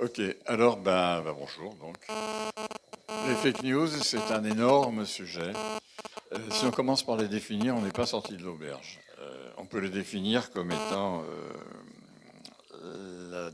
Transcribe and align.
Ok, 0.00 0.20
alors 0.46 0.76
ben, 0.76 1.22
ben, 1.22 1.34
bonjour. 1.36 1.74
Donc, 1.74 1.96
les 3.26 3.34
fake 3.34 3.64
news, 3.64 3.88
c'est 3.88 4.30
un 4.30 4.44
énorme 4.44 5.04
sujet. 5.04 5.52
Euh, 6.32 6.38
si 6.52 6.66
on 6.66 6.70
commence 6.70 7.02
par 7.02 7.16
les 7.16 7.26
définir, 7.26 7.74
on 7.74 7.80
n'est 7.80 7.90
pas 7.90 8.06
sorti 8.06 8.36
de 8.36 8.44
l'auberge. 8.44 9.00
Euh, 9.18 9.50
on 9.56 9.66
peut 9.66 9.80
les 9.80 9.88
définir 9.88 10.52
comme 10.52 10.70
étant 10.70 11.24
euh, 12.84 13.50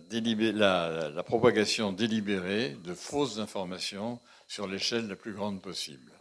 la, 0.53 1.23
propagation 1.23 1.93
délibérée 1.93 2.77
de 2.85 2.93
fausses 2.93 3.39
informations 3.39 4.21
sur 4.47 4.67
l'échelle 4.67 5.09
la 5.09 5.17
plus 5.17 5.33
grande 5.33 5.63
possible. 5.63 6.13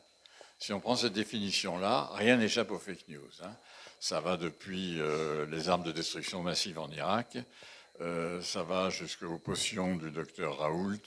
Si 0.58 0.72
on 0.72 0.80
prend 0.80 0.96
cette 0.96 1.12
définition-là, 1.12 2.12
rien 2.14 2.38
n'échappe 2.38 2.72
aux 2.72 2.80
fake 2.80 3.10
news. 3.10 3.30
Hein. 3.42 3.52
Ça 4.00 4.22
va 4.22 4.38
depuis 4.38 5.02
les 5.50 5.70
armes 5.70 5.84
de 5.84 5.92
destruction 5.92 6.42
massive 6.42 6.80
en 6.80 6.90
Irak 6.92 7.38
euh, 8.02 8.42
ça 8.42 8.64
va 8.64 8.90
jusqu'aux 8.90 9.40
potions 9.40 9.96
du 9.96 10.12
docteur 10.12 10.58
Raoult, 10.58 11.02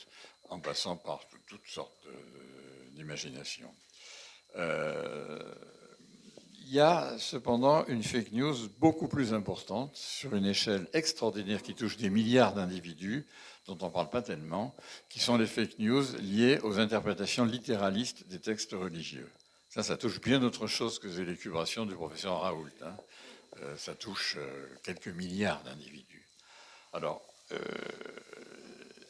en 0.48 0.60
passant 0.60 0.96
par 0.96 1.20
toutes 1.46 1.66
sortes 1.66 2.06
d'imaginations. 2.94 3.74
Euh, 4.56 5.54
il 6.68 6.72
y 6.72 6.80
a 6.80 7.16
cependant 7.18 7.86
une 7.86 8.02
fake 8.02 8.32
news 8.32 8.56
beaucoup 8.80 9.06
plus 9.06 9.32
importante, 9.32 9.94
sur 9.94 10.34
une 10.34 10.46
échelle 10.46 10.88
extraordinaire 10.94 11.62
qui 11.62 11.74
touche 11.74 11.96
des 11.96 12.10
milliards 12.10 12.54
d'individus, 12.54 13.24
dont 13.66 13.78
on 13.82 13.86
ne 13.86 13.92
parle 13.92 14.10
pas 14.10 14.22
tellement, 14.22 14.74
qui 15.08 15.20
sont 15.20 15.36
les 15.36 15.46
fake 15.46 15.78
news 15.78 16.04
liées 16.20 16.58
aux 16.62 16.78
interprétations 16.78 17.44
littéralistes 17.44 18.26
des 18.26 18.40
textes 18.40 18.72
religieux. 18.72 19.30
Ça, 19.68 19.82
ça 19.82 19.96
touche 19.96 20.20
bien 20.20 20.42
autre 20.42 20.66
chose 20.66 20.98
que 20.98 21.06
les 21.06 21.20
élucubrations 21.20 21.86
du 21.86 21.94
professeur 21.94 22.40
Raoult. 22.40 22.70
Hein. 22.82 22.96
Euh, 23.62 23.76
ça 23.76 23.94
touche 23.94 24.38
quelques 24.82 25.08
milliards 25.08 25.62
d'individus. 25.62 26.15
Alors, 26.96 27.20
euh, 27.52 27.58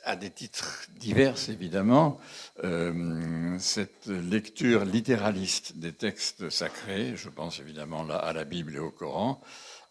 à 0.03 0.17
des 0.17 0.31
titres 0.31 0.89
divers, 0.97 1.37
évidemment, 1.49 2.21
euh, 2.65 3.57
cette 3.61 4.09
lecture 4.09 4.85
littéraliste 4.85 5.77
des 5.77 5.93
textes 5.93 6.51
sacrés, 6.51 7.15
je 7.15 7.29
pense 7.29 7.61
évidemment 7.61 8.05
à 8.11 8.33
la 8.33 8.45
Bible 8.45 8.75
et 8.75 8.81
au 8.81 8.91
Coran, 8.91 9.41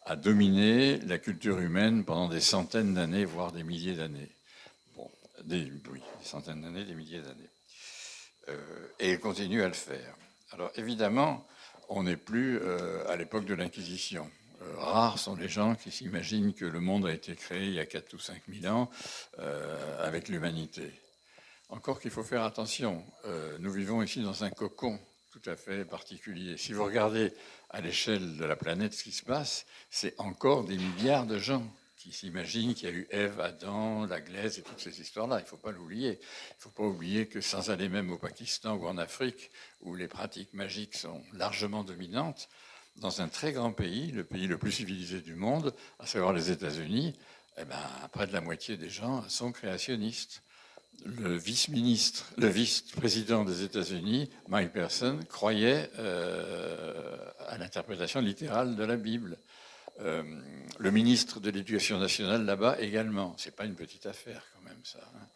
a 0.06 0.18
dominé 0.18 1.00
la 1.06 1.20
culture 1.20 1.60
humaine 1.60 2.04
pendant 2.04 2.28
des 2.28 2.42
centaines 2.42 2.96
d'années, 2.96 3.24
voire 3.24 3.54
des 3.54 3.64
milliers 3.64 3.96
d'années. 3.96 4.30
Bon, 4.98 5.10
des, 5.46 5.72
centaines 6.22 6.64
d'années, 6.64 6.84
des 6.84 6.96
milliers 6.96 7.22
d'années. 7.22 7.50
Euh, 8.50 8.88
et 9.00 9.14
il 9.14 9.20
continue 9.22 9.64
à 9.64 9.70
le 9.70 9.74
faire. 9.74 10.18
Alors 10.52 10.70
évidemment, 10.76 11.48
on 11.88 12.04
n'est 12.04 12.18
plus 12.18 12.60
à 13.08 13.16
l'époque 13.16 13.46
de 13.46 13.54
l'Inquisition. 13.54 14.30
Euh, 14.62 14.78
rares 14.78 15.20
sont 15.20 15.36
les 15.36 15.50
gens 15.50 15.76
qui 15.76 15.92
s'imaginent 15.92 16.54
que 16.54 16.66
le 16.66 16.80
monde 16.80 17.06
a 17.06 17.14
été 17.14 17.36
créé 17.36 17.68
il 17.68 17.74
y 17.74 17.80
a 17.80 17.86
4 17.86 18.14
ou 18.14 18.20
5 18.20 18.42
000 18.48 18.74
ans 18.74 18.90
euh, 19.40 20.08
avec 20.08 20.30
l'humanité. 20.30 20.92
Encore 21.70 22.00
qu'il 22.00 22.12
faut 22.12 22.24
faire 22.24 22.44
attention, 22.44 23.04
euh, 23.26 23.58
nous 23.60 23.72
vivons 23.72 24.02
ici 24.02 24.22
dans 24.22 24.44
un 24.44 24.50
cocon 24.50 25.00
tout 25.32 25.50
à 25.50 25.56
fait 25.56 25.84
particulier. 25.84 26.58
Si 26.58 26.72
vous 26.72 26.86
regardez 26.86 27.34
à 27.70 27.82
l'échelle 27.82 28.38
de 28.38 28.46
la 28.46 28.56
planète 28.56 28.94
ce 28.94 29.04
qui 29.04 29.12
se 29.12 29.24
passe, 29.24 29.66
c'est 29.90 30.14
encore 30.18 30.64
des 30.64 30.78
milliards 30.78 31.26
de 31.26 31.38
gens 31.38 31.66
qui 31.98 32.14
s'imaginent 32.14 32.74
qu'il 32.74 32.88
y 32.88 32.92
a 32.92 32.96
eu 32.96 33.08
Ève, 33.10 33.42
Adam, 33.42 34.06
la 34.06 34.22
glaise 34.22 34.60
et 34.60 34.62
toutes 34.62 34.80
ces 34.80 35.02
histoires-là. 35.02 35.40
Il 35.40 35.44
ne 35.44 35.48
faut 35.48 35.58
pas 35.58 35.72
l'oublier. 35.72 36.12
Il 36.12 36.56
ne 36.58 36.60
faut 36.60 36.70
pas 36.70 36.84
oublier 36.84 37.28
que 37.28 37.42
sans 37.42 37.72
aller 37.72 37.90
même 37.90 38.12
au 38.12 38.18
Pakistan 38.18 38.76
ou 38.76 38.86
en 38.86 38.98
Afrique, 38.98 39.50
où 39.82 39.96
les 39.96 40.08
pratiques 40.08 40.54
magiques 40.54 40.96
sont 40.96 41.24
largement 41.34 41.84
dominantes, 41.84 42.48
dans 42.98 43.22
un 43.22 43.28
très 43.28 43.52
grand 43.52 43.72
pays, 43.72 44.12
le 44.12 44.24
pays 44.24 44.48
le 44.48 44.58
plus 44.58 44.72
civilisé 44.72 45.22
du 45.22 45.36
monde, 45.36 45.74
à 46.00 46.06
savoir 46.06 46.34
les 46.34 46.52
États-Unis, 46.52 47.14
eh 47.58 47.66
ben, 47.66 47.80
près 48.12 48.28
de 48.28 48.34
la 48.34 48.42
moitié 48.42 48.78
des 48.78 48.90
gens 48.90 49.28
sont 49.30 49.52
créationnistes. 49.52 50.42
Le 51.06 51.36
vice-président 51.36 53.44
des 53.44 53.64
États-Unis, 53.64 54.30
Mike 54.48 54.72
Person, 54.72 55.20
croyait 55.30 55.90
euh, 56.00 57.18
à 57.48 57.58
l'interprétation 57.58 58.22
littérale 58.22 58.76
de 58.76 58.84
la 58.84 58.96
Bible. 58.96 59.38
Euh, 60.00 60.24
le 60.80 60.92
ministre 60.92 61.40
de 61.40 61.50
l'Éducation 61.50 62.00
nationale 62.00 62.46
là-bas 62.46 62.80
également. 62.80 63.36
C'est 63.38 63.56
pas 63.56 63.66
une 63.66 63.76
petite 63.76 64.06
affaire 64.06 64.42
quand 64.54 64.62
même 64.62 64.84
ça. 64.84 65.00
Hein. 65.16 65.28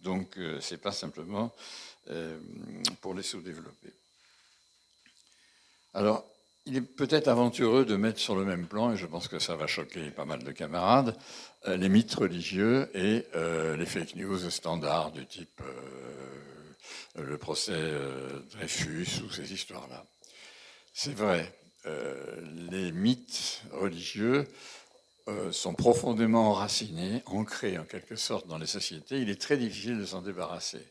Donc 0.00 0.38
euh, 0.38 0.60
c'est 0.60 0.80
pas 0.80 0.92
simplement 0.92 1.54
pour 3.00 3.14
les 3.14 3.22
sous-développés. 3.22 3.92
Alors 5.94 6.26
il 6.66 6.76
est 6.76 6.80
peut-être 6.80 7.28
aventureux 7.28 7.84
de 7.84 7.96
mettre 7.96 8.20
sur 8.20 8.36
le 8.36 8.44
même 8.44 8.66
plan, 8.66 8.92
et 8.92 8.96
je 8.96 9.06
pense 9.06 9.28
que 9.28 9.38
ça 9.38 9.56
va 9.56 9.66
choquer 9.66 10.10
pas 10.10 10.24
mal 10.24 10.44
de 10.44 10.52
camarades, 10.52 11.16
euh, 11.66 11.76
les 11.76 11.88
mythes 11.88 12.14
religieux 12.14 12.88
et 12.94 13.26
euh, 13.34 13.76
les 13.76 13.86
fake 13.86 14.16
news 14.16 14.50
standards 14.50 15.12
du 15.12 15.26
type 15.26 15.60
euh, 15.60 17.22
le 17.22 17.36
procès 17.36 17.78
Dreyfus 18.52 19.22
ou 19.24 19.30
ces 19.30 19.52
histoires-là. 19.52 20.04
C'est 20.94 21.14
vrai, 21.14 21.52
les 22.70 22.90
mythes 22.90 23.62
religieux 23.70 24.46
sont 25.50 25.74
profondément 25.74 26.50
enracinés, 26.50 27.22
ancrés 27.26 27.78
en 27.78 27.84
quelque 27.84 28.16
sorte 28.16 28.46
dans 28.46 28.56
les 28.56 28.66
sociétés. 28.66 29.20
Il 29.20 29.28
est 29.28 29.40
très 29.40 29.58
difficile 29.58 29.98
de 29.98 30.06
s'en 30.06 30.22
débarrasser. 30.22 30.82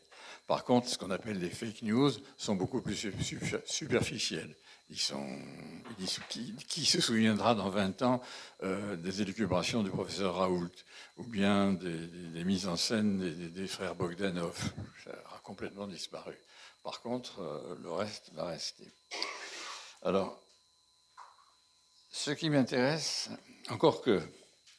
Par 0.46 0.64
contre, 0.64 0.88
ce 0.88 0.96
qu'on 0.96 1.10
appelle 1.10 1.40
les 1.40 1.50
fake 1.50 1.82
news 1.82 2.12
sont 2.36 2.54
beaucoup 2.54 2.80
plus 2.80 3.08
superficiels. 3.66 4.54
Qui, 6.68 6.84
se 6.84 7.00
souviendra 7.00 7.54
dans 7.54 7.70
20 7.70 8.02
ans 8.02 8.20
euh, 8.62 8.96
des 8.96 9.22
élucubrations 9.22 9.82
du 9.82 9.90
professeur 9.90 10.36
Raoult 10.36 10.70
ou 11.16 11.24
bien 11.24 11.72
des, 11.72 12.44
mises 12.44 12.68
en 12.68 12.76
scène 12.76 13.18
des, 13.50 13.66
frères 13.66 13.94
Bogdanov 13.94 14.72
Ça 15.04 15.10
a 15.34 15.38
complètement 15.38 15.86
disparu. 15.86 16.34
Par 16.82 17.00
contre, 17.00 17.40
euh, 17.40 17.76
le 17.82 17.90
reste 17.90 18.32
va 18.34 18.46
rester. 18.46 18.84
Alors, 20.02 20.38
ce 22.10 22.30
qui 22.32 22.50
m'intéresse, 22.50 23.30
encore 23.70 24.02
que 24.02 24.20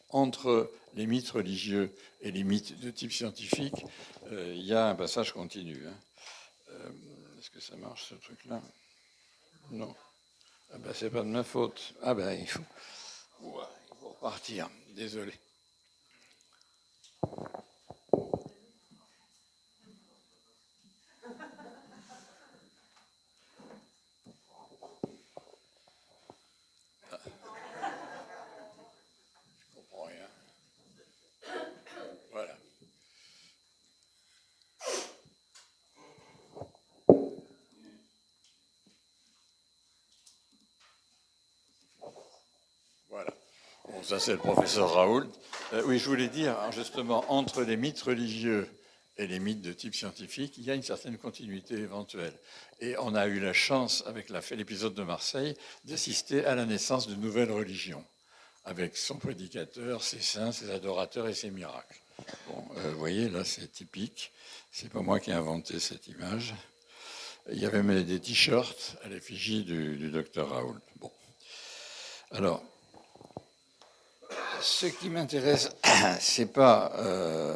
entre 0.09 0.71
les 0.93 1.07
mythes 1.07 1.31
religieux 1.31 1.91
et 2.21 2.31
les 2.31 2.43
mythes 2.43 2.79
de 2.79 2.91
type 2.91 3.11
scientifique, 3.11 3.85
euh, 4.31 4.53
il 4.55 4.63
y 4.63 4.73
a 4.73 4.89
un 4.89 4.95
passage 4.95 5.31
continu. 5.33 5.87
Hein. 5.87 5.97
Est-ce 7.39 7.49
que 7.49 7.59
ça 7.59 7.75
marche 7.77 8.09
ce 8.09 8.15
truc-là? 8.15 8.61
Non. 9.71 9.95
Ah 10.73 10.77
ben, 10.79 10.93
c'est 10.93 11.09
pas 11.09 11.21
de 11.21 11.27
ma 11.27 11.43
faute. 11.43 11.93
Ah 12.01 12.13
ben, 12.13 12.31
il 12.33 12.47
faut, 12.47 12.63
il 13.41 13.97
faut 13.99 14.09
repartir. 14.09 14.69
Désolé. 14.95 15.33
Ça 44.03 44.19
c'est 44.19 44.33
le 44.33 44.37
professeur 44.37 44.93
Raoult. 44.93 45.27
Euh, 45.73 45.83
oui, 45.85 45.97
je 45.97 46.09
voulais 46.09 46.27
dire, 46.27 46.57
justement, 46.71 47.23
entre 47.29 47.63
les 47.63 47.77
mythes 47.77 48.01
religieux 48.01 48.67
et 49.17 49.27
les 49.27 49.39
mythes 49.39 49.61
de 49.61 49.71
type 49.71 49.95
scientifique, 49.95 50.57
il 50.57 50.63
y 50.65 50.71
a 50.71 50.75
une 50.75 50.83
certaine 50.83 51.17
continuité 51.17 51.75
éventuelle. 51.75 52.37
Et 52.79 52.95
on 52.99 53.15
a 53.15 53.27
eu 53.27 53.39
la 53.39 53.53
chance, 53.53 54.03
avec 54.05 54.29
l'épisode 54.29 54.93
de 54.93 55.03
Marseille, 55.03 55.55
d'assister 55.85 56.45
à 56.45 56.55
la 56.55 56.65
naissance 56.65 57.07
d'une 57.07 57.21
nouvelle 57.21 57.51
religion, 57.51 58.03
avec 58.65 58.97
son 58.97 59.17
prédicateur, 59.17 60.03
ses 60.03 60.21
saints, 60.21 60.51
ses 60.51 60.69
adorateurs 60.69 61.27
et 61.27 61.33
ses 61.33 61.49
miracles. 61.49 61.99
Bon, 62.47 62.65
euh, 62.77 62.91
vous 62.91 62.99
voyez, 62.99 63.29
là, 63.29 63.43
c'est 63.45 63.71
typique. 63.71 64.31
C'est 64.71 64.91
pas 64.91 65.01
moi 65.01 65.19
qui 65.19 65.29
ai 65.29 65.33
inventé 65.33 65.79
cette 65.79 66.07
image. 66.07 66.55
Il 67.51 67.59
y 67.59 67.65
avait 67.65 68.03
des 68.03 68.19
t-shirts 68.19 68.97
à 69.03 69.09
l'effigie 69.09 69.63
du, 69.63 69.97
du 69.97 70.11
docteur 70.11 70.49
Raoult. 70.49 70.79
Bon. 70.97 71.11
Alors, 72.31 72.63
ce 74.63 74.85
qui 74.85 75.09
m'intéresse, 75.09 75.69
c'est 76.19 76.51
pas 76.51 76.93
euh, 76.97 77.55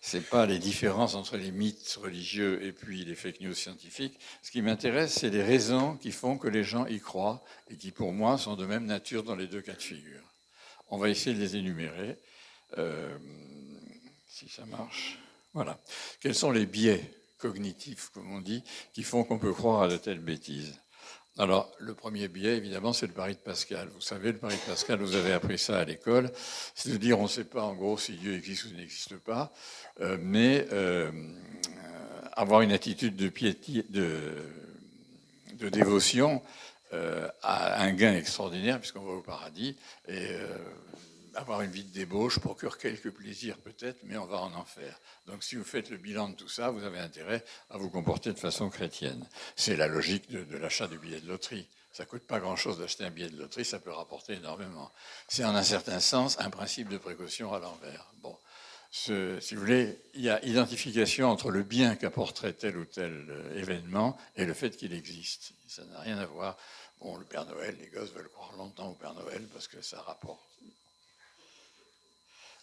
c'est 0.00 0.28
pas 0.28 0.44
les 0.44 0.58
différences 0.58 1.14
entre 1.14 1.38
les 1.38 1.50
mythes 1.50 1.98
religieux 2.00 2.62
et 2.62 2.72
puis 2.72 3.06
les 3.06 3.14
fake 3.14 3.40
news 3.40 3.54
scientifiques. 3.54 4.18
Ce 4.42 4.50
qui 4.50 4.60
m'intéresse, 4.60 5.14
c'est 5.14 5.30
les 5.30 5.42
raisons 5.42 5.96
qui 5.96 6.12
font 6.12 6.36
que 6.36 6.46
les 6.46 6.62
gens 6.62 6.84
y 6.86 7.00
croient 7.00 7.42
et 7.70 7.76
qui, 7.76 7.90
pour 7.90 8.12
moi, 8.12 8.36
sont 8.36 8.54
de 8.54 8.66
même 8.66 8.84
nature 8.84 9.22
dans 9.22 9.34
les 9.34 9.46
deux 9.46 9.62
cas 9.62 9.72
de 9.72 9.80
figure. 9.80 10.20
On 10.88 10.98
va 10.98 11.08
essayer 11.08 11.34
de 11.34 11.40
les 11.40 11.56
énumérer, 11.56 12.18
euh, 12.76 13.16
si 14.28 14.50
ça 14.50 14.66
marche. 14.66 15.18
Voilà. 15.54 15.80
Quels 16.20 16.34
sont 16.34 16.50
les 16.50 16.66
biais 16.66 17.10
cognitifs, 17.38 18.10
comme 18.10 18.30
on 18.30 18.42
dit, 18.42 18.62
qui 18.92 19.04
font 19.04 19.24
qu'on 19.24 19.38
peut 19.38 19.54
croire 19.54 19.82
à 19.84 19.88
de 19.88 19.96
telles 19.96 20.20
bêtises? 20.20 20.78
Alors, 21.36 21.72
le 21.80 21.94
premier 21.94 22.28
biais, 22.28 22.56
évidemment, 22.56 22.92
c'est 22.92 23.08
le 23.08 23.12
pari 23.12 23.34
de 23.34 23.40
Pascal. 23.40 23.88
Vous 23.92 24.00
savez, 24.00 24.30
le 24.30 24.38
pari 24.38 24.54
de 24.54 24.70
Pascal, 24.70 25.00
vous 25.00 25.16
avez 25.16 25.32
appris 25.32 25.58
ça 25.58 25.80
à 25.80 25.84
l'école. 25.84 26.30
C'est 26.76 26.92
de 26.92 26.96
dire, 26.96 27.18
on 27.18 27.24
ne 27.24 27.28
sait 27.28 27.42
pas 27.42 27.62
en 27.62 27.74
gros 27.74 27.98
si 27.98 28.12
Dieu 28.12 28.34
existe 28.34 28.66
ou 28.66 28.76
n'existe 28.76 29.16
pas, 29.16 29.52
euh, 30.00 30.16
mais 30.20 30.64
euh, 30.70 31.10
avoir 32.34 32.60
une 32.60 32.70
attitude 32.70 33.16
de 33.16 33.28
piété, 33.28 33.84
de, 33.90 34.36
dévotion 35.70 36.40
euh, 36.92 37.26
a 37.42 37.82
un 37.82 37.92
gain 37.94 38.14
extraordinaire, 38.14 38.78
puisqu'on 38.78 39.04
va 39.04 39.14
au 39.14 39.22
paradis, 39.22 39.76
et 40.06 40.28
avoir 41.34 41.60
une 41.62 41.70
vie 41.70 41.84
de 41.84 41.92
débauche 41.92 42.38
procure 42.38 42.78
quelques 42.78 43.10
plaisirs 43.10 43.58
peut-être, 43.58 43.98
mais 44.04 44.16
on 44.16 44.26
va 44.26 44.38
en 44.38 44.52
enfer. 44.54 44.98
Donc 45.26 45.42
si 45.42 45.56
vous 45.56 45.64
faites 45.64 45.90
le 45.90 45.96
bilan 45.96 46.30
de 46.30 46.34
tout 46.34 46.48
ça, 46.48 46.70
vous 46.70 46.84
avez 46.84 46.98
intérêt 46.98 47.44
à 47.70 47.78
vous 47.78 47.90
comporter 47.90 48.32
de 48.32 48.38
façon 48.38 48.70
chrétienne. 48.70 49.26
C'est 49.56 49.76
la 49.76 49.86
logique 49.86 50.30
de, 50.30 50.56
l'achat 50.56 50.86
du 50.86 50.98
billet 50.98 51.20
de 51.20 51.28
loterie. 51.28 51.68
Ça 51.92 52.06
coûte 52.06 52.26
pas 52.26 52.40
grand-chose 52.40 52.78
d'acheter 52.78 53.04
un 53.04 53.10
billet 53.10 53.30
de 53.30 53.38
loterie, 53.38 53.64
ça 53.64 53.78
peut 53.78 53.92
rapporter 53.92 54.34
énormément. 54.34 54.90
C'est 55.28 55.44
en 55.44 55.54
un 55.54 55.62
certain 55.62 56.00
sens 56.00 56.38
un 56.40 56.50
principe 56.50 56.88
de 56.88 56.98
précaution 56.98 57.52
à 57.52 57.60
l'envers. 57.60 58.12
Bon, 58.20 58.36
si 58.90 59.12
vous 59.54 59.60
voulez, 59.60 60.00
il 60.14 60.22
y 60.22 60.30
a 60.30 60.44
identification 60.44 61.28
entre 61.28 61.50
le 61.50 61.62
bien 61.62 61.96
qu'apporterait 61.96 62.52
tel 62.52 62.76
ou 62.76 62.84
tel 62.84 63.26
euh, 63.28 63.58
événement 63.58 64.16
et 64.36 64.44
le 64.44 64.54
fait 64.54 64.76
qu'il 64.76 64.92
existe. 64.92 65.52
Ça 65.66 65.84
n'a 65.86 66.00
rien 66.00 66.18
à 66.18 66.26
voir. 66.26 66.56
Bon, 67.00 67.16
le 67.16 67.24
Père 67.24 67.44
Noël, 67.46 67.76
les 67.80 67.88
gosses 67.88 68.12
veulent 68.12 68.28
croire 68.28 68.56
longtemps 68.56 68.88
au 68.88 68.94
Père 68.94 69.14
Noël 69.14 69.46
parce 69.52 69.68
que 69.68 69.82
ça 69.82 70.00
rapporte 70.02 70.53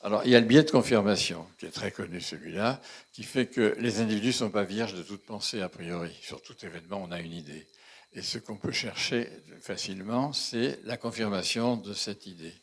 alors, 0.03 0.24
il 0.25 0.31
y 0.31 0.36
a 0.36 0.39
le 0.39 0.48
biais 0.48 0.63
de 0.63 0.71
confirmation, 0.71 1.48
qui 1.59 1.68
est 1.68 1.71
très 1.71 1.92
connu 1.92 2.21
celui-là, 2.21 2.81
qui 3.13 3.24
fait 3.24 3.45
que 3.45 3.75
les 3.77 4.00
individus 4.00 4.27
ne 4.27 4.33
sont 4.33 4.50
pas 4.50 4.63
vierges 4.63 4.95
de 4.95 5.03
toute 5.03 5.24
pensée 5.24 5.62
a 5.62 5.69
priori. 5.69 6.18
Sur 6.24 6.42
tout 6.42 6.56
événement, 6.65 7.03
on 7.03 7.12
a 7.12 7.19
une 7.19 7.33
idée. 7.33 7.68
Et 8.13 8.24
ce 8.24 8.39
qu'on 8.39 8.57
peut 8.57 8.71
chercher 8.71 9.30
facilement, 9.62 10.33
c'est 10.33 10.80
la 10.86 10.98
confirmation 10.98 11.77
de 11.77 11.94
cette 11.94 12.25
idée. 12.25 12.53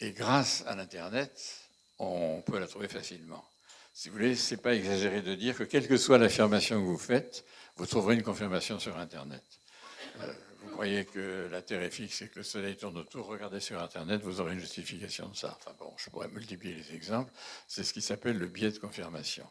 Et 0.00 0.12
grâce 0.12 0.62
à 0.66 0.76
l'Internet, 0.76 1.32
on 1.98 2.42
peut 2.46 2.60
la 2.60 2.68
trouver 2.68 2.86
facilement. 2.86 3.44
Si 3.92 4.08
vous 4.08 4.14
voulez, 4.14 4.36
ce 4.36 4.54
n'est 4.54 4.60
pas 4.60 4.76
exagéré 4.76 5.20
de 5.20 5.34
dire 5.34 5.56
que 5.56 5.64
quelle 5.64 5.88
que 5.88 5.96
soit 5.96 6.18
l'affirmation 6.18 6.76
que 6.76 6.86
vous 6.86 6.96
faites, 6.96 7.44
vous 7.76 7.86
trouverez 7.86 8.14
une 8.14 8.22
confirmation 8.22 8.78
sur 8.78 8.96
Internet. 8.96 9.42
Euh, 10.20 10.32
croyez 10.78 11.06
que 11.06 11.48
la 11.50 11.60
Terre 11.60 11.82
est 11.82 11.90
fixe 11.90 12.22
et 12.22 12.28
que 12.28 12.36
le 12.36 12.44
Soleil 12.44 12.76
tourne 12.76 12.96
autour, 12.98 13.26
regardez 13.26 13.58
sur 13.58 13.82
Internet, 13.82 14.22
vous 14.22 14.40
aurez 14.40 14.52
une 14.52 14.60
justification 14.60 15.28
de 15.28 15.34
ça. 15.34 15.58
Enfin 15.58 15.74
bon, 15.76 15.92
je 15.96 16.08
pourrais 16.08 16.28
multiplier 16.28 16.72
les 16.72 16.94
exemples. 16.94 17.32
C'est 17.66 17.82
ce 17.82 17.92
qui 17.92 18.00
s'appelle 18.00 18.38
le 18.38 18.46
biais 18.46 18.70
de 18.70 18.78
confirmation. 18.78 19.44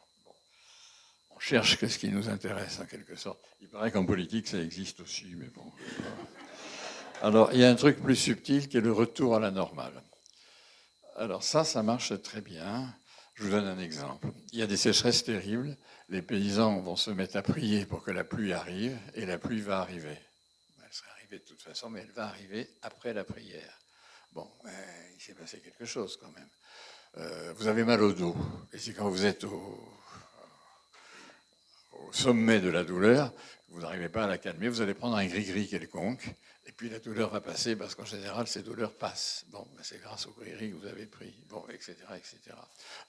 On 1.31 1.39
cherche 1.39 1.85
ce 1.85 1.99
qui 1.99 2.07
nous 2.07 2.29
intéresse 2.29 2.79
en 2.79 2.85
quelque 2.85 3.17
sorte. 3.17 3.43
Il 3.59 3.67
paraît 3.67 3.91
qu'en 3.91 4.05
politique 4.05 4.47
ça 4.47 4.57
existe 4.57 5.01
aussi, 5.01 5.35
mais 5.35 5.49
bon. 5.49 5.69
Alors 7.21 7.51
il 7.51 7.59
y 7.59 7.65
a 7.65 7.69
un 7.69 7.75
truc 7.75 8.01
plus 8.01 8.15
subtil 8.15 8.69
qui 8.69 8.77
est 8.77 8.81
le 8.81 8.93
retour 8.93 9.35
à 9.35 9.41
la 9.41 9.51
normale. 9.51 10.01
Alors 11.17 11.43
ça, 11.43 11.65
ça 11.65 11.83
marche 11.83 12.13
très 12.21 12.39
bien. 12.39 12.95
Je 13.33 13.43
vous 13.43 13.51
donne 13.51 13.67
un 13.67 13.79
exemple. 13.79 14.29
Il 14.53 14.59
y 14.59 14.61
a 14.61 14.67
des 14.67 14.77
sécheresses 14.77 15.25
terribles. 15.25 15.75
Les 16.07 16.21
paysans 16.21 16.79
vont 16.79 16.95
se 16.95 17.11
mettre 17.11 17.35
à 17.35 17.41
prier 17.41 17.85
pour 17.85 18.01
que 18.01 18.11
la 18.11 18.23
pluie 18.23 18.53
arrive, 18.53 18.97
et 19.13 19.25
la 19.25 19.37
pluie 19.37 19.59
va 19.59 19.81
arriver 19.81 20.17
de 21.29 21.37
toute 21.43 21.61
façon, 21.61 21.89
mais 21.89 22.01
elle 22.01 22.11
va 22.11 22.27
arriver 22.27 22.69
après 22.81 23.13
la 23.13 23.23
prière. 23.23 23.79
Bon, 24.31 24.49
il 25.15 25.21
s'est 25.21 25.33
passé 25.33 25.59
quelque 25.59 25.85
chose 25.85 26.17
quand 26.21 26.31
même. 26.31 26.49
Euh, 27.17 27.53
vous 27.53 27.67
avez 27.67 27.83
mal 27.83 28.01
au 28.03 28.13
dos, 28.13 28.35
et 28.71 28.77
c'est 28.77 28.93
quand 28.93 29.09
vous 29.09 29.25
êtes 29.25 29.43
au, 29.43 29.93
sommet 32.11 32.59
de 32.59 32.69
la 32.69 32.83
douleur, 32.83 33.33
vous 33.69 33.81
n'arrivez 33.81 34.09
pas 34.09 34.25
à 34.25 34.27
la 34.27 34.37
calmer, 34.37 34.69
vous 34.69 34.81
allez 34.81 34.93
prendre 34.93 35.17
un 35.17 35.25
gris-gris 35.25 35.67
quelconque, 35.67 36.35
et 36.65 36.71
puis 36.71 36.89
la 36.89 36.99
douleur 36.99 37.31
va 37.31 37.41
passer, 37.41 37.75
parce 37.75 37.95
qu'en 37.95 38.05
général, 38.05 38.47
ces 38.47 38.61
douleurs 38.61 38.93
passent. 38.93 39.45
Bon, 39.49 39.67
ben, 39.75 39.83
c'est 39.83 39.99
grâce 39.99 40.27
au 40.27 40.31
gris-gris 40.31 40.71
que 40.71 40.75
vous 40.75 40.85
avez 40.85 41.05
pris, 41.05 41.33
bon, 41.49 41.65
etc., 41.69 41.95
etc. 42.15 42.55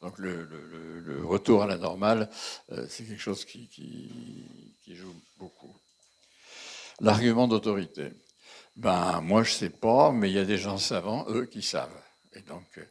Donc 0.01 0.19
le, 0.19 0.49
retour 1.25 1.63
à 1.63 1.67
la 1.67 1.77
normale, 1.77 2.31
euh, 2.73 2.87
c'est 2.89 3.05
quelque 3.05 3.21
chose 3.21 3.45
qui 3.45 4.49
joue 4.87 5.15
beaucoup. 5.37 5.77
L'argument 7.01 7.49
d'autorité. 7.49 8.11
Ben, 8.77 9.21
moi, 9.21 9.43
je 9.43 9.51
ne 9.51 9.57
sais 9.57 9.71
pas, 9.71 10.13
mais 10.13 10.31
il 10.31 10.35
y 10.35 10.39
a 10.39 10.45
des 10.45 10.59
gens 10.59 10.79
savants, 10.79 11.27
eux, 11.29 11.47
qui 11.47 11.63
savent. 11.63 12.03
Et 12.33 12.43
donc, 12.43 12.67
euh, 12.79 12.85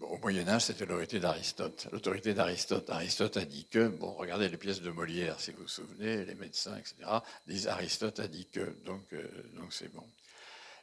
au 0.00 0.18
Moyen-Âge, 0.18 0.62
c'était 0.62 0.86
l'autorité 0.86 1.20
d'Aristote. 1.20 1.88
L'autorité 1.92 2.34
d'Aristote. 2.34 2.88
Aristote 2.90 3.36
a 3.36 3.44
dit 3.44 3.66
que, 3.70 3.88
bon, 3.88 4.12
regardez 4.12 4.48
les 4.48 4.56
pièces 4.56 4.80
de 4.80 4.90
Molière, 4.90 5.38
si 5.40 5.52
vous 5.52 5.62
vous 5.62 5.68
souvenez, 5.68 6.24
les 6.24 6.34
médecins, 6.34 6.76
etc., 6.76 6.94
disent 7.46 7.68
Aristote 7.68 8.20
a 8.20 8.28
dit 8.28 8.46
que, 8.50 8.74
donc 8.84 9.12
euh, 9.12 9.22
donc 9.54 9.72
c'est 9.72 9.92
bon. 9.92 10.04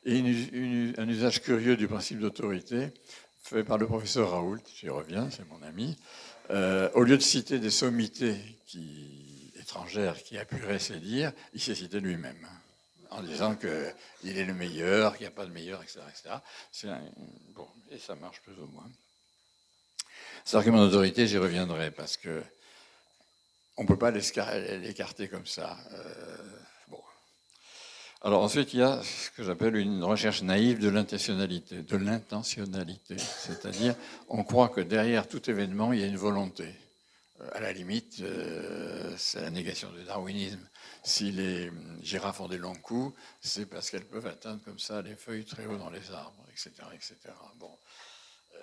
Et 0.06 0.19
un 0.98 1.09
usage 1.09 1.42
curieux 1.42 1.75
du 1.75 1.88
principe 1.88 2.19
d'autorité, 2.19 2.94
fait 3.42 3.63
par 3.63 3.77
le 3.77 3.88
professeur 3.88 4.31
Raoult, 4.31 4.62
j'y 4.75 4.89
reviens, 4.89 5.30
c'est 5.30 5.48
mon 5.50 5.62
ami, 5.63 5.98
euh, 6.50 6.89
au 6.94 7.04
lieu 7.04 7.18
de 7.18 7.24
citer 7.24 7.59
des 7.59 7.69
sommités 7.69 8.36
qui 8.65 9.16
étrangère 9.77 10.24
qui 10.24 10.38
appuierait 10.38 10.79
ses 10.79 11.00
dires, 11.00 11.31
il 11.53 11.62
s'est 11.62 11.75
cité 11.75 12.00
lui-même 12.00 12.47
en 13.12 13.21
disant 13.21 13.56
qu'il 13.56 14.38
est 14.38 14.44
le 14.44 14.53
meilleur, 14.53 15.13
qu'il 15.15 15.21
n'y 15.21 15.27
a 15.27 15.35
pas 15.35 15.45
de 15.45 15.51
meilleur, 15.51 15.81
etc. 15.81 16.00
etc. 16.09 16.95
bon, 17.56 17.68
et 17.91 18.00
ça 18.00 18.15
marche 18.15 18.41
plus 18.41 18.59
ou 18.59 18.68
moins. 18.68 18.89
Cet 20.44 20.56
argument 20.56 20.85
d'autorité, 20.85 21.27
j'y 21.27 21.38
reviendrai 21.38 21.91
parce 21.91 22.18
que 22.18 22.44
on 23.77 23.83
ne 23.83 23.88
peut 23.88 23.97
pas 23.97 24.12
l'écarter 24.12 25.27
comme 25.27 25.45
ça. 25.45 25.77
Euh, 25.94 26.38
bon. 26.88 27.00
Alors 28.23 28.44
ensuite, 28.44 28.73
il 28.73 28.80
y 28.80 28.83
a 28.83 29.01
ce 29.03 29.30
que 29.31 29.44
j'appelle 29.44 29.75
une 29.75 30.03
recherche 30.03 30.41
naïve 30.41 30.80
de 30.80 30.89
l'intentionnalité, 30.89 31.83
de 31.83 31.97
l'intentionnalité, 31.97 33.18
c'est-à-dire 33.18 33.95
on 34.27 34.44
croit 34.44 34.69
que 34.69 34.81
derrière 34.81 35.27
tout 35.27 35.50
événement, 35.50 35.94
il 35.94 36.00
y 36.00 36.03
a 36.03 36.07
une 36.07 36.18
volonté. 36.18 36.73
Euh, 37.41 37.49
à 37.53 37.59
la 37.59 37.71
limite, 37.71 38.19
euh, 38.21 39.13
c'est 39.17 39.41
la 39.41 39.49
négation 39.49 39.91
du 39.91 40.03
darwinisme. 40.03 40.67
Si 41.03 41.31
les 41.31 41.71
girafes 42.01 42.39
ont 42.41 42.47
des 42.47 42.57
longs 42.57 42.75
coups, 42.75 43.15
c'est 43.41 43.67
parce 43.67 43.89
qu'elles 43.89 44.07
peuvent 44.07 44.27
atteindre 44.27 44.63
comme 44.63 44.79
ça 44.79 45.01
les 45.01 45.15
feuilles 45.15 45.45
très 45.45 45.65
haut 45.65 45.77
dans 45.77 45.89
les 45.89 46.11
arbres, 46.11 46.45
etc. 46.51 46.71
etc. 46.93 47.15
Bon. 47.59 47.77
Euh, 48.55 48.59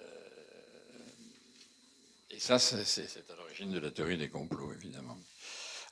et 2.31 2.41
ça, 2.41 2.59
c'est 2.59 3.31
à 3.31 3.37
l'origine 3.37 3.71
de 3.71 3.79
la 3.79 3.91
théorie 3.91 4.19
des 4.19 4.29
complots, 4.29 4.73
évidemment. 4.73 5.17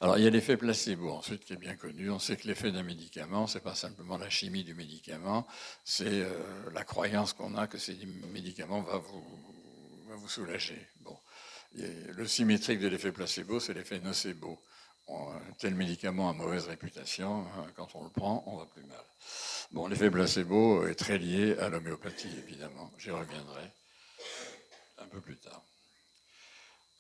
Alors, 0.01 0.19
il 0.19 0.25
y 0.25 0.27
a 0.27 0.31
l'effet 0.31 0.57
placebo, 0.57 1.13
ensuite, 1.13 1.45
qui 1.45 1.53
est 1.53 1.57
bien 1.57 1.77
connu. 1.77 2.11
On 2.11 2.19
sait 2.19 2.37
que 2.37 2.49
l'effet 2.49 2.73
d'un 2.73 2.83
médicament, 2.83 3.47
c'est 3.47 3.61
pas 3.61 3.77
simplement 3.77 4.19
la 4.19 4.29
chimie 4.29 4.65
du 4.65 4.75
médicament, 4.75 5.47
c'est 5.85 6.27
la 6.73 6.83
croyance 6.83 7.33
qu'on 7.33 7.55
a 7.55 7.69
que 7.69 7.79
ces 7.79 7.95
médicaments 8.33 8.83
va 8.83 8.99
vous, 8.99 9.25
vous 10.09 10.29
soulager. 10.29 10.89
Bon. 11.03 11.17
Le 11.75 12.27
symétrique 12.27 12.81
de 12.81 12.89
l'effet 12.89 13.13
placebo, 13.13 13.61
c'est 13.61 13.75
l'effet 13.75 14.01
nocebo. 14.01 14.59
Un 15.09 15.53
tel 15.59 15.75
médicament 15.75 16.31
a 16.31 16.33
mauvaise 16.33 16.67
réputation, 16.67 17.47
hein, 17.57 17.67
quand 17.77 17.95
on 17.95 18.05
le 18.05 18.11
prend, 18.11 18.45
on 18.47 18.57
va 18.57 18.67
plus 18.67 18.85
mal. 18.85 19.05
Bon, 19.73 19.87
l'effet 19.87 20.11
placebo 20.11 20.87
est 20.87 20.95
très 20.95 21.19
lié 21.19 21.57
à 21.59 21.69
l'homéopathie, 21.69 22.31
évidemment. 22.47 22.91
J'y 22.99 23.11
reviendrai 23.11 23.71
un 24.99 25.07
peu 25.07 25.21
plus 25.21 25.37
tard. 25.37 25.63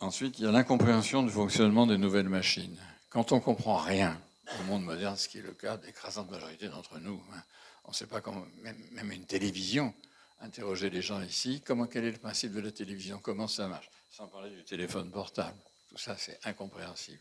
Ensuite, 0.01 0.39
il 0.39 0.47
y 0.47 0.49
a 0.49 0.51
l'incompréhension 0.51 1.23
du 1.23 1.31
fonctionnement 1.31 1.87
des 1.87 1.97
nouvelles 1.97 2.29
machines. 2.29 2.77
Quand 3.09 3.31
on 3.33 3.37
ne 3.37 3.41
comprend 3.41 3.77
rien 3.77 4.21
au 4.59 4.63
monde 4.65 4.83
moderne, 4.83 5.17
ce 5.17 5.29
qui 5.29 5.39
est 5.39 5.43
le 5.43 5.53
cas 5.53 5.77
d'écrasante 5.77 6.31
majorité 6.31 6.69
d'entre 6.69 6.99
nous, 6.99 7.23
hein, 7.33 7.43
on 7.85 7.91
ne 7.91 7.95
sait 7.95 8.07
pas 8.07 8.21
comment, 8.21 8.45
même, 8.63 9.13
une 9.13 9.27
télévision, 9.27 9.95
interroger 10.41 10.91
les 10.91 11.03
gens 11.03 11.21
ici, 11.23 11.63
comment, 11.65 11.87
quel 11.87 12.05
est 12.05 12.11
le 12.11 12.19
principe 12.19 12.53
de 12.53 12.61
la 12.61 12.73
télévision, 12.73 13.21
comment 13.23 13.47
ça 13.47 13.69
marche 13.69 13.91
sans 14.13 14.27
parler 14.27 14.51
du 14.51 14.63
téléphone 14.63 15.11
portable. 15.11 15.57
Tout 15.89 15.97
ça, 15.97 16.17
c'est 16.19 16.39
incompréhensible. 16.45 17.21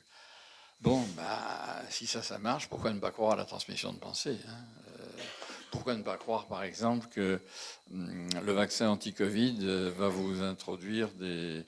Bon, 0.82 1.02
bah, 1.16 1.82
si 1.90 2.06
ça, 2.06 2.22
ça 2.22 2.38
marche, 2.38 2.68
pourquoi 2.68 2.92
ne 2.92 3.00
pas 3.00 3.12
croire 3.12 3.34
à 3.34 3.36
la 3.38 3.46
transmission 3.46 3.94
de 3.94 3.98
pensée 3.98 4.38
hein 4.48 4.66
euh, 4.90 5.22
Pourquoi 5.72 5.96
ne 5.96 6.04
pas 6.04 6.18
croire, 6.18 6.48
par 6.48 6.64
exemple, 6.64 7.08
que 7.08 7.40
hum, 7.94 8.28
le 8.44 8.52
vaccin 8.52 8.90
anti-Covid 8.90 9.60
euh, 9.62 9.92
va 9.98 10.10
vous 10.10 10.42
introduire 10.42 11.08
des... 11.12 11.64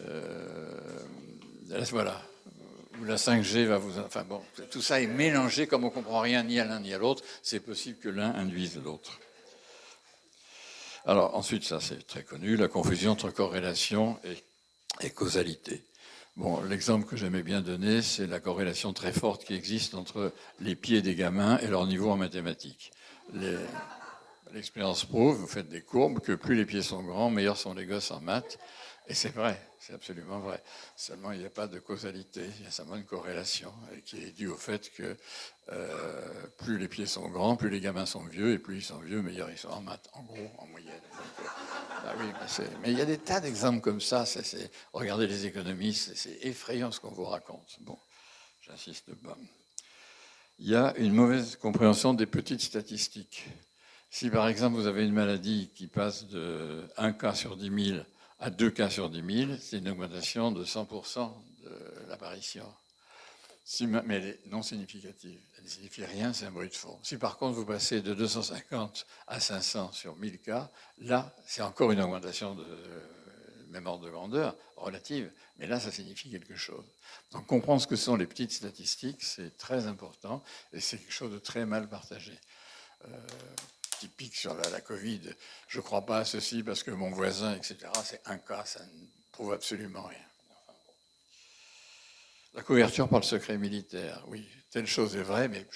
Euh, 0.00 0.78
voilà. 1.90 2.20
Ou 3.00 3.04
la 3.04 3.16
5G 3.16 3.64
va 3.64 3.78
vous... 3.78 3.98
Enfin 3.98 4.24
bon, 4.24 4.42
tout 4.70 4.82
ça 4.82 5.00
est 5.00 5.06
mélangé, 5.06 5.66
comme 5.66 5.84
on 5.84 5.88
ne 5.88 5.92
comprend 5.92 6.20
rien 6.20 6.42
ni 6.42 6.60
à 6.60 6.66
l'un 6.66 6.80
ni 6.80 6.92
à 6.92 6.98
l'autre, 6.98 7.24
c'est 7.42 7.60
possible 7.60 7.98
que 7.98 8.10
l'un 8.10 8.34
induise 8.34 8.78
l'autre. 8.84 9.20
Alors 11.06 11.36
ensuite, 11.36 11.62
ça 11.62 11.80
c'est 11.80 12.04
très 12.06 12.24
connu, 12.24 12.56
la 12.56 12.66
confusion 12.66 13.12
entre 13.12 13.30
corrélation 13.30 14.18
et 14.24 14.36
et 15.00 15.10
causalité. 15.10 15.82
Bon, 16.36 16.60
l'exemple 16.62 17.06
que 17.06 17.16
j'aimais 17.16 17.42
bien 17.42 17.62
donner, 17.62 18.02
c'est 18.02 18.26
la 18.26 18.40
corrélation 18.40 18.92
très 18.92 19.12
forte 19.12 19.44
qui 19.44 19.54
existe 19.54 19.94
entre 19.94 20.32
les 20.60 20.76
pieds 20.76 21.00
des 21.00 21.14
gamins 21.14 21.58
et 21.58 21.66
leur 21.66 21.86
niveau 21.86 22.10
en 22.10 22.16
mathématiques. 22.16 22.92
L'expérience 24.52 25.04
prouve, 25.04 25.36
vous 25.36 25.46
faites 25.46 25.68
des 25.68 25.80
courbes, 25.80 26.20
que 26.20 26.32
plus 26.32 26.54
les 26.54 26.66
pieds 26.66 26.82
sont 26.82 27.02
grands, 27.02 27.30
meilleurs 27.30 27.56
sont 27.56 27.74
les 27.74 27.86
gosses 27.86 28.10
en 28.10 28.20
maths. 28.20 28.58
Et 29.08 29.14
c'est 29.14 29.34
vrai, 29.34 29.60
c'est 29.78 29.92
absolument 29.92 30.40
vrai. 30.40 30.60
Seulement, 30.96 31.30
il 31.30 31.38
n'y 31.38 31.46
a 31.46 31.50
pas 31.50 31.68
de 31.68 31.78
causalité, 31.78 32.42
il 32.58 32.64
y 32.64 32.68
a 32.68 32.72
seulement 32.72 32.96
une 32.96 33.04
corrélation 33.04 33.72
qui 34.04 34.16
est 34.16 34.32
due 34.32 34.48
au 34.48 34.56
fait 34.56 34.90
que 34.92 35.16
euh, 35.72 36.46
plus 36.58 36.76
les 36.76 36.88
pieds 36.88 37.06
sont 37.06 37.28
grands, 37.28 37.54
plus 37.54 37.70
les 37.70 37.80
gamins 37.80 38.06
sont 38.06 38.24
vieux, 38.24 38.52
et 38.52 38.58
plus 38.58 38.78
ils 38.78 38.84
sont 38.84 38.98
vieux, 38.98 39.22
meilleurs 39.22 39.50
ils 39.50 39.58
sont 39.58 39.68
en 39.68 39.80
maths, 39.80 40.08
en 40.12 40.24
gros, 40.24 40.50
en 40.58 40.66
moyenne. 40.66 40.90
Ah 42.04 42.14
oui, 42.18 42.26
mais, 42.82 42.90
il 42.90 42.98
y 42.98 43.00
a 43.00 43.04
des 43.04 43.18
tas 43.18 43.40
d'exemples 43.40 43.80
comme 43.80 44.00
ça. 44.00 44.24
regardez 44.92 45.28
les 45.28 45.46
économistes, 45.46 46.12
c'est 46.16 46.38
effrayant 46.42 46.90
ce 46.90 46.98
qu'on 46.98 47.12
vous 47.12 47.24
raconte. 47.24 47.76
Bon, 47.80 47.98
j'insiste 48.62 49.14
pas. 49.14 49.36
Il 50.58 50.68
y 50.68 50.74
a 50.74 50.94
une 50.96 51.12
mauvaise 51.12 51.54
compréhension 51.56 52.12
des 52.12 52.26
petites 52.26 52.62
statistiques. 52.62 53.46
Si 54.10 54.30
par 54.30 54.48
exemple 54.48 54.76
vous 54.76 54.86
avez 54.86 55.04
une 55.04 55.12
maladie 55.12 55.70
qui 55.74 55.86
passe 55.86 56.26
de 56.26 56.88
1 56.96 57.12
cas 57.12 57.34
sur 57.34 57.56
10 57.56 57.84
000 57.90 58.00
à 58.38 58.50
2 58.50 58.70
cas 58.70 58.90
sur 58.90 59.10
10 59.10 59.46
000, 59.46 59.58
c'est 59.60 59.78
une 59.78 59.88
augmentation 59.88 60.52
de 60.52 60.64
100% 60.64 61.32
de 61.64 62.08
l'apparition. 62.08 62.66
mais 63.82 64.16
elle 64.16 64.26
est 64.26 64.46
non 64.46 64.62
significative. 64.62 65.40
Elle 65.56 65.64
ne 65.64 65.68
signifie 65.68 66.04
rien, 66.04 66.32
c'est 66.32 66.46
un 66.46 66.50
bruit 66.50 66.68
de 66.68 66.74
fond. 66.74 66.98
Si 67.02 67.16
par 67.16 67.38
contre 67.38 67.54
vous 67.54 67.66
passez 67.66 68.02
de 68.02 68.14
250 68.14 69.06
à 69.26 69.40
500 69.40 69.92
sur 69.92 70.16
1000 70.16 70.40
cas, 70.40 70.70
là, 70.98 71.34
c'est 71.46 71.62
encore 71.62 71.92
une 71.92 72.00
augmentation 72.00 72.54
de 72.54 72.64
même 73.70 73.86
ordre 73.86 74.04
de 74.04 74.10
grandeur 74.10 74.56
relative, 74.76 75.30
mais 75.58 75.66
là, 75.66 75.80
ça 75.80 75.90
signifie 75.90 76.30
quelque 76.30 76.56
chose. 76.56 76.84
Donc 77.32 77.46
comprendre 77.46 77.80
ce 77.80 77.86
que 77.86 77.96
sont 77.96 78.16
les 78.16 78.26
petites 78.26 78.52
statistiques, 78.52 79.22
c'est 79.22 79.56
très 79.56 79.86
important, 79.86 80.42
et 80.72 80.80
c'est 80.80 80.98
quelque 80.98 81.12
chose 81.12 81.32
de 81.32 81.38
très 81.38 81.66
mal 81.66 81.88
partagé. 81.88 82.38
Euh, 83.04 83.26
typique 83.98 84.36
sur 84.36 84.54
la, 84.54 84.80
Covid. 84.80 85.22
Je 85.68 85.78
ne 85.78 85.82
crois 85.82 86.04
pas 86.04 86.18
à 86.18 86.24
ceci 86.24 86.62
parce 86.62 86.82
que 86.82 86.90
mon 86.90 87.10
voisin, 87.10 87.54
etc., 87.54 87.78
c'est 88.04 88.20
un 88.26 88.38
cas, 88.38 88.64
ça 88.64 88.84
ne 88.84 89.06
prouve 89.32 89.52
absolument 89.52 90.02
rien. 90.02 90.18
La 92.54 92.62
couverture 92.62 93.08
par 93.08 93.20
le 93.20 93.24
secret 93.24 93.58
militaire, 93.58 94.24
oui, 94.28 94.48
telle 94.70 94.86
chose 94.86 95.14
est 95.16 95.22
vraie, 95.22 95.48
mais 95.48 95.66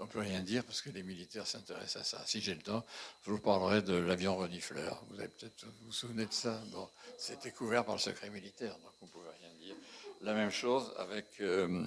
on 0.00 0.04
ne 0.04 0.08
peut 0.08 0.18
rien 0.20 0.40
dire 0.40 0.64
parce 0.64 0.82
que 0.82 0.90
les 0.90 1.02
militaires 1.02 1.46
s'intéressent 1.46 2.02
à 2.02 2.04
ça. 2.04 2.26
Si 2.26 2.40
j'ai 2.40 2.54
le 2.54 2.62
temps, 2.62 2.84
je 3.24 3.30
vous 3.30 3.38
parlerai 3.38 3.82
de 3.82 3.94
l'avion 3.94 4.36
renifleur. 4.36 5.04
Vous 5.10 5.20
avez 5.20 5.28
peut-être 5.28 5.66
vous, 5.82 5.92
souvenez 5.92 6.26
de 6.26 6.32
ça? 6.32 6.60
Bon, 6.72 6.88
c'était 7.18 7.52
couvert 7.52 7.84
par 7.84 7.94
le 7.94 8.00
secret 8.00 8.30
militaire, 8.30 8.76
donc 8.78 8.92
on 9.00 9.06
ne 9.06 9.10
pouvait 9.10 9.30
rien 9.40 9.54
dire. 9.60 9.76
La 10.22 10.34
même 10.34 10.50
chose 10.50 10.92
avec 10.98 11.26
euh, 11.40 11.86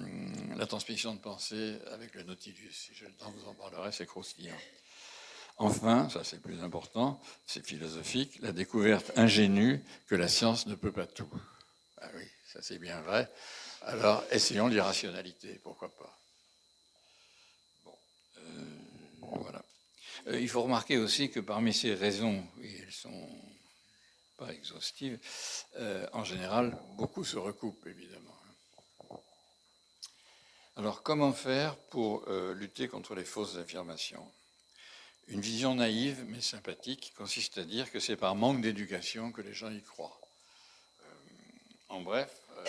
la 0.56 0.66
transmission 0.66 1.14
de 1.14 1.20
pensée 1.20 1.78
avec 1.90 2.14
le 2.14 2.22
Nautilus. 2.22 2.72
Si 2.72 2.94
j'ai 2.94 3.06
le 3.06 3.14
temps, 3.14 3.32
je 3.36 3.42
vous 3.42 3.48
en 3.48 3.54
parlerai, 3.54 3.92
c'est 3.92 4.06
croustillant. 4.06 4.56
Enfin, 5.60 6.08
ça 6.08 6.22
c'est 6.22 6.40
plus 6.40 6.62
important, 6.62 7.20
c'est 7.44 7.66
philosophique, 7.66 8.38
la 8.42 8.52
découverte 8.52 9.10
ingénue 9.16 9.82
que 10.06 10.14
la 10.14 10.28
science 10.28 10.66
ne 10.66 10.76
peut 10.76 10.92
pas 10.92 11.06
tout. 11.06 11.28
Ah 12.00 12.08
oui, 12.14 12.24
ça 12.46 12.62
c'est 12.62 12.78
bien 12.78 13.00
vrai. 13.00 13.28
Alors 13.82 14.22
essayons 14.30 14.68
l'irrationalité, 14.68 15.60
pourquoi 15.64 15.88
pas. 15.96 16.16
Bon, 17.84 17.98
euh, 18.38 19.40
voilà. 19.40 19.64
Euh, 20.28 20.38
il 20.38 20.48
faut 20.48 20.62
remarquer 20.62 20.96
aussi 20.96 21.28
que 21.28 21.40
parmi 21.40 21.74
ces 21.74 21.94
raisons, 21.94 22.46
et 22.62 22.78
elles 22.78 22.92
sont 22.92 23.28
pas 24.36 24.52
exhaustives, 24.52 25.18
euh, 25.76 26.06
en 26.12 26.22
général, 26.22 26.78
beaucoup 26.96 27.24
se 27.24 27.36
recoupent 27.36 27.86
évidemment. 27.86 28.36
Alors 30.76 31.02
comment 31.02 31.32
faire 31.32 31.76
pour 31.90 32.30
lutter 32.30 32.86
contre 32.86 33.16
les 33.16 33.24
fausses 33.24 33.56
affirmations? 33.56 34.24
Une 35.28 35.40
vision 35.40 35.74
naïve 35.74 36.24
mais 36.28 36.40
sympathique 36.40 37.12
consiste 37.16 37.58
à 37.58 37.64
dire 37.64 37.90
que 37.90 38.00
c'est 38.00 38.16
par 38.16 38.34
manque 38.34 38.60
d'éducation 38.60 39.30
que 39.30 39.42
les 39.42 39.52
gens 39.52 39.70
y 39.70 39.82
croient. 39.82 40.18
Euh, 41.02 41.14
en 41.90 42.00
bref, 42.00 42.30
euh, 42.56 42.64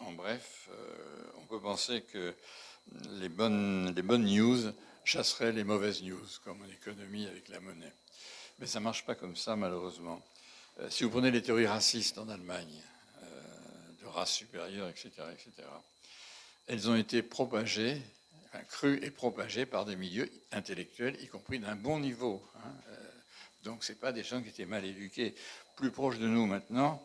en 0.00 0.12
bref 0.12 0.68
euh, 0.72 1.24
on 1.40 1.46
peut 1.46 1.60
penser 1.60 2.02
que 2.02 2.34
les 3.12 3.28
bonnes, 3.28 3.94
les 3.94 4.02
bonnes 4.02 4.24
news 4.24 4.72
chasseraient 5.04 5.52
les 5.52 5.64
mauvaises 5.64 6.02
news, 6.02 6.26
comme 6.44 6.60
en 6.62 6.68
économie 6.68 7.26
avec 7.26 7.48
la 7.48 7.60
monnaie. 7.60 7.92
Mais 8.58 8.66
ça 8.66 8.78
ne 8.80 8.84
marche 8.84 9.04
pas 9.04 9.14
comme 9.14 9.36
ça, 9.36 9.56
malheureusement. 9.56 10.22
si 10.88 11.04
vous 11.04 11.10
prenez 11.10 11.30
les 11.30 11.42
théories 11.42 11.66
racistes 11.66 12.18
en 12.18 12.28
Allemagne, 12.28 12.82
de 14.00 14.06
race 14.06 14.32
supérieure, 14.32 14.88
etc., 14.88 15.10
etc., 15.32 15.68
elles 16.66 16.88
ont 16.88 16.96
été 16.96 17.22
propagées 17.22 18.00
cru 18.62 19.00
et 19.02 19.10
propagé 19.10 19.66
par 19.66 19.84
des 19.84 19.96
milieux 19.96 20.30
intellectuels, 20.52 21.16
y 21.22 21.28
compris 21.28 21.58
d'un 21.58 21.76
bon 21.76 21.98
niveau. 21.98 22.42
Hein. 22.56 22.72
Euh, 22.90 23.10
donc 23.64 23.84
ce 23.84 23.92
pas 23.92 24.12
des 24.12 24.22
gens 24.22 24.42
qui 24.42 24.48
étaient 24.48 24.66
mal 24.66 24.84
éduqués. 24.84 25.34
Plus 25.76 25.90
proche 25.90 26.18
de 26.18 26.26
nous 26.26 26.46
maintenant, 26.46 27.02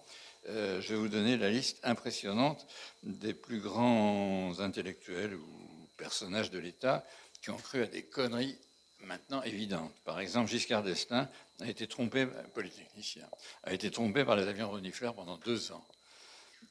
euh, 0.48 0.82
je 0.82 0.94
vais 0.94 1.00
vous 1.00 1.08
donner 1.08 1.38
la 1.38 1.50
liste 1.50 1.80
impressionnante 1.84 2.68
des 3.04 3.34
plus 3.34 3.60
grands 3.60 4.60
intellectuels 4.60 5.36
ou 5.36 5.88
personnages 5.98 6.52
de 6.52 6.60
l'État 6.60 7.06
qui 7.42 7.50
ont 7.50 7.58
cru 7.58 7.82
à 7.82 7.88
des 7.88 8.04
conneries 8.04 8.58
maintenant 9.02 9.42
évidentes. 9.44 9.94
Par 10.06 10.20
exemple, 10.20 10.50
Giscard 10.50 10.84
d'Estaing 10.84 11.30
a 11.62 11.68
été 11.68 11.88
trompé, 11.88 12.28
polytechnicien, 12.54 13.28
a 13.64 13.74
été 13.74 13.92
trompé 13.92 14.26
par 14.26 14.36
les 14.36 14.48
avions 14.48 14.70
renifleurs 14.70 15.16
pendant 15.16 15.38
deux 15.38 15.72
ans. 15.72 15.86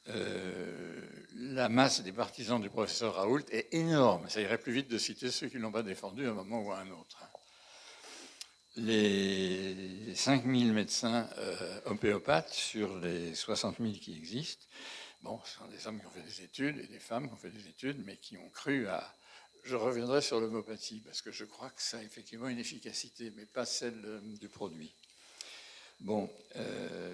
Euh, 0.07 1.01
la 1.35 1.69
masse 1.69 2.01
des 2.01 2.11
partisans 2.11 2.61
du 2.61 2.69
professeur 2.69 3.15
Raoult 3.15 3.43
est 3.51 3.73
énorme. 3.73 4.27
Ça 4.29 4.41
irait 4.41 4.57
plus 4.57 4.73
vite 4.73 4.89
de 4.89 4.97
citer 4.97 5.29
ceux 5.31 5.47
qui 5.47 5.57
ne 5.57 5.61
l'ont 5.61 5.71
pas 5.71 5.83
défendu 5.83 6.25
à 6.25 6.31
un 6.31 6.33
moment 6.33 6.61
ou 6.61 6.71
à 6.71 6.79
un 6.79 6.89
autre. 6.91 7.23
Les 8.75 10.15
5000 10.15 10.73
médecins 10.73 11.29
euh, 11.37 11.81
homéopathes 11.85 12.53
sur 12.53 12.97
les 12.99 13.35
60 13.35 13.77
000 13.79 13.93
qui 13.93 14.15
existent, 14.15 14.65
bon, 15.21 15.39
ce 15.43 15.57
sont 15.57 15.67
des 15.67 15.85
hommes 15.87 15.99
qui 15.99 16.05
ont 16.05 16.11
fait 16.11 16.21
des 16.21 16.43
études 16.43 16.77
et 16.77 16.87
des 16.87 16.99
femmes 16.99 17.27
qui 17.27 17.33
ont 17.33 17.37
fait 17.37 17.49
des 17.49 17.67
études, 17.67 18.03
mais 18.05 18.17
qui 18.17 18.37
ont 18.37 18.49
cru 18.49 18.87
à. 18.87 19.13
Je 19.65 19.75
reviendrai 19.75 20.21
sur 20.21 20.39
l'homéopathie 20.39 21.01
parce 21.01 21.21
que 21.21 21.31
je 21.31 21.43
crois 21.43 21.69
que 21.69 21.81
ça 21.81 21.97
a 21.97 22.03
effectivement 22.03 22.47
une 22.47 22.59
efficacité, 22.59 23.33
mais 23.35 23.45
pas 23.45 23.65
celle 23.65 24.01
euh, 24.05 24.19
du 24.39 24.47
produit. 24.47 24.93
Bon, 25.99 26.29
euh, 26.55 27.13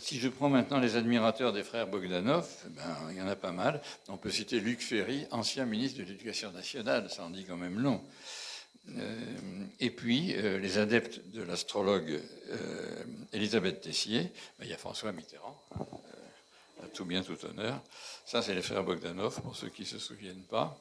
si 0.00 0.18
je 0.18 0.28
prends 0.28 0.48
maintenant 0.48 0.78
les 0.78 0.96
admirateurs 0.96 1.52
des 1.52 1.62
frères 1.62 1.86
Bogdanov, 1.86 2.48
ben, 2.70 2.96
il 3.10 3.16
y 3.16 3.22
en 3.22 3.28
a 3.28 3.36
pas 3.36 3.52
mal. 3.52 3.80
On 4.08 4.16
peut 4.16 4.30
citer 4.30 4.60
Luc 4.60 4.80
Ferry, 4.80 5.26
ancien 5.30 5.66
ministre 5.66 5.98
de 5.98 6.04
l'Éducation 6.04 6.50
nationale, 6.52 7.10
ça 7.10 7.24
en 7.24 7.30
dit 7.30 7.44
quand 7.44 7.56
même 7.56 7.78
long. 7.78 8.02
Euh, 8.96 9.64
et 9.80 9.90
puis, 9.90 10.34
euh, 10.36 10.58
les 10.58 10.78
adeptes 10.78 11.20
de 11.30 11.42
l'astrologue 11.42 12.20
Elisabeth 13.32 13.80
Tessier, 13.80 14.32
ben, 14.58 14.64
il 14.64 14.70
y 14.70 14.74
a 14.74 14.78
François 14.78 15.12
Mitterrand, 15.12 15.60
à 16.82 16.88
tout 16.88 17.04
bien, 17.04 17.22
tout 17.22 17.44
honneur. 17.44 17.82
Ça, 18.24 18.42
c'est 18.42 18.54
les 18.54 18.62
frères 18.62 18.84
Bogdanov, 18.84 19.40
pour 19.42 19.56
ceux 19.56 19.68
qui 19.68 19.82
ne 19.82 19.86
se 19.86 19.98
souviennent 19.98 20.44
pas. 20.44 20.78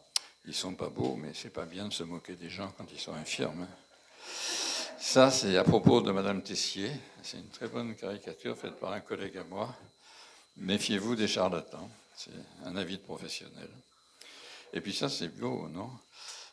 Ils 0.47 0.53
sont 0.53 0.75
pas 0.75 0.89
beaux, 0.89 1.15
mais 1.15 1.31
c'est 1.33 1.49
pas 1.49 1.65
bien 1.65 1.87
de 1.87 1.93
se 1.93 2.03
moquer 2.03 2.33
des 2.33 2.49
gens 2.49 2.71
quand 2.77 2.85
ils 2.91 2.99
sont 2.99 3.13
infirmes. 3.13 3.67
Ça, 4.97 5.29
c'est 5.29 5.57
à 5.57 5.63
propos 5.63 6.01
de 6.01 6.11
Madame 6.11 6.41
Tessier. 6.41 6.89
C'est 7.21 7.37
une 7.37 7.49
très 7.49 7.67
bonne 7.67 7.95
caricature 7.95 8.57
faite 8.57 8.79
par 8.79 8.93
un 8.93 9.01
collègue 9.01 9.37
à 9.37 9.43
moi. 9.43 9.75
Méfiez-vous 10.57 11.15
des 11.15 11.27
charlatans. 11.27 11.89
C'est 12.15 12.31
un 12.63 12.75
avis 12.77 12.97
de 12.97 13.03
professionnel. 13.03 13.69
Et 14.73 14.79
puis 14.79 14.93
ça, 14.93 15.09
c'est 15.09 15.27
beau, 15.27 15.67
non? 15.67 15.89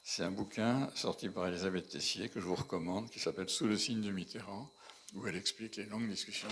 C'est 0.04 0.24
un 0.24 0.32
bouquin 0.32 0.90
sorti 0.96 1.28
par 1.28 1.46
Elisabeth 1.46 1.88
Tessier 1.88 2.28
que 2.28 2.40
je 2.40 2.44
vous 2.44 2.56
recommande, 2.56 3.08
qui 3.10 3.20
s'appelle 3.20 3.48
Sous 3.48 3.66
le 3.66 3.78
signe 3.78 4.02
de 4.02 4.10
Mitterrand, 4.10 4.68
où 5.14 5.26
elle 5.26 5.36
explique 5.36 5.76
les 5.76 5.86
longues 5.86 6.08
discussions 6.08 6.48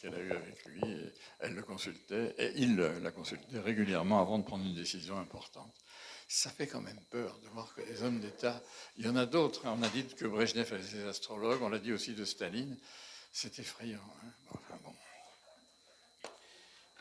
qu'elle 0.00 0.14
a, 0.14 0.18
eues 0.20 0.32
avec 0.32 0.64
lui. 0.66 0.82
Elle 1.40 1.54
le 1.54 1.62
consultait, 1.62 2.34
et 2.38 2.52
il 2.56 2.76
la 2.76 3.10
consultait 3.10 3.58
régulièrement 3.58 4.20
avant 4.20 4.38
de 4.38 4.44
prendre 4.44 4.64
une 4.64 4.74
décision 4.74 5.18
importante 5.18 5.74
ça 6.28 6.50
fait 6.50 6.66
quand 6.66 6.82
même 6.82 7.00
peur 7.10 7.38
de 7.42 7.48
voir 7.48 7.74
que 7.74 7.80
les 7.80 8.02
hommes 8.02 8.20
d'État, 8.20 8.62
il 8.98 9.06
y 9.06 9.08
en 9.08 9.16
a 9.16 9.24
d'autres, 9.24 9.66
hein. 9.66 9.74
on 9.78 9.82
a 9.82 9.88
dit 9.88 10.04
que 10.04 10.26
Brezhnev 10.26 10.72
avait 10.72 10.82
des 10.82 11.06
astrologues, 11.06 11.62
on 11.62 11.70
l'a 11.70 11.78
dit 11.78 11.92
aussi 11.92 12.12
de 12.12 12.24
Staline, 12.24 12.76
c'est 13.32 13.58
effrayant. 13.58 14.04
Hein. 14.24 14.48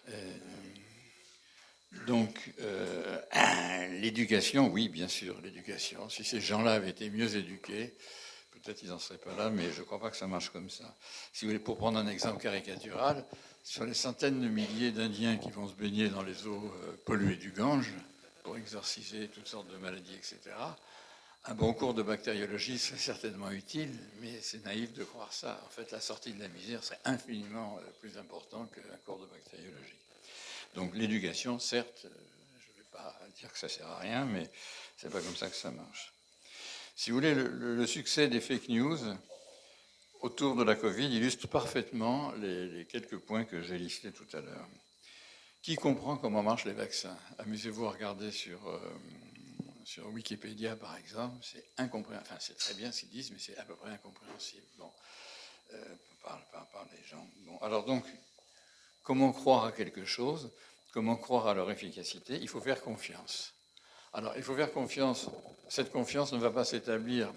Euh, 0.10 0.38
donc, 2.05 2.53
euh, 2.62 3.19
l'éducation, 4.01 4.69
oui, 4.69 4.88
bien 4.88 5.10
sûr, 5.10 5.41
l'éducation. 5.41 6.07
Si 6.10 6.24
ces 6.24 6.39
gens-là 6.39 6.74
avaient 6.75 6.91
été 6.91 7.10
mieux 7.10 7.36
éduqués, 7.36 7.98
peut-être 8.51 8.81
ils 8.84 8.89
n'en 8.89 9.00
seraient 9.00 9.19
pas 9.19 9.36
là, 9.36 9.50
mais 9.50 9.72
je 9.74 9.79
ne 9.79 9.86
crois 9.86 10.00
pas 10.00 10.10
que 10.10 10.17
ça 10.17 10.27
marche 10.27 10.50
comme 10.51 10.69
ça. 10.69 10.96
Si 11.34 11.43
vous 11.43 11.51
voulez, 11.51 11.60
pour 11.60 11.77
prendre 11.77 12.00
un 12.00 12.07
exemple 12.07 12.41
caricatural, 12.41 13.25
sur 13.63 13.84
les 13.84 13.93
centaines 13.93 14.41
de 14.41 14.48
milliers 14.48 14.91
d'Indiens 14.91 15.36
qui 15.36 15.51
vont 15.51 15.67
se 15.67 15.74
baigner 15.74 16.07
dans 16.07 16.24
les 16.24 16.48
eaux 16.48 16.74
euh, 16.84 16.96
polluées 17.05 17.36
du 17.36 17.51
Gange, 17.51 17.91
pour 18.48 18.56
exorciser 18.56 19.27
toutes 19.27 19.46
sortes 19.46 19.70
de 19.70 19.75
maladies, 19.75 20.16
etc. 20.16 20.39
Un 21.44 21.54
bon 21.54 21.74
cours 21.74 21.94
de 21.94 22.01
bactériologie 22.01 22.80
serait 22.80 22.98
certainement 22.98 23.51
utile, 23.51 23.94
mais 24.22 24.39
c'est 24.42 24.63
naïf 24.63 24.94
de 24.94 25.04
croire 25.04 25.34
ça. 25.34 25.62
En 25.66 25.70
fait, 25.70 25.92
la 25.92 26.00
sortie 26.00 26.32
de 26.32 26.39
la 26.39 26.48
misère 26.48 26.82
serait 26.82 27.00
infiniment 27.04 27.77
euh, 27.77 27.92
plus 28.00 28.18
importante 28.18 28.72
qu'un 28.72 28.98
cours 29.06 29.20
de 29.20 29.25
bactériologie. 29.25 29.98
Donc 30.75 30.96
l'éducation, 30.96 31.60
certes, 31.60 32.06
euh, 32.06 32.10
je 32.58 32.72
ne 32.72 32.77
vais 32.77 32.89
pas 32.89 33.20
dire 33.38 33.51
que 33.51 33.60
ça 33.60 33.68
sert 33.68 33.86
à 33.86 34.00
rien, 34.00 34.24
mais 34.24 34.50
c'est 34.96 35.12
pas 35.12 35.20
comme 35.20 35.36
ça 35.36 35.50
que 35.50 35.56
ça 35.58 35.72
marche. 35.72 36.13
Si 36.96 37.12
vous 37.12 37.18
voulez, 37.18 37.36
le, 37.36 37.86
succès 37.86 38.30
des 38.30 38.39
fake 38.39 38.70
news 38.70 38.98
autour 40.22 40.56
de 40.56 40.63
la 40.63 40.75
Covid 40.75 41.13
illustre 41.13 41.50
parfaitement 41.50 42.32
les, 42.39 42.86
quelques 42.86 43.18
points 43.18 43.44
que 43.44 43.62
j'ai 43.62 43.77
listés 43.77 44.13
tout 44.13 44.27
à 44.32 44.39
l'heure. 44.39 44.70
Qui 45.67 45.75
comprend 45.75 46.15
comment 46.15 46.43
marchent 46.43 46.63
les 46.63 46.71
vaccins 46.71 47.17
Amusez-vous 47.39 47.88
à 47.88 47.91
regarder 47.91 48.31
sur, 48.31 48.69
euh, 48.69 48.79
sur 49.83 50.07
Wikipédia, 50.13 50.77
par 50.77 50.95
exemple. 50.95 51.36
C'est 51.41 51.65
incompréhensible. 51.75 52.25
Enfin, 52.25 52.39
c'est 52.39 52.57
très 52.57 52.74
bien 52.74 52.89
ce 52.93 53.01
qu'ils 53.01 53.09
disent, 53.09 53.31
mais 53.31 53.38
c'est 53.38 53.57
à 53.57 53.65
peu 53.65 53.75
près 53.75 53.89
incompréhensible 53.89 54.65
bon, 54.77 54.89
euh, 55.74 55.83
par, 56.24 56.39
par, 56.71 56.88
les 56.93 57.05
gens. 57.05 57.27
Bon, 57.45 57.57
alors 57.57 57.83
donc, 57.83 58.05
comment 59.03 59.33
croire 59.33 59.65
à 59.65 59.74
quelque 59.74 60.05
chose? 60.05 60.53
Comment 60.93 61.17
croire 61.17 61.47
à 61.47 61.53
leur 61.53 61.69
efficacité? 61.69 62.39
Il 62.39 62.47
faut 62.47 62.62
faire 62.62 62.81
confiance. 62.81 63.53
Alors, 64.13 64.38
il 64.38 64.43
faut 64.43 64.55
faire 64.55 64.71
confiance. 64.71 65.27
Cette 65.67 65.91
confiance 65.91 66.31
ne 66.31 66.38
va 66.38 66.50
pas 66.50 66.63
s'établir 66.63 67.33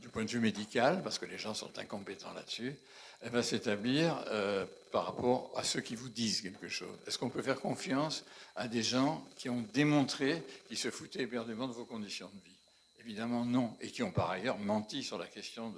du 0.00 0.08
point 0.08 0.24
de 0.24 0.30
vue 0.30 0.40
médical, 0.40 1.02
parce 1.02 1.18
que 1.18 1.26
les 1.26 1.38
gens 1.38 1.54
sont 1.54 1.78
incompétents 1.78 2.32
là-dessus, 2.32 2.76
elle 3.24 3.30
va 3.30 3.42
s'établir 3.42 4.22
euh, 4.28 4.66
par 4.92 5.06
rapport 5.06 5.50
à 5.56 5.64
ceux 5.64 5.80
qui 5.80 5.96
vous 5.96 6.10
disent 6.10 6.42
quelque 6.42 6.68
chose. 6.68 6.96
Est-ce 7.06 7.18
qu'on 7.18 7.30
peut 7.30 7.42
faire 7.42 7.60
confiance 7.60 8.24
à 8.54 8.68
des 8.68 8.82
gens 8.82 9.26
qui 9.36 9.48
ont 9.48 9.64
démontré 9.72 10.42
qu'ils 10.68 10.78
se 10.78 10.90
foutaient 10.90 11.22
éperdument 11.22 11.66
de 11.66 11.72
vos 11.72 11.86
conditions 11.86 12.30
de 12.32 12.40
vie? 12.44 12.56
Évidemment 13.00 13.44
non, 13.44 13.76
et 13.80 13.90
qui 13.90 14.02
ont 14.02 14.10
par 14.10 14.30
ailleurs 14.30 14.58
menti 14.58 15.02
sur 15.02 15.18
la 15.18 15.26
question 15.26 15.74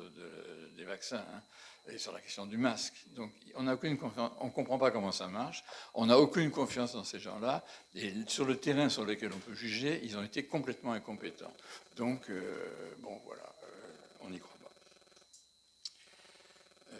des 0.76 0.85
vaccins 0.85 1.25
hein, 1.35 1.43
et 1.88 1.99
sur 1.99 2.12
la 2.12 2.21
question 2.21 2.47
du 2.47 2.57
masque. 2.57 2.95
Donc 3.17 3.33
on 3.55 3.65
n'a 3.65 3.75
aucune 3.75 3.99
on 4.41 4.50
comprend 4.50 4.79
pas 4.79 4.91
comment 4.91 5.12
ça 5.12 5.26
marche, 5.26 5.65
on 5.95 6.07
n'a 6.07 6.19
aucune 6.19 6.50
confiance 6.50 6.93
dans 6.93 7.05
ces 7.05 7.19
gens-là, 7.19 7.65
et 7.95 8.12
sur 8.29 8.45
le 8.45 8.57
terrain 8.57 8.88
sur 8.88 9.05
lequel 9.05 9.33
on 9.33 9.38
peut 9.38 9.55
juger, 9.55 10.00
ils 10.05 10.17
ont 10.17 10.23
été 10.23 10.45
complètement 10.45 10.93
incompétents. 10.93 11.53
Donc 11.97 12.29
euh, 12.31 12.95
bon 13.00 13.21
voilà 13.25 13.56
on 14.26 14.30
n'y 14.30 14.38
croit 14.38 14.56
pas. 14.62 14.71
Euh, 16.95 16.99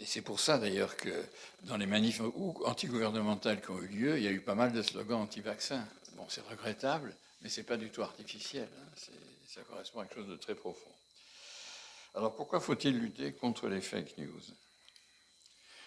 et 0.00 0.06
c'est 0.06 0.22
pour 0.22 0.40
ça 0.40 0.58
d'ailleurs 0.58 0.96
que 0.96 1.24
dans 1.62 1.76
les 1.76 1.86
manifs 1.86 2.20
antigouvernementales 2.64 3.60
qui 3.60 3.70
ont 3.70 3.80
eu 3.80 3.88
lieu, 3.88 4.18
il 4.18 4.24
y 4.24 4.28
a 4.28 4.32
eu 4.32 4.40
pas 4.40 4.54
mal 4.54 4.72
de 4.72 4.82
slogans 4.82 5.22
anti-vaccins. 5.22 5.86
Bon, 6.14 6.26
c'est 6.28 6.46
regrettable, 6.46 7.14
mais 7.42 7.48
c'est 7.48 7.62
pas 7.62 7.76
du 7.76 7.90
tout 7.90 8.02
artificiel. 8.02 8.68
Hein. 8.78 9.12
Ça 9.46 9.62
correspond 9.62 10.00
à 10.00 10.06
quelque 10.06 10.20
chose 10.20 10.28
de 10.28 10.36
très 10.36 10.54
profond. 10.54 10.90
Alors 12.14 12.34
pourquoi 12.34 12.60
faut-il 12.60 12.98
lutter 12.98 13.32
contre 13.32 13.68
les 13.68 13.80
fake 13.80 14.18
news? 14.18 14.42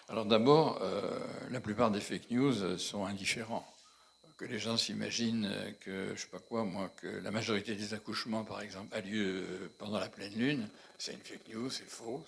Alors 0.08 0.26
d'abord, 0.26 0.80
euh, 0.82 1.18
la 1.50 1.60
plupart 1.60 1.90
des 1.90 2.00
fake 2.00 2.30
news 2.30 2.78
sont 2.78 3.04
indifférents 3.04 3.73
que 4.36 4.44
les 4.44 4.58
gens 4.58 4.76
s'imaginent 4.76 5.74
que, 5.80 6.14
je 6.14 6.20
sais 6.20 6.28
pas 6.28 6.40
quoi, 6.40 6.64
moi, 6.64 6.90
que 6.96 7.06
la 7.06 7.30
majorité 7.30 7.74
des 7.74 7.94
accouchements, 7.94 8.44
par 8.44 8.60
exemple, 8.60 8.94
a 8.94 9.00
lieu 9.00 9.70
pendant 9.78 9.98
la 9.98 10.08
pleine 10.08 10.34
lune, 10.34 10.68
c'est 10.98 11.12
une 11.12 11.20
fake 11.20 11.48
news, 11.48 11.70
c'est 11.70 11.88
faux, 11.88 12.24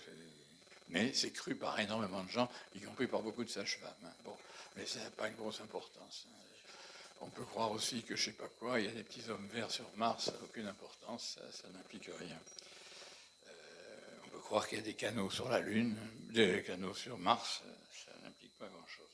mais 0.89 1.13
c'est 1.13 1.31
cru 1.31 1.55
par 1.55 1.79
énormément 1.79 2.23
de 2.23 2.29
gens, 2.29 2.49
y 2.75 2.79
compris 2.79 3.07
par 3.07 3.21
beaucoup 3.21 3.43
de 3.43 3.49
sages-femmes. 3.49 3.91
Hein. 4.05 4.13
Bon, 4.23 4.35
mais 4.75 4.85
ça 4.85 4.99
n'a 4.99 5.09
pas 5.11 5.27
une 5.27 5.35
grosse 5.35 5.59
importance. 5.61 6.27
On 7.19 7.29
peut 7.29 7.43
croire 7.43 7.71
aussi 7.71 8.03
que, 8.03 8.15
je 8.15 8.25
sais 8.25 8.31
pas 8.33 8.47
quoi, 8.59 8.79
il 8.79 8.85
y 8.85 8.89
a 8.89 8.91
des 8.91 9.03
petits 9.03 9.29
hommes 9.29 9.47
verts 9.47 9.71
sur 9.71 9.89
Mars, 9.95 10.25
ça 10.25 10.31
n'a 10.33 10.43
aucune 10.43 10.67
importance, 10.67 11.39
ça, 11.51 11.67
n'implique 11.69 12.09
rien. 12.19 12.39
Euh, 13.47 13.51
on 14.25 14.29
peut 14.29 14.39
croire 14.39 14.67
qu'il 14.67 14.77
y 14.77 14.81
a 14.81 14.83
des 14.83 14.93
canaux 14.93 15.29
sur 15.31 15.49
la 15.49 15.59
Lune, 15.59 15.97
des 16.29 16.63
canaux 16.63 16.93
sur 16.93 17.17
Mars, 17.17 17.63
ça 18.05 18.11
n'implique 18.23 18.55
pas 18.57 18.67
grand-chose. 18.67 19.09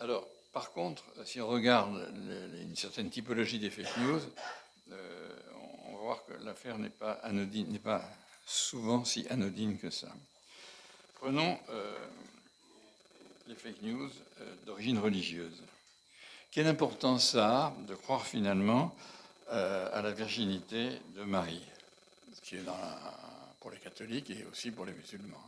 Alors, 0.00 0.26
par 0.52 0.72
contre, 0.72 1.04
si 1.24 1.40
on 1.40 1.48
regarde 1.48 2.12
une 2.60 2.76
certaine 2.76 3.08
typologie 3.08 3.58
des 3.58 3.70
fake 3.70 3.96
news, 3.98 4.20
euh, 4.92 5.36
on 5.86 5.92
va 5.96 6.02
voir 6.02 6.24
que 6.26 6.32
l'affaire 6.44 6.78
n'est 6.78 6.90
pas 6.90 8.02
souvent 8.44 9.04
si 9.04 9.26
anodine 9.28 9.78
que 9.78 9.90
ça. 9.90 10.08
Prenons 11.14 11.58
euh, 11.70 11.96
les 13.46 13.54
fake 13.54 13.80
news 13.82 14.10
euh, 14.40 14.54
d'origine 14.66 14.98
religieuse. 14.98 15.62
Quelle 16.50 16.66
importance 16.66 17.30
ça 17.30 17.66
a 17.66 17.74
de 17.86 17.94
croire 17.94 18.26
finalement 18.26 18.94
à 19.48 20.00
la 20.00 20.12
virginité 20.12 20.88
de 21.14 21.24
Marie, 21.24 21.60
qui 22.42 22.56
est 22.56 22.64
pour 23.60 23.70
les 23.70 23.76
catholiques 23.76 24.30
et 24.30 24.46
aussi 24.50 24.70
pour 24.70 24.86
les 24.86 24.94
musulmans 24.94 25.42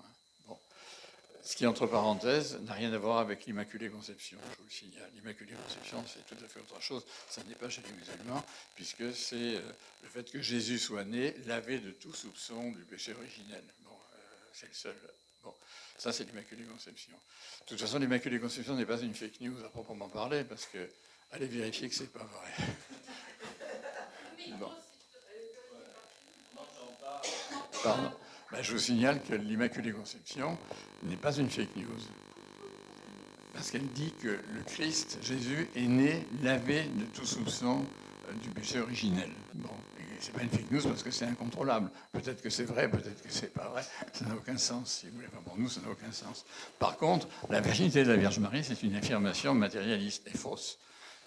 ce 1.44 1.56
qui, 1.56 1.66
entre 1.66 1.86
parenthèses, 1.86 2.58
n'a 2.62 2.72
rien 2.72 2.90
à 2.94 2.98
voir 2.98 3.18
avec 3.18 3.44
l'Immaculée 3.44 3.90
Conception, 3.90 4.38
je 4.50 4.56
vous 4.56 4.64
le 4.64 4.70
signale. 4.70 5.10
L'Immaculée 5.14 5.52
Conception, 5.52 6.02
c'est 6.06 6.24
tout 6.26 6.42
à 6.42 6.48
fait 6.48 6.60
autre 6.60 6.80
chose. 6.80 7.04
Ça 7.28 7.42
n'est 7.44 7.54
pas 7.54 7.68
chez 7.68 7.82
les 7.82 7.92
musulmans, 7.92 8.42
puisque 8.74 9.14
c'est 9.14 9.56
euh, 9.56 9.72
le 10.02 10.08
fait 10.08 10.30
que 10.30 10.40
Jésus 10.40 10.78
soit 10.78 11.04
né, 11.04 11.34
lavé 11.46 11.80
de 11.80 11.90
tout 11.90 12.14
soupçon 12.14 12.72
du 12.72 12.82
péché 12.84 13.12
originel. 13.12 13.62
Bon, 13.84 13.90
euh, 13.90 14.16
c'est 14.54 14.68
le 14.68 14.74
seul. 14.74 14.96
Bon, 15.42 15.52
ça, 15.98 16.12
c'est 16.12 16.24
l'Immaculée 16.24 16.64
Conception. 16.64 17.12
De 17.12 17.66
toute 17.66 17.80
façon, 17.80 17.98
l'Immaculée 17.98 18.40
Conception 18.40 18.74
n'est 18.74 18.86
pas 18.86 19.02
une 19.02 19.14
fake 19.14 19.42
news 19.42 19.62
à 19.66 19.68
proprement 19.68 20.08
parler, 20.08 20.44
parce 20.44 20.64
que 20.64 20.88
allez 21.32 21.46
vérifier 21.46 21.90
que 21.90 21.94
c'est 21.94 22.12
pas 22.12 22.24
vrai. 22.24 22.52
Bon. 24.58 24.70
Pardon. 27.82 28.12
Ben, 28.54 28.62
je 28.62 28.70
vous 28.70 28.78
signale 28.78 29.20
que 29.20 29.34
l'Immaculée 29.34 29.90
Conception 29.90 30.56
n'est 31.02 31.16
pas 31.16 31.34
une 31.36 31.50
fake 31.50 31.74
news. 31.74 31.98
Parce 33.52 33.72
qu'elle 33.72 33.88
dit 33.88 34.14
que 34.22 34.28
le 34.28 34.62
Christ, 34.64 35.18
Jésus, 35.22 35.68
est 35.74 35.88
né 35.88 36.24
lavé 36.40 36.84
de 36.84 37.04
tout 37.06 37.26
soupçon 37.26 37.84
euh, 38.28 38.32
du 38.44 38.50
péché 38.50 38.78
originel. 38.78 39.28
Bon, 39.54 39.70
c'est 40.20 40.32
pas 40.32 40.42
une 40.42 40.50
fake 40.50 40.70
news 40.70 40.82
parce 40.84 41.02
que 41.02 41.10
c'est 41.10 41.24
incontrôlable. 41.24 41.90
Peut-être 42.12 42.42
que 42.42 42.48
c'est 42.48 42.62
vrai, 42.62 42.88
peut-être 42.88 43.22
que 43.22 43.32
c'est 43.32 43.52
pas 43.52 43.66
vrai. 43.70 43.82
Ça 44.12 44.24
n'a 44.24 44.36
aucun 44.36 44.56
sens, 44.56 45.00
si 45.00 45.08
vous 45.08 45.16
voulez. 45.16 45.26
pour 45.44 45.58
nous, 45.58 45.68
ça 45.68 45.80
n'a 45.80 45.90
aucun 45.90 46.12
sens. 46.12 46.46
Par 46.78 46.96
contre, 46.96 47.26
la 47.50 47.60
virginité 47.60 48.04
de 48.04 48.10
la 48.10 48.16
Vierge 48.16 48.38
Marie, 48.38 48.62
c'est 48.62 48.84
une 48.84 48.94
affirmation 48.94 49.52
matérialiste 49.56 50.28
et 50.32 50.38
fausse, 50.38 50.78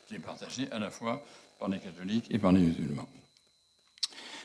qui 0.07 0.15
est 0.15 0.19
partagée 0.19 0.71
à 0.71 0.79
la 0.79 0.89
fois 0.89 1.21
par 1.59 1.67
les 1.67 1.79
catholiques 1.79 2.27
et 2.29 2.39
par 2.39 2.53
les 2.53 2.61
musulmans. 2.61 3.09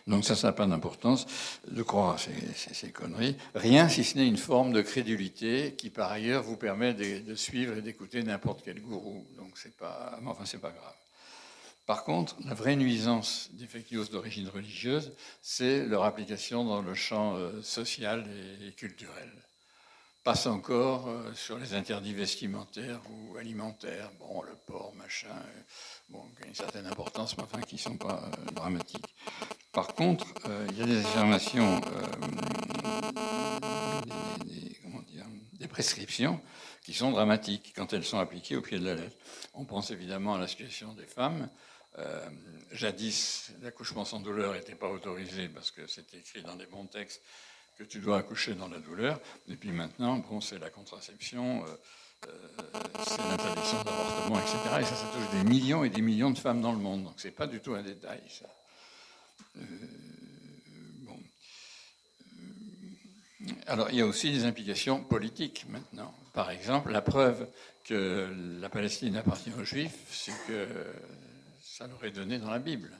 Donc 0.07 0.25
ça, 0.25 0.35
ça 0.35 0.49
n'a 0.49 0.53
pas 0.53 0.67
d'importance 0.67 1.27
de 1.71 1.83
croire 1.83 2.15
à 2.15 2.19
ces, 2.19 2.91
conneries. 2.91 3.37
Rien 3.55 3.89
si 3.89 4.05
ce 4.05 4.19
n'est 4.19 4.27
une 4.27 4.37
forme 4.37 4.73
de 4.73 4.83
crédulité 4.83 5.75
qui, 5.77 5.91
par 5.91 6.11
ailleurs, 6.11 6.43
vous 6.43 6.57
permet 6.57 6.95
de, 6.95 7.35
suivre 7.35 7.77
et 7.77 7.83
d'écouter 7.83 8.23
n'importe 8.23 8.63
quel 8.65 8.81
gourou. 8.81 9.25
Donc 9.37 9.53
c'est 9.57 9.77
pas, 9.77 10.19
enfin 10.27 10.45
c'est 10.45 10.61
pas 10.61 10.71
grave. 10.71 10.95
Par 11.87 12.05
contre, 12.05 12.37
la 12.45 12.55
vraie 12.55 12.77
nuisance 12.77 13.51
des 13.53 13.67
fake 13.67 13.91
news 13.93 14.05
d'origine 14.07 14.49
religieuse, 14.49 15.13
c'est 15.41 15.85
leur 15.85 16.05
application 16.05 16.65
dans 16.65 16.81
le 16.81 16.95
champ 16.95 17.37
euh, 17.37 17.61
social 17.63 18.25
et 18.67 18.73
culturel 18.73 19.31
passe 20.23 20.47
encore 20.47 21.09
euh, 21.09 21.35
sur 21.35 21.59
les 21.59 21.75
interdits 21.75 22.15
vestimentaires 22.15 23.01
ou 23.11 23.37
alimentaires. 23.37 24.11
Bon, 24.19 24.43
le 24.43 24.55
porc, 24.67 24.95
machin, 24.95 25.29
euh, 25.31 25.63
bon, 26.11 26.23
qui 26.41 26.49
une 26.49 26.55
certaine 26.55 26.87
importance, 26.87 27.37
mais 27.37 27.43
enfin 27.43 27.61
qui 27.61 27.77
ne 27.77 27.81
sont 27.81 27.97
pas 27.97 28.23
euh, 28.23 28.51
dramatiques. 28.53 29.15
Par 29.73 29.89
contre, 29.95 30.27
il 30.69 30.79
y 30.79 30.83
a 30.83 30.87
des 30.87 30.99
affirmations, 30.99 31.81
des, 35.59 35.67
prescriptions 35.67 36.39
qui 36.83 36.93
sont 36.93 37.11
dramatiques 37.11 37.73
quand 37.75 37.95
elles 37.95 38.05
sont 38.05 38.19
appliquées 38.19 38.57
au 38.57 38.61
pied 38.61 38.79
de 38.79 38.85
la 38.85 38.95
lettre. 38.95 39.17
On 39.55 39.65
pense 39.65 39.91
évidemment 39.91 40.35
à 40.35 40.39
la 40.39 40.47
situation 40.47 40.93
des 40.93 41.07
femmes. 41.07 41.49
jadis, 42.71 43.53
l'accouchement 43.63 44.05
sans 44.05 44.21
douleur 44.21 44.53
n'était 44.53 44.75
pas 44.75 44.91
autorisé 44.91 45.49
parce 45.49 45.71
que 45.71 45.87
c'était 45.87 46.19
écrit 46.19 46.43
dans 46.43 46.57
des 46.57 46.67
bons 46.67 46.87
textes 46.87 47.23
tu 47.85 47.99
dois 47.99 48.19
accoucher 48.19 48.55
dans 48.55 48.69
la 48.69 48.79
douleur. 48.79 49.21
Et 49.49 49.57
puis 49.57 49.71
maintenant, 49.71 50.19
bon, 50.19 50.41
c'est 50.41 50.59
la 50.59 50.71
contraception, 50.71 51.65
euh, 51.65 51.69
euh, 52.29 52.81
c'est 53.07 53.19
l'interdiction 53.19 53.83
d'avortement, 53.83 54.39
etc. 54.39 54.59
Et 54.81 54.85
ça, 54.85 54.95
ça 54.95 55.07
touche 55.13 55.39
des 55.39 55.49
millions 55.49 55.85
et 55.85 55.91
des 55.91 56.03
millions 56.03 56.31
de 56.31 56.39
femmes 56.39 56.61
dans 56.61 56.73
le 56.73 56.79
monde. 56.79 57.05
Donc 57.05 57.15
c'est 57.17 57.31
pas 57.31 57.47
du 57.47 57.61
tout 57.61 57.75
un 57.75 57.83
détail, 57.83 58.23
ça. 58.29 58.47
Euh, 59.59 59.63
bon. 61.01 61.19
Alors, 63.67 63.91
il 63.91 63.97
y 63.97 64.01
a 64.01 64.07
aussi 64.07 64.31
des 64.33 64.45
implications 64.45 65.03
politiques 65.03 65.67
maintenant. 65.69 66.15
Par 66.33 66.51
exemple, 66.51 66.91
la 66.91 67.03
preuve 67.03 67.47
que 67.85 68.33
la 68.61 68.69
Palestine 68.69 69.17
appartient 69.17 69.53
aux 69.59 69.65
Juifs, 69.65 70.07
c'est 70.11 70.33
que 70.47 70.67
ça 71.61 71.87
l'aurait 71.87 72.11
donné 72.11 72.39
dans 72.39 72.51
la 72.51 72.59
Bible 72.59 72.91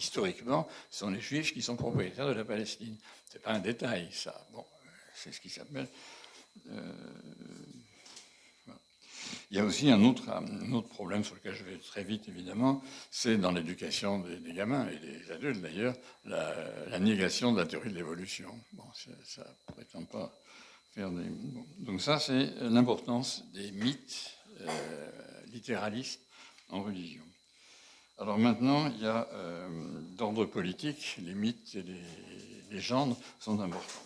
historiquement, 0.00 0.66
ce 0.90 1.00
sont 1.00 1.10
les 1.10 1.20
Juifs 1.20 1.52
qui 1.52 1.62
sont 1.62 1.76
propriétaires 1.76 2.26
de 2.26 2.32
la 2.32 2.44
Palestine. 2.44 2.96
Ce 3.28 3.34
n'est 3.34 3.42
pas 3.42 3.52
un 3.52 3.60
détail, 3.60 4.08
ça. 4.12 4.46
Bon, 4.52 4.64
c'est 5.14 5.32
ce 5.32 5.40
qui 5.40 5.50
s'appelle. 5.50 5.88
Euh, 6.70 6.92
il 9.50 9.56
y 9.56 9.60
a 9.60 9.64
aussi 9.64 9.90
un 9.90 10.02
autre, 10.02 10.24
problème 10.90 11.22
sur 11.22 11.34
lequel 11.34 11.54
je 11.54 11.64
vais 11.64 11.76
très 11.76 12.02
vite, 12.02 12.28
évidemment, 12.28 12.82
c'est 13.10 13.36
dans 13.36 13.52
l'éducation 13.52 14.20
des, 14.20 14.52
gamins 14.52 14.88
et 14.88 14.96
des 14.96 15.30
adultes 15.32 15.60
d'ailleurs, 15.60 15.94
la, 16.24 16.98
négation 16.98 17.52
de 17.52 17.58
la 17.58 17.66
théorie 17.66 17.90
de 17.90 17.96
l'évolution. 17.96 18.48
Bon, 18.72 18.84
ça 19.24 19.42
ne 19.68 19.72
prétend 19.74 20.04
pas 20.04 20.32
faire 20.94 21.10
des. 21.10 21.24
Donc, 21.78 22.00
ça, 22.00 22.18
c'est 22.18 22.50
l'importance 22.60 23.44
des 23.52 23.70
mythes 23.72 24.36
euh, 24.60 25.10
littéralistes 25.52 26.20
en 26.68 26.82
religion. 26.82 27.24
Alors 28.20 28.38
maintenant, 28.38 28.86
il 28.88 29.02
y 29.02 29.06
a 29.06 29.26
euh, 29.32 29.68
d'ordre 30.18 30.44
politique, 30.44 31.16
les 31.24 31.34
mythes 31.34 31.74
et 31.74 31.82
les 31.82 32.02
légendes 32.70 33.16
sont 33.38 33.58
importants. 33.60 34.04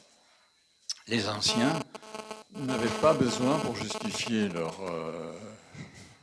les 1.09 1.29
anciens 1.29 1.81
n'avaient 2.55 3.01
pas 3.01 3.13
besoin, 3.13 3.59
pour 3.59 3.75
justifier 3.75 4.49
leur, 4.49 4.81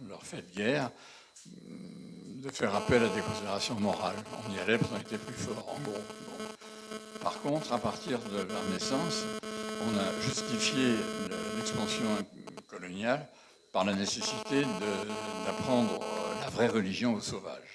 leur 0.08 0.23
fait 0.23 0.41
de 0.41 0.56
guerre, 0.56 0.89
de 1.45 2.49
faire 2.49 2.73
appel 2.73 3.04
à 3.04 3.10
des 3.10 3.21
considérations 3.21 3.75
morales. 3.75 4.15
On 4.47 4.54
y 4.54 4.60
allait 4.60 4.77
parce 4.77 4.91
qu'on 4.91 4.97
était 4.97 5.17
plus 5.17 5.34
fort, 5.34 5.75
en 5.75 5.80
gros. 5.82 6.01
Par 7.21 7.39
contre, 7.41 7.73
à 7.73 7.77
partir 7.77 8.19
de 8.19 8.38
la 8.38 8.60
Renaissance, 8.62 9.25
on 9.84 9.97
a 9.97 10.21
justifié 10.21 10.95
l'expansion 11.58 12.08
coloniale 12.69 13.27
par 13.71 13.86
la 13.86 13.93
nécessité 13.93 14.63
d'apprendre 15.45 15.99
la 16.41 16.49
vraie 16.49 16.67
religion 16.67 17.13
aux 17.13 17.21
sauvages. 17.21 17.70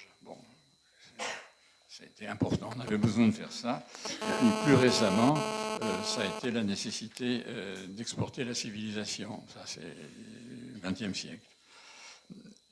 Été 2.03 2.27
important, 2.27 2.69
on 2.75 2.79
avait 2.79 2.99
besoin 2.99 3.27
de 3.27 3.31
faire 3.31 3.51
ça. 3.51 3.83
Et 4.05 4.35
puis 4.39 4.49
plus 4.65 4.75
récemment, 4.75 5.35
euh, 5.81 6.03
ça 6.03 6.21
a 6.21 6.37
été 6.37 6.51
la 6.51 6.63
nécessité 6.63 7.43
euh, 7.47 7.87
d'exporter 7.87 8.43
la 8.43 8.53
civilisation. 8.53 9.43
Ça, 9.51 9.61
c'est 9.65 9.81
le 9.81 10.79
XXe 10.79 11.17
siècle. 11.17 11.47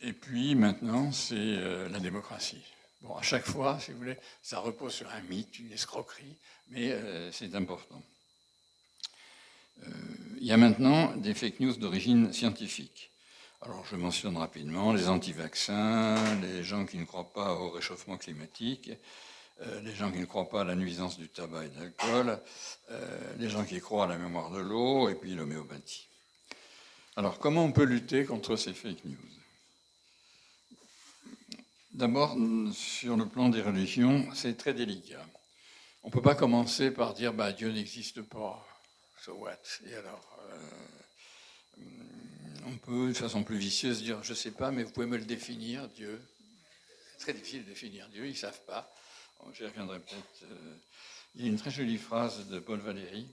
Et 0.02 0.14
puis 0.14 0.54
maintenant, 0.54 1.12
c'est 1.12 1.36
euh, 1.38 1.90
la 1.90 2.00
démocratie. 2.00 2.62
Bon, 3.02 3.16
à 3.16 3.24
chaque 3.24 3.46
fois, 3.46 3.80
si 3.80 3.94
vous 3.94 3.98
voulez, 3.98 4.18
ça 4.44 4.60
repose 4.60 4.94
sur 4.94 5.10
un 5.10 5.22
mythe, 5.22 5.58
une 5.58 5.72
escroquerie, 5.72 6.36
mais 6.70 6.96
c'est 7.32 7.54
important. 7.54 8.02
Il 10.40 10.46
y 10.46 10.52
a 10.52 10.58
maintenant 10.58 11.16
des 11.16 11.34
fake 11.34 11.60
news 11.60 11.78
d'origine 11.78 12.34
scientifique. 12.34 13.12
Alors, 13.66 13.84
je 13.90 13.96
mentionne 13.96 14.38
rapidement 14.38 14.94
les 14.94 15.10
anti-vaccins, 15.10 16.36
les 16.40 16.64
gens 16.64 16.86
qui 16.86 16.98
ne 17.00 17.06
croient 17.06 17.34
pas 17.34 17.56
au 17.56 17.72
réchauffement 17.72 18.16
climatique, 18.16 18.92
les 19.82 19.96
gens 19.96 20.12
qui 20.12 20.20
ne 20.20 20.26
croient 20.26 20.50
pas 20.50 20.62
à 20.62 20.64
la 20.64 20.76
nuisance 20.76 21.18
du 21.18 21.30
tabac 21.30 21.66
et 21.66 21.70
de 21.70 21.80
l'alcool, 21.80 22.40
les 23.40 23.50
gens 23.50 23.66
qui 23.66 23.80
croient 23.80 24.04
à 24.04 24.08
la 24.08 24.20
mémoire 24.20 24.52
de 24.52 24.60
l'eau, 24.60 25.10
et 25.10 25.16
puis 25.16 25.34
l'homéopathie. 25.34 26.08
Alors, 27.16 27.40
comment 27.40 27.64
on 27.64 27.72
peut 27.72 27.86
lutter 27.86 28.24
contre 28.26 28.56
ces 28.56 28.74
fake 28.74 29.04
news? 29.06 29.18
D'abord, 31.92 32.38
sur 32.72 33.18
le 33.18 33.26
plan 33.26 33.50
des 33.50 33.64
religions, 33.64 34.28
c'est 34.36 34.58
très 34.58 34.76
délicat. 34.76 35.26
On 36.04 36.10
ne 36.10 36.14
peut 36.14 36.22
pas 36.22 36.36
commencer 36.36 36.92
par 36.92 37.16
dire 37.16 37.34
bah, 37.34 37.52
Dieu 37.52 37.72
n'existe 37.72 38.22
pas. 38.22 38.64
So 39.24 39.34
what? 39.34 39.58
Et 39.88 39.96
alors, 39.96 40.38
euh, 40.52 40.58
on 42.66 42.78
peut, 42.78 43.10
de 43.10 43.14
façon 43.14 43.44
plus 43.44 43.58
vicieuse, 43.58 44.02
dire 44.02 44.24
je 44.24 44.32
ne 44.32 44.36
sais 44.36 44.52
pas, 44.52 44.72
mais 44.72 44.84
vous 44.84 44.92
pouvez 44.92 45.06
me 45.06 45.18
le 45.18 45.26
définir, 45.26 45.88
Dieu. 45.90 46.22
C'est 47.18 47.26
très 47.26 47.34
difficile 47.34 47.64
de 47.64 47.70
définir 47.70 48.08
Dieu, 48.10 48.26
ils 48.26 48.32
ne 48.32 48.36
savent 48.36 48.66
pas. 48.66 48.94
J'y 49.54 49.64
reviendrai 49.64 50.00
peut-être. 50.00 50.44
Euh, 50.44 50.76
il 51.36 51.44
y 51.44 51.46
a 51.46 51.52
une 51.52 51.58
très 51.58 51.70
jolie 51.70 51.98
phrase 51.98 52.48
de 52.48 52.60
Paul 52.60 52.80
Valéry. 52.80 53.28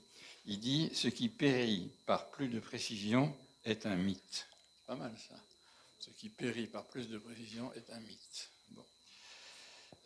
Il 0.47 0.61
dit 0.61 0.91
Ce 0.95 1.09
qui 1.09 1.29
périt 1.29 1.91
par 2.07 2.31
plus 2.31 2.49
de 2.49 2.61
précision 2.61 3.35
est 3.65 3.87
un 3.87 3.97
mythe. 3.97 4.47
Pas 4.87 4.97
mal 4.97 5.15
ça. 5.29 5.37
Ce 6.01 6.11
qui 6.11 6.29
périt 6.29 6.67
par 6.67 6.85
plus 6.85 7.09
de 7.09 7.17
précision 7.17 7.73
est 7.75 7.91
un 7.91 8.01
mythe. 8.01 8.51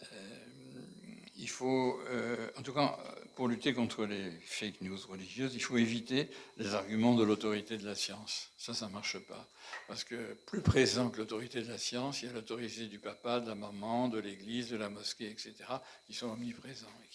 Euh, 0.02 0.46
il 1.38 1.48
faut, 1.48 2.00
euh, 2.08 2.48
en 2.56 2.62
tout 2.62 2.72
cas, 2.72 2.98
pour 3.34 3.48
lutter 3.48 3.74
contre 3.74 4.06
les 4.06 4.30
fake 4.44 4.80
news 4.80 4.98
religieuses, 5.08 5.54
il 5.54 5.60
faut 5.60 5.76
éviter 5.76 6.30
les 6.56 6.74
arguments 6.74 7.14
de 7.14 7.24
l'autorité 7.24 7.76
de 7.76 7.84
la 7.84 7.94
science. 7.94 8.50
Ça, 8.56 8.72
ça 8.72 8.86
ne 8.88 8.92
marche 8.92 9.18
pas. 9.18 9.46
Parce 9.86 10.04
que 10.04 10.34
plus 10.46 10.62
présent 10.62 11.10
que 11.10 11.18
l'autorité 11.18 11.62
de 11.62 11.68
la 11.68 11.78
science, 11.78 12.22
il 12.22 12.26
y 12.26 12.28
a 12.30 12.32
l'autorité 12.32 12.86
du 12.86 12.98
papa, 12.98 13.40
de 13.40 13.48
la 13.48 13.54
maman, 13.54 14.08
de 14.08 14.18
l'église, 14.18 14.70
de 14.70 14.76
la 14.76 14.88
mosquée, 14.88 15.30
etc., 15.30 15.54
qui 16.06 16.14
sont 16.14 16.28
omniprésents 16.28 16.86
et 17.04 17.08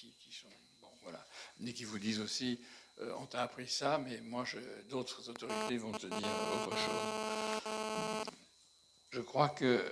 qui, 1.74 1.84
vous 1.84 2.00
disent 2.00 2.20
aussi, 2.20 2.60
euh, 3.02 3.14
on 3.20 3.26
t'a 3.26 3.42
appris 3.42 3.68
ça, 3.68 3.98
mais 3.98 4.22
moi, 4.22 4.46
d'autres 4.90 5.30
autorités 5.30 5.78
vont 5.78 5.92
te 5.92 6.08
dire 6.08 6.18
autre 6.18 6.78
chose. 6.78 8.42
Je 9.12 9.20
crois 9.20 9.50
que 9.50 9.84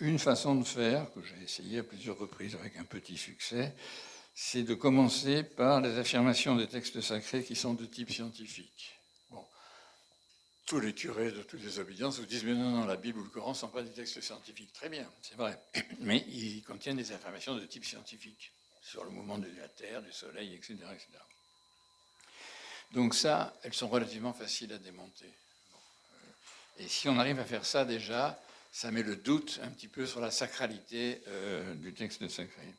une 0.00 0.18
façon 0.18 0.54
de 0.54 0.64
faire, 0.64 1.12
que 1.12 1.22
j'ai 1.22 1.42
essayé 1.42 1.78
à 1.78 1.82
plusieurs 1.82 2.18
reprises 2.18 2.54
avec 2.54 2.76
un 2.76 2.84
petit 2.84 3.16
succès, 3.16 3.74
c'est 4.34 4.62
de 4.62 4.74
commencer 4.74 5.42
par 5.42 5.80
les 5.80 5.98
affirmations 5.98 6.56
des 6.56 6.68
textes 6.68 7.00
sacrés 7.00 7.42
qui 7.42 7.56
sont 7.56 7.74
de 7.74 7.86
type 7.86 8.10
scientifique. 8.10 8.92
Tous 10.66 10.80
les 10.80 10.92
curés 10.92 11.30
de 11.30 11.42
toutes 11.42 11.62
les 11.62 11.78
obédiences 11.78 12.18
vous 12.18 12.26
disent 12.26 12.42
Mais 12.42 12.52
non, 12.52 12.70
non, 12.70 12.86
la 12.86 12.96
Bible 12.96 13.20
ou 13.20 13.24
le 13.24 13.30
Coran 13.30 13.50
ne 13.50 13.54
sont 13.54 13.68
pas 13.68 13.82
des 13.82 13.92
textes 13.92 14.20
scientifiques. 14.20 14.72
Très 14.72 14.88
bien, 14.88 15.08
c'est 15.22 15.36
vrai. 15.36 15.56
Mais 16.00 16.24
ils 16.28 16.62
contiennent 16.64 16.96
des 16.96 17.12
affirmations 17.12 17.54
de 17.54 17.64
type 17.64 17.84
scientifique 17.84 18.52
sur 18.82 19.04
le 19.04 19.10
mouvement 19.10 19.38
de 19.38 19.48
la 19.56 19.68
Terre, 19.68 20.02
du 20.02 20.12
Soleil, 20.12 20.54
etc. 20.54 20.74
etc. 20.92 21.08
Donc, 22.92 23.14
ça, 23.14 23.56
elles 23.62 23.74
sont 23.74 23.88
relativement 23.88 24.32
faciles 24.32 24.72
à 24.72 24.78
démonter. 24.78 25.32
Et 26.78 26.88
si 26.88 27.08
on 27.08 27.18
arrive 27.18 27.38
à 27.38 27.44
faire 27.44 27.64
ça 27.64 27.84
déjà, 27.84 28.38
ça 28.76 28.90
met 28.90 29.02
le 29.02 29.16
doute 29.16 29.58
un 29.62 29.70
petit 29.70 29.88
peu 29.88 30.04
sur 30.04 30.20
la 30.20 30.30
sacralité 30.30 31.22
euh, 31.28 31.74
du 31.76 31.94
texte 31.94 32.28
sacré. 32.28 32.74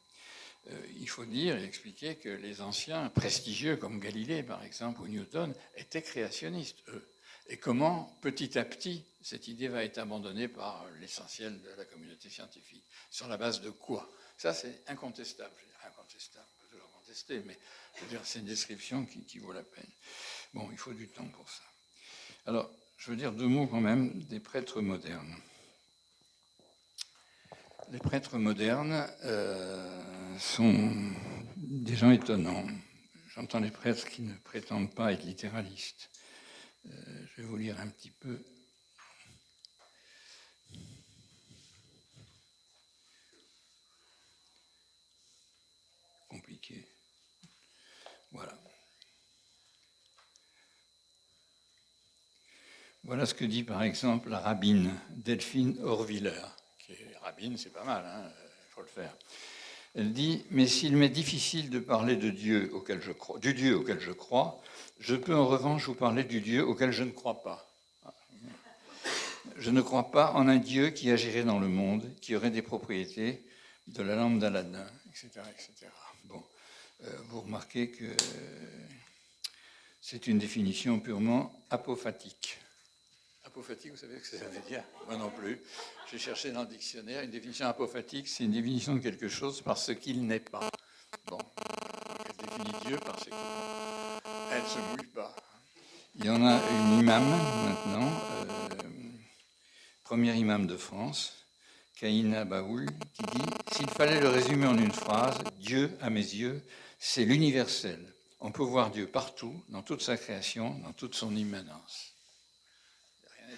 Euh, 0.70 0.88
il 0.96 1.10
faut 1.10 1.26
dire 1.26 1.58
et 1.58 1.64
expliquer 1.64 2.18
que 2.18 2.30
les 2.30 2.62
anciens 2.62 3.10
prestigieux, 3.10 3.78
comme 3.78 4.00
Galilée 4.00 4.44
par 4.44 4.64
exemple, 4.64 5.02
ou 5.02 5.08
Newton, 5.08 5.56
étaient 5.76 6.04
créationnistes, 6.04 6.78
eux. 6.90 7.10
Et 7.48 7.58
comment, 7.58 8.16
petit 8.22 8.60
à 8.60 8.64
petit, 8.64 9.06
cette 9.24 9.48
idée 9.48 9.70
va 9.70 9.84
être 9.84 9.98
abandonnée 9.98 10.48
par 10.48 10.86
l'essentiel 11.00 11.60
de 11.64 11.70
la 11.76 11.86
communauté 11.86 12.30
scientifique? 12.30 12.84
Sur 13.10 13.28
la 13.28 13.38
base 13.38 13.62
de 13.62 13.72
quoi? 13.72 14.08
Ça, 14.38 14.54
c'est 14.54 14.84
incontestable. 14.86 15.56
Incontestable, 15.84 16.46
on 16.46 16.62
peut 16.62 16.76
toujours 16.76 16.92
contester, 16.92 17.42
mais 17.44 17.58
c'est 18.24 18.38
une 18.38 18.46
description 18.46 19.04
qui 19.08 19.40
vaut 19.40 19.52
la 19.52 19.64
peine. 19.64 19.90
Bon, 20.54 20.70
il 20.72 20.78
faut 20.78 20.94
du 20.94 21.08
temps 21.08 21.28
pour 21.30 21.50
ça. 21.50 21.64
Alors, 22.46 22.70
je 23.00 23.10
veux 23.10 23.18
dire 23.18 23.32
deux 23.32 23.48
mots 23.48 23.66
quand 23.66 23.82
même 23.82 24.22
des 24.26 24.40
prêtres 24.40 24.82
modernes. 24.82 25.36
Les 27.90 28.00
prêtres 28.00 28.38
modernes 28.38 29.08
euh, 29.24 30.38
sont 30.38 30.92
des 31.56 31.96
gens 31.96 32.12
étonnants. 32.12 32.68
J'entends 33.30 33.62
les 33.62 33.72
prêtres 33.72 34.10
qui 34.10 34.24
ne 34.24 34.34
prétendent 34.34 34.94
pas 34.94 35.14
être 35.14 35.24
littéralistes. 35.24 36.10
Euh, 36.86 37.26
je 37.28 37.42
vais 37.42 37.48
vous 37.48 37.56
lire 37.56 37.80
un 37.80 37.88
petit 37.88 38.12
peu. 38.12 38.44
Compliqué. 46.28 46.86
Voilà. 48.34 48.60
Voilà 53.06 53.26
ce 53.26 53.34
que 53.34 53.46
dit 53.46 53.64
par 53.64 53.82
exemple 53.82 54.28
la 54.30 54.40
rabbine 54.40 54.92
Delphine 55.12 55.80
Orviller 57.28 57.58
c'est 57.58 57.74
pas 57.74 57.84
mal, 57.84 58.04
il 58.06 58.10
hein, 58.10 58.32
faut 58.70 58.82
le 58.82 58.88
faire. 58.88 59.14
Elle 59.96 60.14
dit 60.14 60.46
Mais 60.52 60.68
s'il 60.68 60.96
m'est 60.96 61.10
difficile 61.10 61.70
de 61.70 61.80
parler 61.80 62.16
de 62.16 62.30
Dieu 62.30 62.70
auquel 62.74 63.02
je 63.02 63.12
crois, 63.12 63.40
du 63.40 63.54
Dieu 63.54 63.76
auquel 63.76 64.00
je 64.00 64.12
crois, 64.12 64.62
je 65.00 65.16
peux 65.16 65.36
en 65.36 65.48
revanche 65.48 65.86
vous 65.88 65.96
parler 65.96 66.24
du 66.24 66.42
Dieu 66.42 66.66
auquel 66.66 66.92
je 66.92 67.04
ne 67.04 67.12
crois 67.12 67.42
pas. 67.42 67.64
Je 69.58 69.72
ne 69.72 69.82
crois 69.82 70.12
pas 70.12 70.34
en 70.34 70.48
un 70.48 70.58
Dieu 70.58 70.90
qui 70.90 71.10
agirait 71.10 71.44
dans 71.44 71.60
le 71.60 71.68
monde, 71.68 72.08
qui 72.22 72.36
aurait 72.36 72.52
des 72.52 72.62
propriétés 72.62 73.44
de 73.88 74.04
la 74.04 74.16
lampe 74.16 74.40
d'Aladin, 74.40 74.86
etc., 75.10 75.42
etc. 75.52 75.88
Bon, 76.26 76.44
euh, 77.04 77.10
vous 77.30 77.42
remarquez 77.42 77.90
que 77.90 78.06
c'est 80.02 80.28
une 80.28 80.38
définition 80.38 81.00
purement 81.00 81.52
apophatique. 81.72 82.60
Apophatique, 83.58 83.90
vous 83.90 83.98
savez 83.98 84.20
ce 84.20 84.30
que 84.30 84.38
ça 84.38 84.46
veut 84.46 84.62
dire? 84.68 84.84
Moi 85.08 85.18
non 85.18 85.32
plus. 85.32 85.60
J'ai 86.12 86.20
cherché 86.20 86.52
dans 86.52 86.62
le 86.62 86.68
dictionnaire 86.68 87.24
une 87.24 87.32
définition 87.32 87.66
apophatique, 87.66 88.28
c'est 88.28 88.44
une 88.44 88.52
définition 88.52 88.94
de 88.94 89.00
quelque 89.00 89.28
chose 89.28 89.64
par 89.64 89.80
ce 89.80 89.94
qu'il 89.94 90.28
n'est 90.28 90.40
pas. 90.40 90.70
Bon, 91.26 91.40
elle 92.24 92.46
définit 92.46 92.78
Dieu 92.86 92.98
par 92.98 93.16
qu'il 93.16 93.34
ne 93.34 94.68
se 94.68 94.78
mouille 94.78 95.08
pas. 95.08 95.36
Il 96.14 96.26
y 96.26 96.30
en 96.30 96.46
a 96.46 96.62
une 96.70 97.00
imam 97.00 97.24
maintenant, 97.66 98.12
euh, 98.42 98.86
premier 100.04 100.36
imam 100.36 100.68
de 100.68 100.78
France, 100.78 101.34
Kaina 102.00 102.46
Baoul, 102.46 102.86
qui 103.14 103.24
dit 103.24 103.46
S'il 103.72 103.90
fallait 103.90 104.22
le 104.22 104.30
résumer 104.30 104.68
en 104.68 104.78
une 104.78 104.92
phrase, 104.92 105.40
Dieu, 105.58 105.98
à 106.00 106.12
mes 106.12 106.20
yeux, 106.20 106.62
c'est 107.00 107.26
l'universel. 107.26 108.14
On 108.40 108.52
peut 108.52 108.62
voir 108.62 108.92
Dieu 108.92 109.08
partout, 109.08 109.64
dans 109.70 109.82
toute 109.82 110.04
sa 110.04 110.16
création, 110.16 110.78
dans 110.82 110.94
toute 110.94 111.16
son 111.16 111.36
immanence 111.36 112.17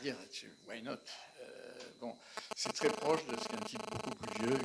dire 0.02 0.18
là-dessus. 0.20 0.52
Why 0.68 0.82
not? 0.82 0.98
Euh, 1.42 1.70
Bon, 2.00 2.16
c'est 2.56 2.72
très 2.72 2.90
proche 2.90 3.26
de 3.26 3.38
ce 3.38 3.48
qu'un 3.50 3.58
type 3.58 3.82
beaucoup 3.92 4.16
plus 4.16 4.46
vieux, 4.46 4.58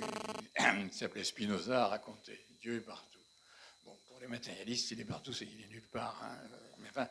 qui 0.89 0.97
s'appelait 0.97 1.25
Spinoza, 1.25 1.87
a 1.87 1.89
raconté. 1.89 2.47
Dieu 2.61 2.77
est 2.77 2.81
partout. 2.81 3.19
Bon, 3.85 3.99
pour 4.07 4.21
les 4.21 4.29
matérialistes, 4.29 4.93
il 4.93 5.01
est 5.01 5.05
partout, 5.05 5.33
c'est 5.33 5.45
qu'il 5.45 5.61
est 5.61 5.67
nulle 5.67 5.89
part. 5.89 6.17
Hein. 6.23 6.39
Mais 6.79 6.89
enfin, 6.91 7.09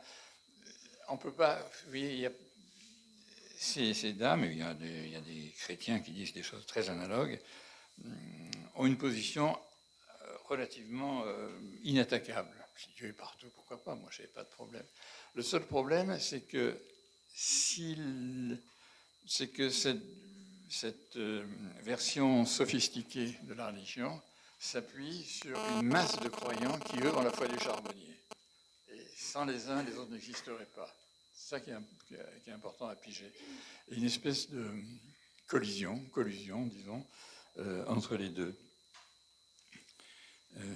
on 1.09 1.17
peut 1.17 1.33
pas. 1.33 1.59
Vous 1.83 1.89
voyez, 1.89 2.13
il 2.13 2.19
y 2.19 2.25
a 2.25 2.31
ces, 3.57 4.13
dames, 4.13 4.45
il 4.45 4.57
y, 4.57 4.61
a 4.61 4.73
des, 4.73 5.05
il 5.05 5.11
y, 5.11 5.15
a 5.15 5.21
des, 5.21 5.53
chrétiens 5.57 5.99
qui 5.99 6.11
disent 6.11 6.33
des 6.33 6.43
choses 6.43 6.65
très 6.65 6.89
analogues, 6.89 7.39
hum, 8.03 8.51
ont 8.75 8.85
une 8.85 8.97
position 8.97 9.57
euh, 10.21 10.37
relativement 10.45 11.23
euh, 11.25 11.49
inattaquable. 11.83 12.55
Si 12.77 12.89
Dieu 12.95 13.09
est 13.09 13.13
partout, 13.13 13.47
pourquoi 13.55 13.81
pas? 13.83 13.95
Moi, 13.95 14.09
je 14.11 14.21
n'ai 14.21 14.27
pas 14.29 14.43
de 14.43 14.49
problème. 14.49 14.85
Le 15.35 15.43
seul 15.43 15.65
problème, 15.65 16.17
c'est 16.19 16.41
que, 16.41 16.77
c'est 17.33 17.95
que 19.47 19.69
cette, 19.69 20.01
euh, 21.15 21.45
version 21.81 22.45
sophistiquée 22.45 23.37
de 23.43 23.53
la 23.53 23.67
religion 23.67 24.21
s'appuie 24.59 25.23
sur 25.23 25.57
une 25.79 25.87
masse 25.87 26.19
de 26.19 26.29
croyants 26.29 26.77
qui, 26.79 26.99
eux, 26.99 27.15
ont 27.15 27.21
la 27.21 27.31
foi 27.31 27.47
du 27.47 27.59
charbonnier. 27.59 28.17
Et 28.91 29.05
sans 29.17 29.45
les 29.45 29.67
uns, 29.67 29.83
les 29.83 29.95
autres 29.97 30.11
n'existeraient 30.11 30.69
pas. 30.75 30.89
C'est 31.33 31.49
ça 31.49 31.59
qui 31.59 31.71
est, 31.71 32.51
important 32.51 32.87
à 32.87 32.95
piger. 32.95 33.31
Une 33.89 34.05
espèce 34.05 34.49
de 34.49 34.65
collision, 35.47 35.99
collusion, 36.11 36.65
disons, 36.67 37.05
euh, 37.57 37.85
entre 37.87 38.15
les 38.15 38.29
deux. 38.29 38.55
Euh, 40.57 40.75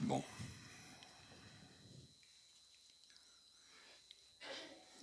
bon. 0.00 0.24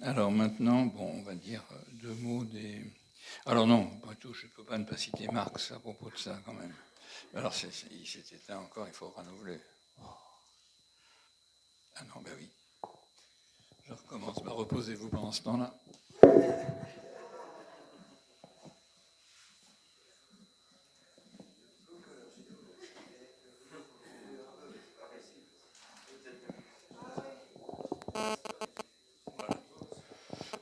Alors 0.01 0.31
maintenant, 0.31 0.85
bon, 0.85 1.11
on 1.19 1.21
va 1.23 1.35
dire 1.35 1.63
euh, 1.71 1.75
deux 2.01 2.13
mots 2.15 2.45
des. 2.45 2.81
Alors 3.45 3.67
non, 3.67 3.85
pas 3.99 4.15
tout, 4.15 4.33
je 4.33 4.45
ne 4.45 4.51
peux 4.51 4.63
pas 4.63 4.77
ne 4.77 4.85
pas 4.85 4.95
citer 4.95 5.27
Marx 5.27 5.71
à 5.71 5.79
propos 5.79 6.09
de 6.09 6.17
ça 6.17 6.39
quand 6.45 6.53
même. 6.53 6.73
Alors 7.35 7.53
il 7.91 8.07
s'est 8.07 8.35
éteint 8.35 8.59
encore, 8.59 8.87
il 8.87 8.93
faut 8.93 9.09
renouveler. 9.09 9.59
Ah 12.01 12.03
non, 12.15 12.21
ben 12.21 12.33
oui. 12.37 12.49
Je 13.87 13.93
recommence. 13.93 14.41
Ben, 14.41 14.51
reposez-vous 14.51 15.09
pendant 15.09 15.33
ce 15.33 15.41
temps-là. 15.41 15.73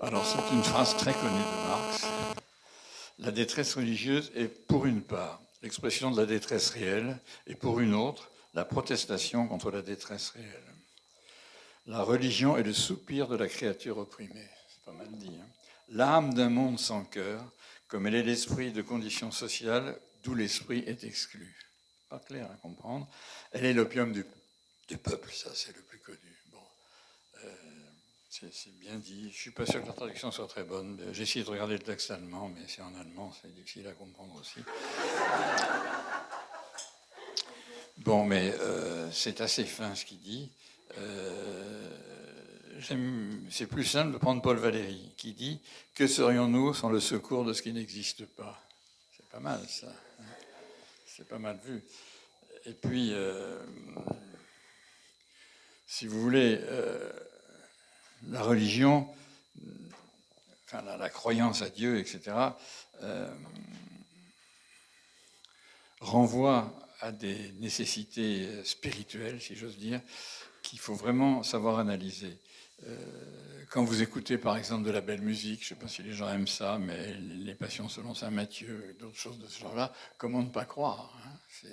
Alors 0.08 0.26
c'est 0.26 0.56
une 0.56 0.63
phrase 0.63 0.96
très 0.96 1.12
connue 1.12 1.28
de 1.28 1.67
Marx. 1.67 2.06
La 3.20 3.32
détresse 3.32 3.76
religieuse 3.76 4.32
est 4.36 4.48
pour 4.48 4.86
une 4.86 5.02
part 5.02 5.41
l'expression 5.62 6.12
de 6.12 6.17
la 6.17 6.26
détresse 6.26 6.70
réelle 6.70 7.20
et 7.46 7.56
pour 7.56 7.82
une 7.82 7.93
autre 7.93 8.32
la 8.54 8.63
protestation 8.63 9.50
contre 9.50 9.70
la 9.70 9.82
détresse 9.82 10.30
réelle. 10.30 10.74
La 11.88 12.04
religion 12.04 12.56
est 12.56 12.63
le 12.63 12.72
soupir 12.72 13.28
de 13.28 13.36
la 13.36 13.50
créature 13.50 13.98
opprimée. 13.98 14.48
C'est 14.70 14.86
pas 14.86 14.93
mal 14.93 15.12
dit. 15.12 15.38
Hein. 15.41 15.48
L'âme 15.89 16.34
d'un 16.34 16.50
monde 16.50 16.80
sans 16.80 17.04
cœur, 17.04 17.43
comme 17.89 18.08
elle 18.08 18.15
est 18.15 18.24
l'esprit 18.24 18.72
de 18.72 18.82
conditions 18.82 19.32
sociales 19.32 20.00
d'où 20.24 20.36
l'esprit 20.36 20.86
est 20.88 21.04
exclu. 21.04 21.54
Pas 22.08 22.20
clair 22.20 22.50
à 22.50 22.56
comprendre. 22.56 23.10
Elle 23.52 23.65
est 23.65 23.74
l'opium 23.74 24.13
du, 24.13 24.26
du, 24.88 24.98
peuple, 24.98 25.34
ça 25.34 25.50
c'est 25.54 25.76
le 25.76 25.82
plus 25.82 26.00
connu. 26.00 26.26
C'est 28.39 28.78
bien 28.78 28.97
dit. 28.97 29.23
Je 29.23 29.28
ne 29.28 29.32
suis 29.32 29.52
pas 29.52 29.65
sûr 29.65 29.82
que 29.82 29.88
la 29.88 29.93
traduction 29.93 30.30
soit 30.30 30.47
très 30.47 30.63
bonne. 30.63 31.02
J'ai 31.12 31.23
essayé 31.23 31.43
de 31.43 31.50
regarder 31.50 31.73
le 31.73 31.84
texte 31.84 32.12
allemand, 32.12 32.50
mais 32.50 32.62
c'est 32.67 32.84
en 32.84 32.93
allemand, 32.93 33.34
c'est 33.41 33.52
difficile 33.54 33.88
à 33.88 33.93
comprendre 33.93 34.36
aussi. 34.39 34.60
Bon, 37.97 38.26
mais 38.26 38.54
euh, 38.60 39.12
c'est 39.12 39.41
assez 39.41 39.63
fin 39.63 39.95
ce 39.95 40.06
qu'il 40.06 40.21
dit. 40.21 40.52
Euh, 41.00 41.89
c'est 43.50 43.65
plus 43.65 43.86
simple 43.86 44.13
de 44.13 44.17
prendre 44.19 44.43
Paul 44.43 44.58
Valéry, 44.58 45.12
qui 45.17 45.34
dit 45.34 45.60
Que 45.95 46.06
serions-nous 46.06 46.76
sans 46.76 46.89
le 46.91 47.00
secours 47.00 47.43
de 47.43 47.54
ce 47.54 47.63
qui 47.63 47.73
n'existe 47.73 48.28
pas? 48.28 48.62
C'est 49.15 49.28
pas 49.30 49.39
mal, 49.39 49.67
ça. 49.67 49.88
Hein. 49.88 50.23
c'est 51.08 51.28
pas 51.28 51.39
mal 51.39 51.60
vu. 51.63 51.84
Et 52.67 52.73
puis, 52.73 53.13
euh, 53.13 53.58
si 55.88 56.06
vous 56.06 56.21
voulez 56.21 56.60
la 58.30 58.41
religion, 58.41 59.08
enfin 60.65 60.82
la, 60.97 61.10
croyance 61.10 61.62
à 61.62 61.69
Dieu, 61.69 61.99
etc., 61.99 62.36
euh, 63.03 63.34
renvoie 65.99 66.73
à 67.01 67.12
des 67.12 67.51
nécessités 67.53 68.63
spirituelles, 68.63 69.41
si 69.41 69.56
j'ose 69.56 69.77
dire, 69.77 70.01
qu'il 70.63 70.80
faut 70.80 70.95
vraiment 70.95 71.43
savoir 71.43 71.80
analyser. 71.80 72.39
Euh, 72.86 73.65
quand 73.69 73.84
vous 73.84 74.01
écoutez 74.03 74.38
par 74.38 74.56
exemple 74.56 74.86
de 74.86 74.91
la 74.91 75.01
belle 75.01 75.21
musique, 75.21 75.62
je 75.62 75.73
ne 75.73 75.77
sais 75.77 75.84
pas 75.84 75.88
si 75.88 76.03
les 76.03 76.13
gens 76.13 76.30
aiment 76.30 76.47
ça, 76.47 76.77
mais 76.77 77.15
les 77.15 77.56
passions 77.56 77.89
selon 77.89 78.13
Saint 78.13 78.30
Matthieu 78.30 78.89
et 78.89 78.93
d'autres 78.93 79.17
choses 79.17 79.39
de 79.39 79.47
ce 79.47 79.60
genre-là, 79.60 79.91
comment 80.17 80.43
ne 80.43 80.49
pas 80.49 80.65
croire 80.65 81.17
hein? 81.25 81.67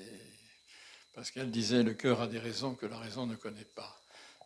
Qu'elle 1.33 1.51
disait 1.51 1.83
le 1.83 1.95
cœur 1.95 2.21
a 2.21 2.27
des 2.27 2.39
raisons 2.39 2.75
que 2.75 2.87
la 2.87 2.99
raison 2.99 3.27
ne 3.27 3.37
connaît 3.37 3.65
pas. 3.65 4.01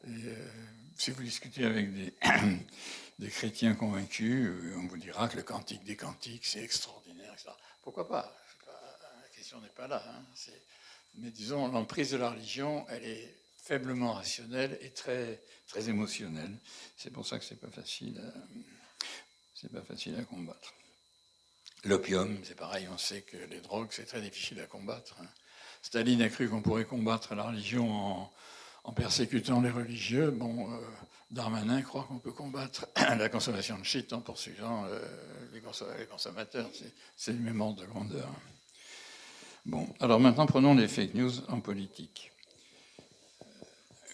Euh, 0.07 0.51
si 0.99 1.13
vous 1.13 1.23
discutez 1.23 1.65
avec 1.65 1.89
des, 3.19 3.29
chrétiens 3.29 3.75
convaincus, 3.75 4.49
euh, 4.49 4.75
on 4.77 4.89
vous 4.89 4.97
dira 4.97 5.29
que 5.29 5.37
le 5.37 5.45
cantique 5.45 5.85
des 5.85 5.95
cantiques, 5.97 6.45
c'est 6.45 6.63
extraordinaire, 6.63 7.33
etc. 7.33 7.51
Pourquoi 7.83 8.09
pas, 8.09 8.37
La 8.67 9.29
question 9.35 9.61
n'est 9.61 9.69
pas 9.69 9.87
là. 9.87 10.03
Hein. 10.09 10.25
mais 11.15 11.31
disons, 11.31 11.69
l'emprise 11.69 12.11
de 12.11 12.17
la 12.17 12.31
religion, 12.31 12.85
elle 12.89 13.05
est 13.05 13.37
faiblement 13.63 14.15
rationnelle 14.15 14.77
et 14.81 14.91
très, 14.91 15.41
très 15.69 15.89
émotionnelle. 15.89 16.59
C'est 16.97 17.13
pour 17.13 17.25
ça 17.27 17.39
que 17.39 17.45
c'est 17.45 17.61
pas 17.61 17.69
pas 17.69 17.83
facile 19.83 20.17
à 20.19 20.25
combattre. 20.25 20.75
L'opium, 21.85 22.45
c'est 22.45 22.57
pareil, 22.57 22.89
on 22.91 22.99
sait 22.99 23.23
que 23.23 23.37
les 23.37 23.61
drogues, 23.61 23.91
c'est 23.93 24.07
très 24.07 24.21
difficile 24.21 24.59
à 24.61 24.67
combattre. 24.67 25.15
Hein. 25.21 25.29
Staline 25.83 26.23
a 26.23 26.29
cru 26.29 26.49
qu'on 26.49 26.61
pourrait 26.61 26.85
combattre 26.85 27.37
la 27.37 27.45
religion 27.45 27.89
en, 27.89 28.33
en 28.85 28.93
persécutant 28.93 29.61
les 29.61 29.71
religieux, 29.71 30.31
bon, 30.31 30.73
euh, 30.73 30.79
Darmanin 31.31 31.83
croit 31.83 32.05
qu'on 32.05 32.19
peut 32.19 32.33
combattre 32.33 32.87
la 32.97 33.29
consommation 33.29 33.79
de 33.79 33.85
shit 33.85 34.13
en 34.13 34.21
poursuivant 34.21 34.85
euh, 34.87 35.01
les, 35.53 36.07
consommateurs. 36.07 36.69
C'est 37.17 37.33
le 37.33 37.39
même 37.39 37.61
ordre 37.61 37.83
de 37.83 37.87
grandeur. 37.87 38.29
Bon, 39.67 39.87
alors 40.01 40.21
maintenant 40.21 40.47
prenons 40.47 40.75
les 40.75 40.89
fake 40.89 41.15
news 41.15 41.33
en 41.49 41.61
politique. 41.61 42.33
Euh, 43.43 43.45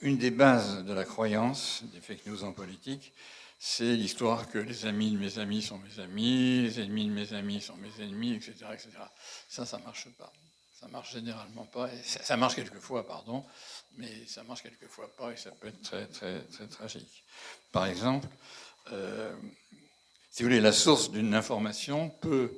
une 0.02 0.18
des 0.18 0.32
bases 0.32 0.84
de 0.84 0.92
la 0.92 1.04
croyance 1.04 1.84
des 1.92 2.00
fake 2.00 2.26
news 2.26 2.42
en 2.42 2.52
politique, 2.52 3.12
c'est 3.60 3.94
l'histoire 3.94 4.50
que 4.50 4.58
les 4.58 4.84
amis 4.84 5.12
de 5.12 5.18
mes 5.18 5.38
amis 5.38 5.62
sont 5.62 5.78
mes 5.78 6.02
amis, 6.02 6.62
les 6.62 6.80
ennemis 6.80 7.06
de 7.06 7.12
mes 7.12 7.32
amis 7.32 7.60
sont 7.60 7.76
mes 7.76 8.04
ennemis, 8.04 8.34
etc. 8.34 8.56
etc. 8.72 8.90
Ça, 9.48 9.64
ça 9.64 9.78
ne 9.78 9.84
marche 9.84 10.08
pas. 10.18 10.32
Ça 10.84 10.90
marche 10.90 11.12
généralement 11.14 11.64
pas. 11.64 11.88
ça 12.04 12.36
marche 12.36 12.56
quelquefois, 12.56 13.06
pardon, 13.06 13.42
mais 13.96 14.26
ça 14.26 14.42
marche 14.42 14.62
quelquefois 14.62 15.10
pas 15.16 15.32
et 15.32 15.36
ça 15.38 15.50
peut 15.52 15.68
être 15.68 15.80
très, 15.80 16.06
très, 16.08 16.40
très 16.42 16.66
tragique. 16.66 17.24
Par 17.72 17.86
exemple, 17.86 18.28
euh, 18.92 19.34
si 20.30 20.42
vous 20.42 20.50
voulez, 20.50 20.60
la 20.60 20.72
source 20.72 21.10
d'une 21.10 21.34
information 21.34 22.10
peut 22.10 22.52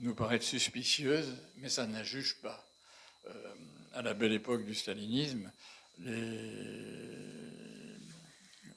nous 0.00 0.14
paraître 0.14 0.46
suspicieuse, 0.46 1.36
mais 1.58 1.68
ça 1.68 1.86
ne 1.86 1.92
la 1.92 2.02
juge 2.02 2.40
pas. 2.40 2.64
Euh, 3.28 3.54
à 3.92 4.00
la 4.00 4.14
belle 4.14 4.32
époque 4.32 4.64
du 4.64 4.74
stalinisme, 4.74 5.52
les, 5.98 6.32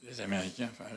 les 0.04 0.20
Américains, 0.20 0.70
enfin, 0.74 0.90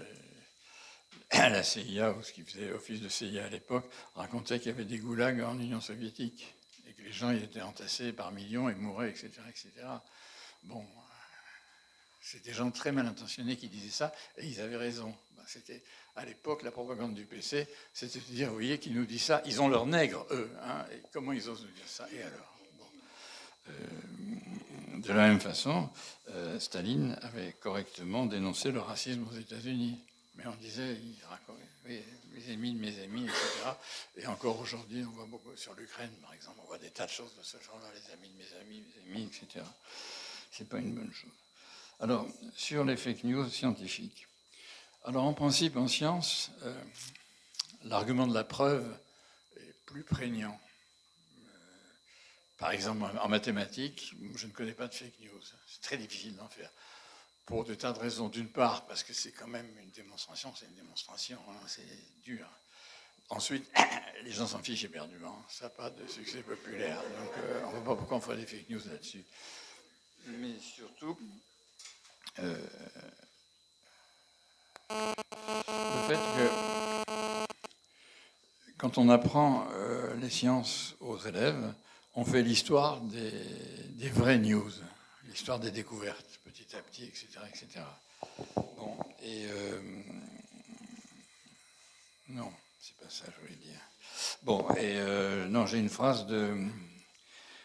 la 1.50 1.62
CIA, 1.62 2.10
ou 2.10 2.22
ce 2.24 2.32
qui 2.32 2.42
faisait 2.42 2.72
office 2.72 3.00
de 3.00 3.08
CIA 3.08 3.44
à 3.44 3.48
l'époque, 3.48 3.88
racontaient 4.16 4.58
qu'il 4.58 4.72
y 4.72 4.74
avait 4.74 4.84
des 4.84 4.98
goulags 4.98 5.40
en 5.42 5.56
Union 5.60 5.80
soviétique 5.80 6.52
et 6.92 6.94
que 6.94 7.02
les 7.02 7.12
gens 7.12 7.32
y 7.32 7.42
étaient 7.42 7.62
entassés 7.62 8.12
par 8.12 8.32
millions 8.32 8.68
et 8.68 8.74
mouraient, 8.74 9.10
etc. 9.10 9.30
etc. 9.48 9.70
Bon, 10.64 10.84
c'est 12.20 12.42
des 12.44 12.52
gens 12.52 12.70
très 12.70 12.92
mal 12.92 13.06
intentionnés 13.06 13.56
qui 13.56 13.68
disaient 13.68 13.90
ça, 13.90 14.12
et 14.36 14.46
ils 14.46 14.60
avaient 14.60 14.76
raison. 14.76 15.14
Ben, 15.36 15.42
c'était 15.46 15.82
à 16.16 16.24
l'époque 16.24 16.62
la 16.62 16.70
propagande 16.70 17.14
du 17.14 17.24
PC, 17.24 17.66
c'était 17.92 18.20
de 18.20 18.24
dire, 18.26 18.48
vous 18.48 18.54
voyez, 18.54 18.78
qui 18.78 18.90
nous 18.90 19.06
dit 19.06 19.18
ça, 19.18 19.42
ils 19.46 19.60
ont 19.60 19.68
leur 19.68 19.86
nègre, 19.86 20.26
eux. 20.30 20.50
Hein, 20.62 20.84
et 20.92 21.02
comment 21.12 21.32
ils 21.32 21.48
osent 21.48 21.62
nous 21.62 21.72
dire 21.72 21.88
ça 21.88 22.06
Et 22.12 22.22
alors? 22.22 22.56
Euh, 23.68 23.72
De 24.98 25.12
la 25.12 25.28
même 25.28 25.40
façon, 25.40 25.90
euh, 26.30 26.60
Staline 26.60 27.18
avait 27.22 27.52
correctement 27.54 28.26
dénoncé 28.26 28.70
le 28.70 28.80
racisme 28.80 29.26
aux 29.28 29.36
États-Unis. 29.36 29.98
Mais 30.36 30.46
on 30.46 30.54
disait, 30.56 30.96
les 32.34 32.52
ennemis 32.52 32.74
de 32.74 32.80
mes 32.80 33.02
amis, 33.02 33.24
etc. 33.24 33.70
Et 34.16 34.26
encore 34.26 34.58
aujourd'hui, 34.60 35.04
on 35.04 35.10
voit 35.10 35.26
beaucoup 35.26 35.54
sur 35.56 35.74
l'Ukraine, 35.74 36.12
par 36.22 36.34
exemple, 36.34 36.58
on 36.62 36.66
voit 36.66 36.78
des 36.78 36.90
tas 36.90 37.06
de 37.06 37.10
choses 37.10 37.34
de 37.36 37.42
ce 37.42 37.58
genre-là, 37.62 37.88
les 37.94 38.12
amis 38.12 38.28
de 38.28 38.36
mes 38.36 38.60
amis, 38.60 38.84
mes 38.96 39.10
amis, 39.10 39.24
etc. 39.26 39.64
C'est 40.50 40.68
pas 40.68 40.78
une 40.78 40.94
bonne 40.94 41.12
chose. 41.12 41.30
Alors, 42.00 42.26
sur 42.56 42.84
les 42.84 42.96
fake 42.96 43.24
news 43.24 43.48
scientifiques. 43.48 44.26
Alors, 45.04 45.24
en 45.24 45.34
principe, 45.34 45.76
en 45.76 45.88
science, 45.88 46.50
euh, 46.62 46.82
l'argument 47.84 48.26
de 48.26 48.34
la 48.34 48.44
preuve 48.44 48.86
est 49.56 49.74
plus 49.86 50.02
prégnant. 50.04 50.58
Euh, 51.38 51.48
par 52.58 52.72
exemple, 52.72 53.04
en 53.20 53.28
mathématiques, 53.28 54.14
je 54.34 54.46
ne 54.46 54.52
connais 54.52 54.74
pas 54.74 54.88
de 54.88 54.94
fake 54.94 55.20
news. 55.20 55.40
C'est 55.66 55.80
très 55.82 55.96
difficile 55.96 56.36
d'en 56.36 56.48
faire. 56.48 56.70
Pour 57.52 57.64
de 57.64 57.74
tas 57.74 57.92
de 57.92 57.98
raisons. 57.98 58.30
D'une 58.30 58.48
part, 58.48 58.86
parce 58.86 59.02
que 59.02 59.12
c'est 59.12 59.32
quand 59.32 59.46
même 59.46 59.68
une 59.78 59.90
démonstration, 59.90 60.54
c'est 60.58 60.64
une 60.64 60.74
démonstration, 60.74 61.38
hein, 61.50 61.60
c'est 61.66 61.84
dur. 62.24 62.48
Ensuite, 63.28 63.70
les 64.24 64.32
gens 64.32 64.46
s'en 64.46 64.60
fichent 64.60 64.84
éperdument. 64.84 65.36
Ça 65.50 65.66
n'a 65.66 65.68
pas 65.68 65.90
de 65.90 66.06
succès 66.06 66.40
populaire. 66.40 66.96
Donc, 66.96 67.30
on 67.66 67.66
ne 67.66 67.72
voit 67.72 67.84
pas 67.84 67.96
pourquoi 67.96 68.16
on 68.16 68.20
ferait 68.22 68.38
des 68.38 68.46
fake 68.46 68.70
news 68.70 68.80
là-dessus. 68.90 69.22
Mais 70.28 70.58
surtout, 70.60 71.18
le 72.38 72.56
fait 76.08 76.14
que 76.14 76.48
quand 78.78 78.96
on 78.96 79.10
apprend 79.10 79.68
les 80.22 80.30
sciences 80.30 80.94
aux 81.00 81.18
élèves, 81.18 81.74
on 82.14 82.24
fait 82.24 82.40
l'histoire 82.40 83.02
des 83.02 84.08
vraies 84.08 84.38
news, 84.38 84.72
l'histoire 85.32 85.58
des 85.58 85.70
découvertes, 85.70 86.40
petit 86.44 86.76
à 86.76 86.82
petit, 86.82 87.04
etc. 87.04 87.26
etc. 87.48 87.80
Bon, 88.76 88.96
et. 89.22 89.46
Euh, 89.46 89.80
non, 92.28 92.52
c'est 92.78 92.96
pas 92.96 93.10
ça, 93.10 93.24
je 93.34 93.40
voulais 93.40 93.56
dire. 93.56 93.80
Bon, 94.42 94.68
et 94.76 94.96
euh, 94.98 95.48
non, 95.48 95.66
j'ai 95.66 95.78
une 95.78 95.88
phrase 95.88 96.26
de, 96.26 96.54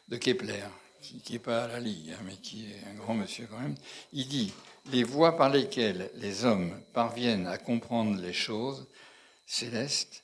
de 0.08 0.18
Kepler, 0.18 0.64
qui 1.02 1.34
n'est 1.34 1.40
pas 1.40 1.66
à 1.66 1.68
la 1.68 1.80
Ligue, 1.80 2.12
hein, 2.12 2.24
mais 2.26 2.36
qui 2.36 2.72
est 2.72 2.90
un 2.90 2.96
grand 2.96 3.14
monsieur 3.14 3.48
quand 3.48 3.60
même. 3.60 3.76
Il 4.14 4.28
dit 4.28 4.54
Les 4.92 5.04
voies 5.04 5.36
par 5.36 5.50
lesquelles 5.50 6.10
les 6.16 6.46
hommes 6.46 6.82
parviennent 6.94 7.48
à 7.48 7.58
comprendre 7.58 8.20
les 8.20 8.34
choses 8.34 8.88
célestes 9.46 10.24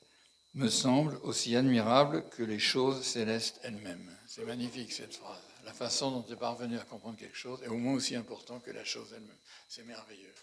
me 0.55 0.69
semblent 0.69 1.19
aussi 1.23 1.55
admirables 1.55 2.23
que 2.29 2.43
les 2.43 2.59
choses 2.59 3.03
célestes 3.03 3.59
elles-mêmes. 3.63 4.15
C'est 4.27 4.45
magnifique 4.45 4.93
cette 4.93 5.15
phrase. 5.15 5.42
La 5.63 5.73
façon 5.73 6.11
dont 6.11 6.21
tu 6.21 6.33
es 6.33 6.35
parvenu 6.35 6.77
à 6.77 6.83
comprendre 6.83 7.17
quelque 7.17 7.37
chose 7.37 7.61
est 7.63 7.67
au 7.67 7.77
moins 7.77 7.93
aussi 7.93 8.15
important 8.15 8.59
que 8.59 8.71
la 8.71 8.83
chose 8.83 9.13
elle-même. 9.15 9.37
C'est 9.69 9.83
merveilleux. 9.83 10.33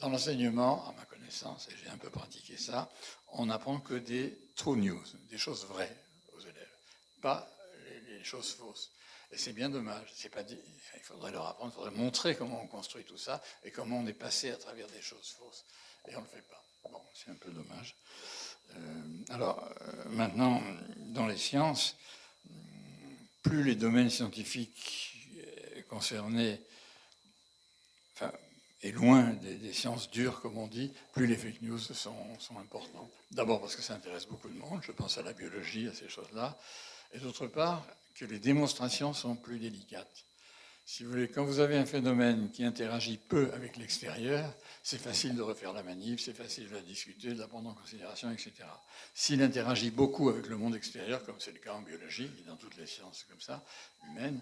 Dans 0.00 0.08
l'enseignement, 0.08 0.88
à 0.88 0.92
ma 0.92 1.04
connaissance, 1.04 1.68
et 1.68 1.76
j'ai 1.76 1.90
un 1.90 1.98
peu 1.98 2.10
pratiqué 2.10 2.56
ça, 2.56 2.90
on 3.32 3.46
n'apprend 3.46 3.80
que 3.80 3.94
des 3.94 4.36
true 4.56 4.76
news, 4.76 5.02
des 5.28 5.38
choses 5.38 5.66
vraies 5.66 5.94
aux 6.32 6.40
élèves, 6.40 6.74
pas 7.20 7.48
les, 8.08 8.24
choses 8.24 8.52
fausses. 8.52 8.90
Et 9.30 9.38
c'est 9.38 9.52
bien 9.52 9.68
dommage. 9.68 10.10
C'est 10.14 10.30
pas 10.30 10.42
dit, 10.42 10.58
il 10.96 11.02
faudrait 11.02 11.30
leur 11.30 11.46
apprendre, 11.46 11.72
il 11.72 11.76
faudrait 11.76 11.98
montrer 11.98 12.34
comment 12.34 12.62
on 12.62 12.66
construit 12.66 13.04
tout 13.04 13.18
ça 13.18 13.42
et 13.62 13.70
comment 13.70 13.98
on 13.98 14.06
est 14.06 14.14
passé 14.14 14.50
à 14.50 14.56
travers 14.56 14.88
des 14.88 15.02
choses 15.02 15.34
fausses. 15.38 15.64
Et 16.08 16.16
on 16.16 16.20
ne 16.20 16.24
le 16.24 16.30
fait 16.30 16.42
pas. 16.48 16.62
Bon, 16.90 17.02
c'est 17.14 17.30
un 17.30 17.36
peu 17.36 17.50
dommage. 17.50 17.94
Euh, 18.74 19.02
alors, 19.28 19.62
euh, 19.82 20.08
maintenant, 20.08 20.62
dans 20.96 21.26
les 21.26 21.36
sciences, 21.36 21.96
plus 23.42 23.62
les 23.64 23.74
domaines 23.74 24.10
scientifiques 24.10 25.14
euh, 25.36 25.82
concernés, 25.88 26.60
enfin, 28.14 28.32
et 28.82 28.92
loin 28.92 29.24
des, 29.34 29.72
sciences 29.72 30.10
dures, 30.10 30.40
comme 30.40 30.56
on 30.56 30.66
dit, 30.66 30.92
plus 31.12 31.26
les 31.26 31.36
fake 31.36 31.62
news 31.62 31.78
sont, 31.78 32.14
importantes. 32.58 33.10
D'abord 33.30 33.60
parce 33.60 33.76
que 33.76 33.82
ça 33.82 33.94
intéresse 33.94 34.26
beaucoup 34.26 34.48
de 34.48 34.58
monde, 34.58 34.80
je 34.82 34.92
pense 34.92 35.18
à 35.18 35.22
la 35.22 35.32
biologie, 35.32 35.86
à 35.88 35.94
ces 35.94 36.08
choses-là, 36.08 36.58
et 37.12 37.18
d'autre 37.18 37.46
part 37.46 37.86
que 38.14 38.24
les 38.24 38.38
démonstrations 38.38 39.12
sont 39.12 39.36
plus 39.36 39.58
délicates. 39.58 40.24
Si 40.84 41.04
vous 41.04 41.10
voulez, 41.10 41.28
quand 41.28 41.44
vous 41.44 41.60
avez 41.60 41.76
un 41.76 41.86
phénomène 41.86 42.50
qui 42.50 42.64
interagit 42.64 43.16
peu 43.16 43.52
avec 43.52 43.76
l'extérieur, 43.76 44.52
c'est 44.82 44.98
facile 44.98 45.36
de 45.36 45.42
refaire 45.42 45.72
la 45.72 45.82
manip, 45.82 46.18
c'est 46.18 46.34
facile 46.34 46.68
de 46.68 46.74
la 46.74 46.82
discuter, 46.82 47.32
de 47.32 47.38
la 47.38 47.46
prendre 47.46 47.70
en 47.70 47.74
considération, 47.74 48.30
etc. 48.30 48.52
S'il 49.14 49.40
interagit 49.42 49.90
beaucoup 49.90 50.30
avec 50.30 50.46
le 50.48 50.56
monde 50.56 50.74
extérieur, 50.74 51.24
comme 51.24 51.38
c'est 51.38 51.52
le 51.52 51.58
cas 51.58 51.74
en 51.74 51.82
biologie 51.82 52.30
et 52.40 52.42
dans 52.42 52.56
toutes 52.56 52.76
les 52.76 52.86
sciences 52.86 53.24
comme 53.28 53.40
ça, 53.40 53.64
humaines, 54.08 54.40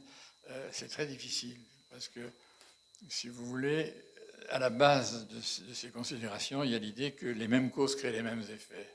euh, 0.50 0.68
c'est 0.72 0.88
très 0.88 1.06
difficile. 1.06 1.58
Parce 1.90 2.08
que, 2.08 2.30
si 3.08 3.28
vous 3.28 3.44
voulez, 3.44 3.92
à 4.50 4.58
la 4.58 4.70
base 4.70 5.28
de, 5.28 5.40
ces 5.40 5.90
considérations, 5.90 6.64
il 6.64 6.70
y 6.70 6.74
a 6.74 6.78
l'idée 6.78 7.12
que 7.12 7.26
les 7.26 7.48
mêmes 7.48 7.70
causes 7.70 7.96
créent 7.96 8.12
les 8.12 8.22
mêmes 8.22 8.44
effets. 8.50 8.88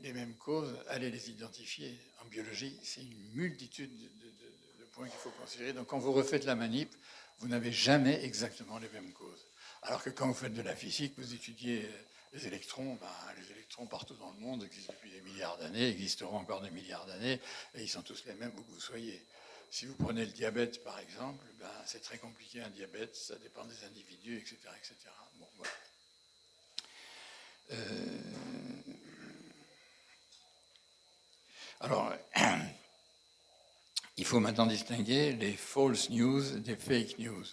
Les, 0.00 0.12
mêmes 0.12 0.34
causes, 0.34 0.74
allez 0.88 1.10
les 1.10 1.30
identifier. 1.30 1.96
En 2.22 2.26
biologie, 2.26 2.76
c'est 2.82 3.00
une 3.00 3.32
multitude 3.34 3.90
de 3.96 4.37
qu'il 5.04 5.18
faut 5.18 5.30
considérer. 5.30 5.72
Donc 5.72 5.86
quand 5.86 5.98
vous 5.98 6.12
refaites 6.12 6.44
la 6.44 6.54
manip, 6.54 6.94
vous 7.38 7.48
n'avez 7.48 7.72
jamais 7.72 8.24
exactement 8.24 8.78
les 8.78 8.88
mêmes 8.88 9.12
causes. 9.12 9.46
Alors 9.82 10.02
que 10.02 10.10
quand 10.10 10.26
vous 10.26 10.34
faites 10.34 10.54
de 10.54 10.62
la 10.62 10.74
physique, 10.74 11.14
vous 11.18 11.34
étudiez 11.34 11.88
les 12.32 12.46
électrons, 12.46 12.94
ben, 13.00 13.06
les 13.38 13.50
électrons 13.52 13.86
partout 13.86 14.14
dans 14.14 14.30
le 14.32 14.40
monde 14.40 14.64
existent 14.64 14.92
depuis 14.92 15.10
des 15.10 15.20
milliards 15.22 15.56
d'années, 15.58 15.88
existeront 15.88 16.36
encore 16.36 16.60
des 16.60 16.70
milliards 16.70 17.06
d'années, 17.06 17.40
et 17.74 17.82
ils 17.82 17.88
sont 17.88 18.02
tous 18.02 18.24
les 18.26 18.34
mêmes 18.34 18.52
où 18.56 18.62
que 18.62 18.70
vous 18.70 18.80
soyez. 18.80 19.24
Si 19.70 19.86
vous 19.86 19.94
prenez 19.94 20.24
le 20.24 20.32
diabète, 20.32 20.82
par 20.82 20.98
exemple, 20.98 21.44
ben, 21.60 21.70
c'est 21.86 22.02
très 22.02 22.18
compliqué 22.18 22.60
un 22.62 22.70
diabète, 22.70 23.14
ça 23.14 23.36
dépend 23.36 23.64
des 23.64 23.84
individus, 23.84 24.38
etc. 24.38 24.56
etc. 24.76 24.94
Bon. 25.38 25.46
Euh... 27.70 28.18
Alors, 31.80 32.12
Il 34.18 34.24
faut 34.24 34.40
maintenant 34.40 34.66
distinguer 34.66 35.32
les 35.32 35.52
false 35.52 36.10
news 36.10 36.42
des 36.58 36.74
fake 36.74 37.20
news. 37.20 37.44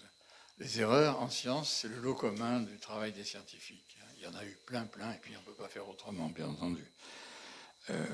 Les 0.58 0.80
erreurs 0.80 1.22
en 1.22 1.30
science, 1.30 1.70
c'est 1.70 1.88
le 1.88 2.00
lot 2.00 2.16
commun 2.16 2.60
du 2.60 2.76
travail 2.78 3.12
des 3.12 3.22
scientifiques. 3.22 3.96
Il 4.16 4.24
y 4.24 4.26
en 4.26 4.34
a 4.34 4.44
eu 4.44 4.58
plein, 4.66 4.84
plein, 4.84 5.12
et 5.12 5.18
puis 5.18 5.32
on 5.36 5.40
ne 5.40 5.44
peut 5.44 5.62
pas 5.62 5.68
faire 5.68 5.88
autrement, 5.88 6.28
bien 6.28 6.48
entendu. 6.48 6.84
Euh, 7.90 8.04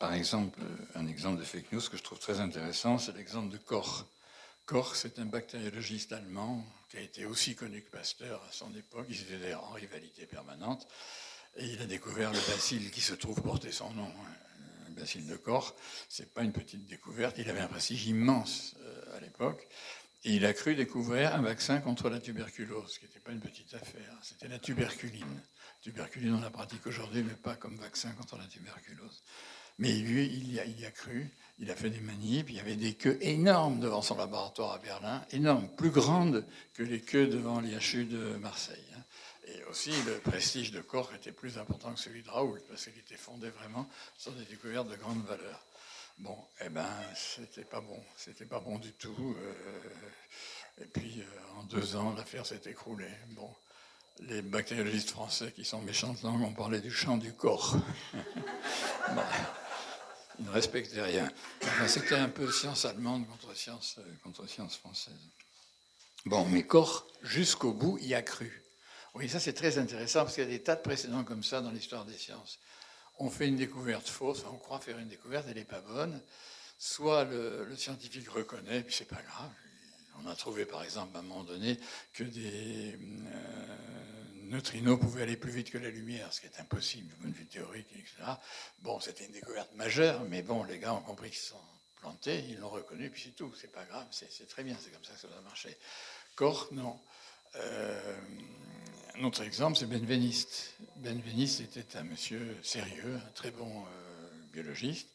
par 0.00 0.14
exemple, 0.14 0.58
un 0.94 1.06
exemple 1.06 1.40
de 1.40 1.44
fake 1.44 1.70
news 1.70 1.82
que 1.90 1.98
je 1.98 2.02
trouve 2.02 2.18
très 2.18 2.40
intéressant, 2.40 2.96
c'est 2.96 3.14
l'exemple 3.14 3.52
de 3.52 3.58
Koch. 3.58 4.06
Koch, 4.64 4.94
c'est 4.94 5.18
un 5.18 5.26
bactériologiste 5.26 6.12
allemand 6.12 6.64
qui 6.88 6.96
a 6.96 7.00
été 7.02 7.26
aussi 7.26 7.54
connu 7.54 7.82
que 7.82 7.90
Pasteur 7.90 8.42
à 8.48 8.52
son 8.52 8.74
époque. 8.74 9.06
Ils 9.10 9.20
étaient 9.34 9.52
en 9.52 9.72
rivalité 9.72 10.24
permanente. 10.24 10.88
Et 11.56 11.66
il 11.66 11.82
a 11.82 11.86
découvert 11.86 12.32
le 12.32 12.40
bacille 12.50 12.90
qui 12.90 13.02
se 13.02 13.12
trouve 13.12 13.42
porter 13.42 13.72
son 13.72 13.90
nom. 13.90 14.10
Bacille 14.98 15.26
de. 15.26 15.38
C'est 16.08 16.32
pas 16.32 16.42
une 16.42 16.52
petite 16.52 16.86
découverte. 16.86 17.38
Il 17.38 17.48
avait 17.48 17.60
un 17.60 17.68
prestige 17.68 18.06
immense 18.06 18.74
euh, 18.80 19.16
à 19.16 19.20
l'époque. 19.20 19.66
Et 20.24 20.34
il 20.34 20.44
a 20.44 20.52
cru 20.52 20.74
découvrir 20.74 21.34
un 21.34 21.42
vaccin 21.42 21.80
contre 21.80 22.10
la 22.10 22.18
tuberculose, 22.18 22.92
ce 22.92 22.98
qui 22.98 23.06
n'était 23.06 23.20
pas 23.20 23.32
une 23.32 23.40
petite 23.40 23.72
affaire. 23.74 24.18
C'était 24.22 24.48
la 24.48 24.58
tuberculine. 24.58 25.42
Tuberculine, 25.80 26.34
on 26.34 26.40
la 26.40 26.50
pratique 26.50 26.86
aujourd'hui, 26.86 27.22
mais 27.22 27.34
pas 27.34 27.54
comme 27.54 27.76
vaccin 27.76 28.10
contre 28.12 28.36
la 28.36 28.46
tuberculose. 28.46 29.22
Mais 29.78 29.92
lui, 29.92 30.26
il 30.26 30.52
y, 30.52 30.58
a, 30.58 30.64
il 30.64 30.80
y 30.80 30.86
a 30.86 30.90
cru, 30.90 31.30
il 31.60 31.70
a 31.70 31.76
fait 31.76 31.88
des 31.90 32.00
manips, 32.00 32.50
il 32.50 32.56
y 32.56 32.60
avait 32.60 32.74
des 32.74 32.94
queues 32.94 33.16
énormes 33.20 33.78
devant 33.78 34.02
son 34.02 34.16
laboratoire 34.16 34.72
à 34.72 34.78
Berlin, 34.78 35.24
énormes, 35.30 35.68
plus 35.76 35.90
grandes 35.90 36.44
que 36.74 36.82
les 36.82 37.00
queues 37.00 37.28
devant 37.28 37.60
l'IHU 37.60 38.04
de 38.04 38.36
Marseille. 38.38 38.87
Et 39.48 39.64
aussi, 39.64 39.92
le 40.02 40.18
prestige 40.18 40.72
de 40.72 40.80
Cork 40.80 41.14
était 41.14 41.32
plus 41.32 41.58
important 41.58 41.94
que 41.94 42.00
celui 42.00 42.22
de 42.22 42.28
Raoult, 42.28 42.58
parce 42.68 42.84
qu'il 42.84 42.98
était 42.98 43.16
fondé 43.16 43.48
vraiment 43.50 43.88
sur 44.16 44.32
des 44.32 44.44
découvertes 44.44 44.88
de 44.88 44.96
grande 44.96 45.24
valeur. 45.24 45.64
Bon, 46.18 46.36
eh 46.60 46.68
ben, 46.68 46.88
c'était 47.14 47.64
pas 47.64 47.80
bon, 47.80 48.02
c'était 48.16 48.44
pas 48.44 48.60
bon 48.60 48.78
du 48.78 48.92
tout. 48.92 49.36
Euh, 49.40 50.82
et 50.82 50.86
puis, 50.86 51.22
euh, 51.22 51.58
en 51.58 51.62
deux 51.64 51.96
ans, 51.96 52.12
l'affaire 52.14 52.44
s'est 52.44 52.60
écroulée. 52.66 53.10
Bon, 53.28 53.50
les 54.20 54.42
bactériologistes 54.42 55.10
français 55.10 55.52
qui 55.52 55.64
sont 55.64 55.80
méchantes 55.80 56.22
langues 56.22 56.42
ont 56.42 56.52
parlé 56.52 56.80
du 56.80 56.90
champ 56.90 57.16
du 57.16 57.32
corps. 57.32 57.76
ils 60.38 60.44
ne 60.44 60.50
respectaient 60.50 61.02
rien. 61.02 61.30
c'était 61.86 62.16
un 62.16 62.28
peu 62.28 62.50
science 62.50 62.84
allemande 62.84 63.26
contre 63.28 63.56
science, 63.56 63.98
contre 64.22 64.46
science 64.46 64.76
française. 64.76 65.14
Bon, 66.26 66.44
mais 66.46 66.64
Corps, 66.64 67.06
jusqu'au 67.22 67.72
bout, 67.72 67.96
y 67.98 68.12
a 68.14 68.22
cru. 68.22 68.67
Oui, 69.14 69.28
ça 69.28 69.40
c'est 69.40 69.52
très 69.52 69.78
intéressant 69.78 70.20
parce 70.20 70.34
qu'il 70.34 70.44
y 70.44 70.46
a 70.46 70.50
des 70.50 70.62
tas 70.62 70.76
de 70.76 70.82
précédents 70.82 71.24
comme 71.24 71.42
ça 71.42 71.60
dans 71.60 71.70
l'histoire 71.70 72.04
des 72.04 72.16
sciences. 72.16 72.58
On 73.18 73.30
fait 73.30 73.48
une 73.48 73.56
découverte 73.56 74.08
fausse, 74.08 74.44
on 74.50 74.56
croit 74.56 74.78
faire 74.80 74.98
une 74.98 75.08
découverte, 75.08 75.46
elle 75.48 75.56
n'est 75.56 75.64
pas 75.64 75.80
bonne. 75.80 76.20
Soit 76.78 77.24
le, 77.24 77.74
scientifique 77.76 78.28
reconnaît, 78.28 78.82
puis 78.82 78.94
c'est 78.94 79.08
pas 79.08 79.20
grave. 79.22 79.50
On 80.22 80.28
a 80.28 80.36
trouvé 80.36 80.64
par 80.64 80.84
exemple 80.84 81.16
à 81.16 81.20
un 81.20 81.22
moment 81.22 81.42
donné 81.42 81.78
que 82.12 82.22
des 82.22 82.96
euh, 82.96 83.76
neutrinos 84.44 84.98
pouvaient 84.98 85.22
aller 85.22 85.36
plus 85.36 85.50
vite 85.50 85.70
que 85.70 85.78
la 85.78 85.90
lumière, 85.90 86.32
ce 86.32 86.40
qui 86.40 86.46
est 86.46 86.60
impossible 86.60 87.08
du 87.08 87.14
point 87.14 87.30
de 87.30 87.34
vue 87.34 87.46
théorique, 87.46 87.88
etc. 87.92 88.14
Bon, 88.80 89.00
c'était 89.00 89.24
une 89.24 89.32
découverte 89.32 89.74
majeure, 89.74 90.22
mais 90.28 90.42
bon, 90.42 90.62
les 90.64 90.78
gars 90.78 90.94
ont 90.94 91.00
compris 91.00 91.30
qu'ils 91.30 91.40
sont 91.40 91.60
plantés, 91.96 92.44
ils 92.48 92.58
l'ont 92.58 92.68
reconnu, 92.68 93.10
puis 93.10 93.22
c'est 93.24 93.34
tout, 93.34 93.52
c'est 93.60 93.72
pas 93.72 93.84
grave, 93.84 94.06
c'est 94.10 94.48
très 94.48 94.62
bien, 94.62 94.76
c'est 94.80 94.90
comme 94.90 95.04
ça 95.04 95.14
que 95.14 95.20
ça 95.20 95.28
doit 95.28 95.40
marcher. 95.40 95.76
Corps, 96.36 96.68
non. 96.72 97.00
Euh, 97.56 98.16
un 99.18 99.24
autre 99.24 99.42
exemple, 99.42 99.76
c'est 99.76 99.86
Benveniste. 99.86 100.74
Benveniste 100.96 101.60
était 101.60 101.98
un 101.98 102.04
monsieur 102.04 102.56
sérieux, 102.62 103.16
un 103.16 103.30
très 103.32 103.50
bon 103.50 103.66
euh, 103.66 104.28
biologiste. 104.52 105.08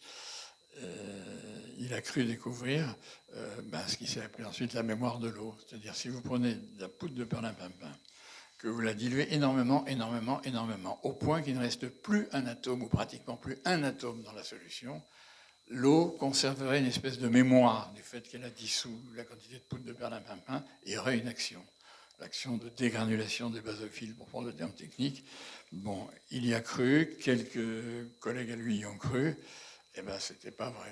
Euh, 0.82 1.62
il 1.78 1.94
a 1.94 2.02
cru 2.02 2.26
découvrir 2.26 2.96
euh, 3.36 3.62
ben, 3.66 3.82
ce 3.88 3.96
qui 3.96 4.08
s'est 4.08 4.22
appelé 4.22 4.46
ensuite 4.46 4.74
la 4.74 4.84
mémoire 4.84 5.20
de 5.20 5.30
l'eau. 5.30 5.56
C'est-à-dire, 5.66 5.96
si 5.96 6.10
vous 6.10 6.22
prenez 6.22 6.56
de 6.56 6.82
la 6.82 6.90
poudre 6.90 7.16
de 7.16 7.24
perlimpinpin, 7.24 7.92
que 8.58 8.68
vous 8.68 8.82
la 8.82 8.94
diluez 8.94 9.34
énormément, 9.34 9.86
énormément, 9.88 10.42
énormément, 10.44 11.00
au 11.04 11.14
point 11.14 11.42
qu'il 11.42 11.56
ne 11.56 11.62
reste 11.62 11.88
plus 11.88 12.28
un 12.34 12.46
atome, 12.46 12.84
ou 12.84 12.88
pratiquement 12.88 13.38
plus 13.38 13.58
un 13.66 13.84
atome 13.84 14.22
dans 14.24 14.34
la 14.34 14.44
solution, 14.44 15.02
l'eau 15.70 16.10
conserverait 16.20 16.80
une 16.80 16.88
espèce 16.88 17.20
de 17.20 17.28
mémoire 17.30 17.94
du 17.94 18.02
fait 18.02 18.22
qu'elle 18.22 18.44
a 18.44 18.50
dissous 18.50 19.00
la 19.16 19.24
quantité 19.24 19.56
de 19.56 19.62
poudre 19.62 19.86
de 19.86 19.94
perlimpinpin 19.94 20.64
et 20.86 20.98
aurait 20.98 21.18
une 21.18 21.28
action. 21.28 21.64
L'action 22.24 22.56
de 22.56 22.70
dégranulation 22.70 23.50
des 23.50 23.60
basophiles, 23.60 24.16
pour 24.16 24.28
prendre 24.28 24.48
le 24.48 24.56
terme 24.56 24.72
technique. 24.72 25.26
Bon, 25.74 26.10
il 26.32 26.46
y 26.46 26.54
a 26.54 26.62
cru, 26.62 27.18
quelques 27.22 28.18
collègues 28.22 28.52
à 28.52 28.56
lui 28.56 28.78
y 28.78 28.86
ont 28.86 28.98
cru. 28.98 29.36
Eh 29.96 30.02
bien, 30.02 30.18
c'était 30.20 30.52
pas 30.52 30.70
vrai, 30.70 30.90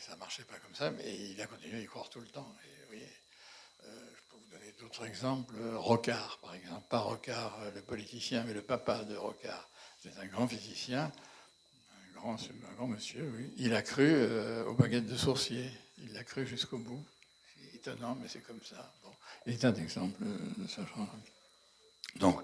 ça 0.00 0.16
marchait 0.16 0.42
pas 0.42 0.58
comme 0.58 0.74
ça, 0.74 0.90
mais 0.90 1.30
il 1.30 1.40
a 1.40 1.46
continué 1.46 1.76
à 1.76 1.80
y 1.80 1.86
croire 1.86 2.10
tout 2.10 2.20
le 2.20 2.26
temps. 2.26 2.52
Et, 2.92 2.96
euh, 2.96 3.86
je 3.86 4.22
peux 4.30 4.36
vous 4.36 4.50
donner 4.50 4.72
d'autres 4.80 5.06
exemples. 5.06 5.54
Rocard, 5.76 6.40
par 6.42 6.54
exemple, 6.56 6.86
pas 6.90 6.98
Rocard 6.98 7.56
le 7.72 7.80
politicien, 7.80 8.42
mais 8.44 8.52
le 8.52 8.62
papa 8.62 9.04
de 9.04 9.14
Rocard. 9.14 9.70
C'est 10.02 10.18
un 10.18 10.26
grand 10.26 10.48
physicien, 10.48 11.12
un 12.16 12.20
grand, 12.76 12.88
monsieur. 12.88 13.32
Il 13.58 13.74
a 13.74 13.82
cru 13.82 14.06
euh, 14.06 14.64
aux 14.64 14.74
baguettes 14.74 15.06
de 15.06 15.16
sourcier. 15.16 15.70
Il 15.98 16.12
l'a 16.14 16.24
cru 16.24 16.46
jusqu'au 16.46 16.78
bout. 16.78 17.06
C'est 17.54 17.76
étonnant, 17.76 18.18
mais 18.20 18.28
c'est 18.28 18.42
comme 18.42 18.62
ça. 18.62 18.92
Il 19.46 19.52
est 19.52 19.64
un 19.64 19.74
exemple 19.74 20.24
de 20.24 20.66
ce 20.66 20.80
genre. 20.80 21.08
Donc, 22.16 22.40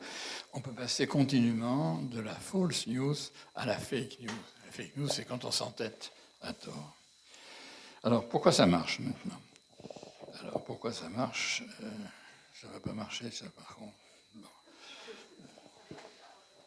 on 0.53 0.61
peut 0.61 0.73
passer 0.73 1.07
continuellement 1.07 2.03
de 2.03 2.21
la 2.21 2.35
false 2.35 2.87
news 2.87 3.15
à 3.55 3.67
la 3.67 3.79
fake 3.79 4.19
news. 4.21 4.43
La 4.67 4.73
fake 4.73 4.97
news, 4.97 5.09
c'est 5.09 5.25
quand 5.25 5.45
on 5.45 5.51
s'entête 5.51 6.13
à 6.43 6.53
tort. 6.53 6.97
Alors, 8.03 8.29
pourquoi 8.29 8.53
ça 8.53 8.67
marche 8.67 8.99
maintenant? 8.99 9.41
Alors, 10.41 10.65
pourquoi 10.65 10.93
ça 10.93 11.09
marche 11.09 11.63
euh, 11.83 11.91
Ça 12.55 12.69
ne 12.69 12.73
va 12.73 12.81
pas 12.81 12.93
marcher, 12.93 13.31
ça, 13.31 13.47
par 13.51 13.77
contre? 13.77 13.95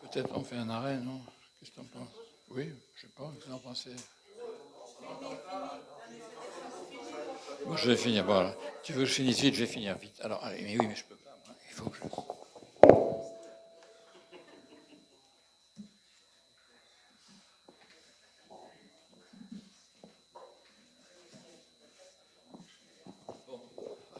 Peut-être 0.01 0.37
on 0.37 0.43
fait 0.43 0.57
un 0.57 0.69
arrêt, 0.69 0.97
non? 0.97 1.21
Qu'est-ce 1.59 1.71
que 1.71 1.75
tu 1.75 1.81
en 1.81 1.85
penses? 1.85 2.13
Oui, 2.49 2.65
je 2.65 2.69
ne 2.69 3.01
sais 3.01 3.13
pas, 3.15 3.33
vous 3.45 3.53
en 3.53 3.59
pensez? 3.59 3.95
Je 7.75 7.89
vais 7.89 7.97
finir. 7.97 8.25
Tu 8.83 8.93
veux 8.93 9.03
que 9.03 9.09
je 9.09 9.13
finisse 9.13 9.39
vite 9.39 9.55
Je 9.55 9.61
vais 9.61 9.71
finir 9.71 9.97
vite. 9.97 10.19
Alors, 10.21 10.43
allez, 10.43 10.61
mais 10.61 10.77
oui, 10.77 10.87
mais 10.87 10.95
je 10.95 11.03
peux 11.05 11.15
pas. 11.15 11.37
Il 11.69 11.75
faut 11.75 11.89
que 11.89 11.97
je. 11.97 12.03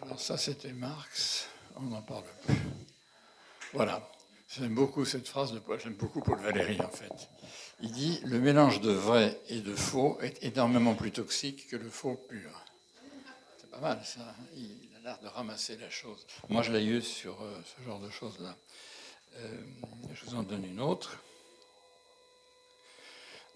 Alors 0.02 0.20
ça, 0.20 0.38
c'était 0.38 0.74
Marx. 0.74 1.48
On 1.78 1.84
n'en 1.84 2.02
parle 2.02 2.24
plus. 2.46 2.56
Voilà. 3.74 4.08
J'aime 4.48 4.76
beaucoup 4.76 5.06
cette 5.06 5.28
phrase 5.28 5.52
de 5.52 5.60
Paul. 5.60 5.80
J'aime 5.80 5.94
beaucoup 5.94 6.22
Paul 6.22 6.40
Valéry, 6.40 6.80
en 6.82 6.90
fait. 6.90 7.30
Il 7.82 7.92
dit 7.92 8.20
le 8.26 8.40
mélange 8.40 8.82
de 8.82 8.92
vrai 8.92 9.40
et 9.50 9.62
de 9.62 9.74
faux 9.74 10.20
est 10.22 10.44
énormément 10.44 10.94
plus 10.94 11.12
toxique 11.12 11.68
que 11.68 11.76
le 11.76 11.90
faux 11.90 12.16
pur. 12.30 12.64
Mal, 13.84 14.00
ça. 14.06 14.22
Il 14.56 14.96
a 14.96 15.00
l'air 15.02 15.20
de 15.20 15.28
ramasser 15.28 15.76
la 15.76 15.90
chose. 15.90 16.26
Moi, 16.48 16.64
je 16.64 16.72
l'ai 16.72 16.86
eu 16.86 17.02
sur 17.02 17.42
euh, 17.42 17.62
ce 17.66 17.84
genre 17.84 18.00
de 18.00 18.10
choses-là. 18.10 18.56
Euh, 19.36 19.62
je 20.14 20.24
vous 20.24 20.36
en 20.36 20.44
donne 20.44 20.64
une 20.64 20.80
autre. 20.80 21.18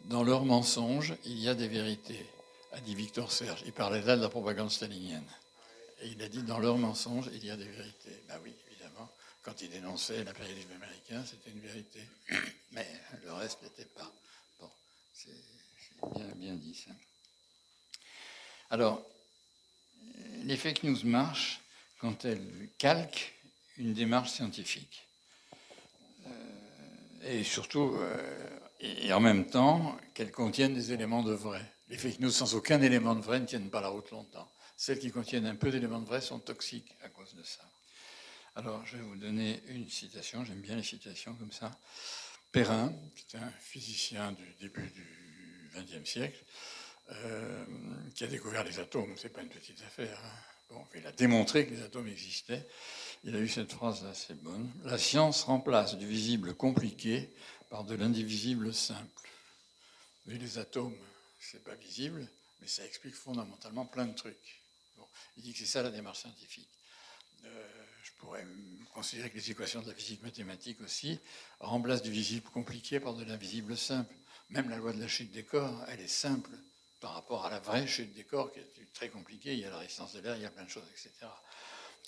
Dans 0.04 0.24
leurs 0.26 0.44
mensonges, 0.44 1.16
il 1.24 1.40
y 1.40 1.48
a 1.48 1.56
des 1.56 1.70
vérités, 1.70 2.26
a 2.74 2.82
dit 2.82 2.94
Victor 2.94 3.32
Serge. 3.32 3.64
Il 3.66 3.72
parlait 3.72 4.02
là 4.02 4.18
de 4.18 4.22
la 4.22 4.28
propagande 4.28 4.70
stalinienne. 4.70 5.24
Et 6.02 6.10
il 6.10 6.22
a 6.22 6.28
dit 6.28 6.44
dans 6.44 6.60
leurs 6.60 6.78
mensonges, 6.78 7.30
il 7.32 7.46
y 7.46 7.50
a 7.50 7.56
des 7.56 7.70
vérités. 7.70 8.22
Ben 8.28 8.38
oui, 8.44 8.54
évidemment. 8.70 9.10
Quand 9.44 9.62
il 9.62 9.70
dénonçait 9.70 10.26
l'impérialisme 10.26 10.74
américain, 10.74 11.24
c'était 11.26 11.52
une 11.52 11.62
vérité. 11.62 12.02
Mais 12.74 12.86
le 13.24 13.32
reste 13.32 13.62
n'était 13.64 13.86
pas. 13.86 14.12
Bon, 14.60 14.70
c'est 15.14 15.32
bien, 16.18 16.28
bien 16.36 16.56
dit 16.56 16.76
ça. 16.76 16.92
Alors, 18.70 19.02
les 20.44 20.58
fake 20.58 20.84
news 20.84 21.00
marchent 21.04 21.62
quand 22.00 22.26
elles 22.26 22.70
calquent 22.78 23.34
une 23.78 23.94
démarche 23.94 24.32
scientifique. 24.32 25.08
Euh, 26.26 26.32
et 27.24 27.44
surtout, 27.44 27.96
euh, 27.96 28.60
et 28.80 29.12
en 29.14 29.20
même 29.20 29.46
temps, 29.48 29.98
qu'elles 30.14 30.32
contiennent 30.32 30.74
des 30.74 30.94
éléments 30.94 31.24
de 31.24 31.34
vrai. 31.34 31.62
Les 31.90 31.98
fake 31.98 32.20
news 32.20 32.32
sans 32.32 32.56
aucun 32.56 32.82
élément 32.82 33.16
de 33.16 33.22
vrai 33.22 33.40
ne 33.40 33.46
tiennent 33.46 33.70
pas 33.70 33.82
la 33.82 33.90
route 33.90 34.12
longtemps. 34.12 34.50
Celles 34.76 35.00
qui 35.00 35.12
contiennent 35.12 35.48
un 35.48 35.56
peu 35.56 35.72
d'éléments 35.72 36.00
de 36.00 36.06
vrai 36.06 36.22
sont 36.22 36.40
toxiques 36.40 36.94
à 37.04 37.10
cause 37.10 37.34
de 37.34 37.44
ça. 37.44 37.64
Alors, 38.56 38.86
je 38.86 38.98
vais 38.98 39.04
vous 39.04 39.16
donner 39.16 39.62
une 39.68 39.90
citation, 39.90 40.44
j'aime 40.44 40.62
bien 40.62 40.76
les 40.76 40.84
citations 40.84 41.34
comme 41.36 41.52
ça. 41.52 41.72
Perrin, 42.52 42.94
qui 43.16 43.26
est 43.36 43.40
un 43.40 43.52
physicien 43.60 44.32
du 44.32 44.56
début 44.60 44.90
du 44.90 45.72
XXe 45.76 46.10
siècle, 46.10 46.44
euh, 47.10 47.66
qui 48.16 48.24
a 48.24 48.28
découvert 48.28 48.64
les 48.64 48.80
atomes, 48.80 49.16
c'est 49.18 49.30
pas 49.30 49.42
une 49.42 49.50
petite 49.50 49.82
affaire. 49.82 50.20
Hein. 50.24 50.40
Bon, 50.70 50.86
il 50.96 51.08
a 51.08 51.12
démontré 51.14 51.66
que 51.66 51.74
les 51.74 51.82
atomes 51.82 52.08
existaient. 52.08 52.68
Il 53.24 53.36
a 53.36 53.40
eu 53.40 53.48
cette 53.48 53.72
phrase 53.72 54.04
assez 54.06 54.34
bonne. 54.34 54.70
La 54.84 54.98
science 54.98 55.44
remplace 55.44 55.96
du 55.96 56.06
visible 56.06 56.54
compliqué 56.56 57.30
par 57.70 57.86
de 57.86 57.96
l'indivisible 57.96 58.74
simple. 58.74 59.30
Les 60.26 60.58
atomes, 60.58 60.98
c'est 61.40 61.64
pas 61.64 61.76
visible, 61.76 62.28
mais 62.60 62.68
ça 62.68 62.86
explique 62.86 63.16
fondamentalement 63.16 63.86
plein 63.86 64.06
de 64.06 64.16
trucs. 64.16 64.62
Il 65.38 65.44
dit 65.44 65.54
que 65.54 65.60
c'est 65.60 65.66
ça 65.66 65.84
la 65.84 65.92
démarche 65.92 66.20
scientifique. 66.20 66.70
Euh, 67.46 67.68
je 68.04 68.12
pourrais 68.20 68.46
considérer 68.94 69.30
que 69.30 69.38
les 69.38 69.52
équations 69.52 69.82
de 69.82 69.88
la 69.88 69.94
physique 69.94 70.24
mathématique 70.24 70.82
aussi 70.82 71.20
remplacent 71.60 72.02
du 72.02 72.12
visible 72.12 72.50
compliqué 72.50 73.00
par 73.00 73.14
de 73.14 73.24
l'invisible 73.24 73.78
simple. 73.78 74.14
Même 74.50 74.70
la 74.70 74.78
loi 74.78 74.92
de 74.92 75.00
la 75.00 75.08
chute 75.08 75.32
des 75.32 75.44
corps, 75.44 75.86
elle 75.88 76.02
est 76.02 76.08
simple 76.08 76.52
par 77.00 77.14
rapport 77.14 77.46
à 77.46 77.50
la 77.50 77.60
vraie 77.60 77.88
chute 77.88 78.14
des 78.14 78.24
corps 78.24 78.52
qui 78.52 78.60
est 78.60 78.94
très 78.94 79.10
compliquée. 79.10 79.54
Il 79.54 79.60
y 79.60 79.66
a 79.66 79.70
la 79.70 79.78
résistance 79.78 80.14
de 80.14 80.22
l'air, 80.22 80.36
il 80.36 80.42
y 80.42 80.46
a 80.46 80.50
plein 80.50 80.64
de 80.64 80.70
choses, 80.70 80.88
etc. 80.92 81.28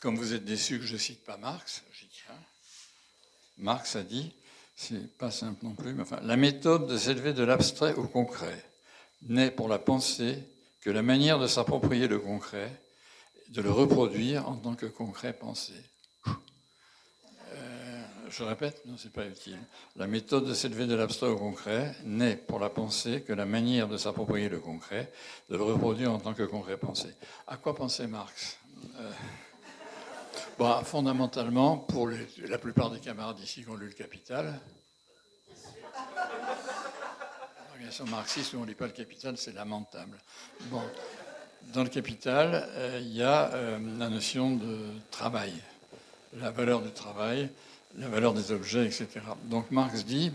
Comme 0.01 0.17
vous 0.17 0.33
êtes 0.33 0.45
déçu 0.45 0.79
que 0.79 0.85
je 0.85 0.93
ne 0.93 0.97
cite 0.97 1.23
pas 1.25 1.37
Marx, 1.37 1.83
j'y 1.93 2.07
tiens. 2.07 2.39
Marx 3.57 3.95
a 3.95 4.03
dit, 4.03 4.33
c'est 4.75 5.17
pas 5.17 5.31
simple 5.31 5.65
non 5.65 5.75
plus, 5.75 5.93
mais 5.93 6.03
enfin, 6.03 6.21
la 6.23 6.37
méthode 6.37 6.87
de 6.87 6.97
s'élever 6.97 7.33
de 7.33 7.43
l'abstrait 7.43 7.93
au 7.95 8.07
concret 8.07 8.63
n'est 9.23 9.51
pour 9.51 9.67
la 9.67 9.77
pensée 9.77 10.41
que 10.81 10.89
la 10.89 11.01
manière 11.01 11.39
de 11.39 11.47
s'approprier 11.47 12.07
le 12.07 12.19
concret 12.19 12.71
de 13.49 13.61
le 13.61 13.71
reproduire 13.71 14.47
en 14.47 14.55
tant 14.55 14.75
que 14.75 14.85
concret 14.85 15.33
pensé. 15.33 15.73
Je 18.29 18.43
répète, 18.43 18.83
non, 18.85 18.95
c'est 18.95 19.11
pas 19.11 19.25
utile. 19.25 19.57
La 19.95 20.05
méthode 20.05 20.45
de 20.45 20.53
s'élever 20.53 20.85
de 20.85 20.93
l'abstrait 20.93 21.29
au 21.29 21.35
concret 21.35 21.95
n'est 22.03 22.35
pour 22.35 22.59
la 22.59 22.69
pensée 22.69 23.21
que 23.21 23.33
la 23.33 23.45
manière 23.45 23.87
de 23.87 23.97
s'approprier 23.97 24.49
le 24.49 24.59
concret, 24.59 25.11
de 25.49 25.57
le 25.57 25.63
reproduire 25.63 26.11
en 26.11 26.19
tant 26.19 26.35
que 26.35 26.43
concret 26.43 26.77
pensé. 26.77 27.07
À 27.47 27.57
quoi 27.57 27.75
pensait 27.75 28.05
Marx? 28.05 28.59
Euh, 28.99 29.11
bon, 30.59 30.83
Fondamentalement, 30.83 31.77
pour 31.77 32.07
la 32.07 32.57
plupart 32.59 32.91
des 32.91 32.99
camarades 32.99 33.39
ici 33.39 33.63
qui 33.63 33.69
ont 33.69 33.75
lu 33.75 33.87
le 33.87 33.93
Capital, 33.93 34.59
l'organisation 37.69 38.05
marxiste 38.05 38.53
où 38.53 38.57
on 38.57 38.61
ne 38.61 38.67
lit 38.67 38.75
pas 38.75 38.85
le 38.85 38.93
Capital, 38.93 39.37
c'est 39.37 39.53
lamentable. 39.53 40.19
Bon, 40.65 40.83
dans 41.73 41.83
le 41.83 41.89
capital, 41.89 42.69
euh, 42.75 42.99
il 43.01 43.15
y 43.15 43.23
a 43.23 43.51
euh, 43.53 43.79
la 43.97 44.09
notion 44.09 44.55
de 44.55 44.77
travail, 45.09 45.53
la 46.33 46.51
valeur 46.51 46.81
du 46.81 46.91
travail, 46.91 47.49
la 47.97 48.07
valeur 48.07 48.33
des 48.33 48.51
objets, 48.51 48.85
etc. 48.85 49.07
Donc 49.45 49.71
Marx 49.71 50.05
dit, 50.05 50.31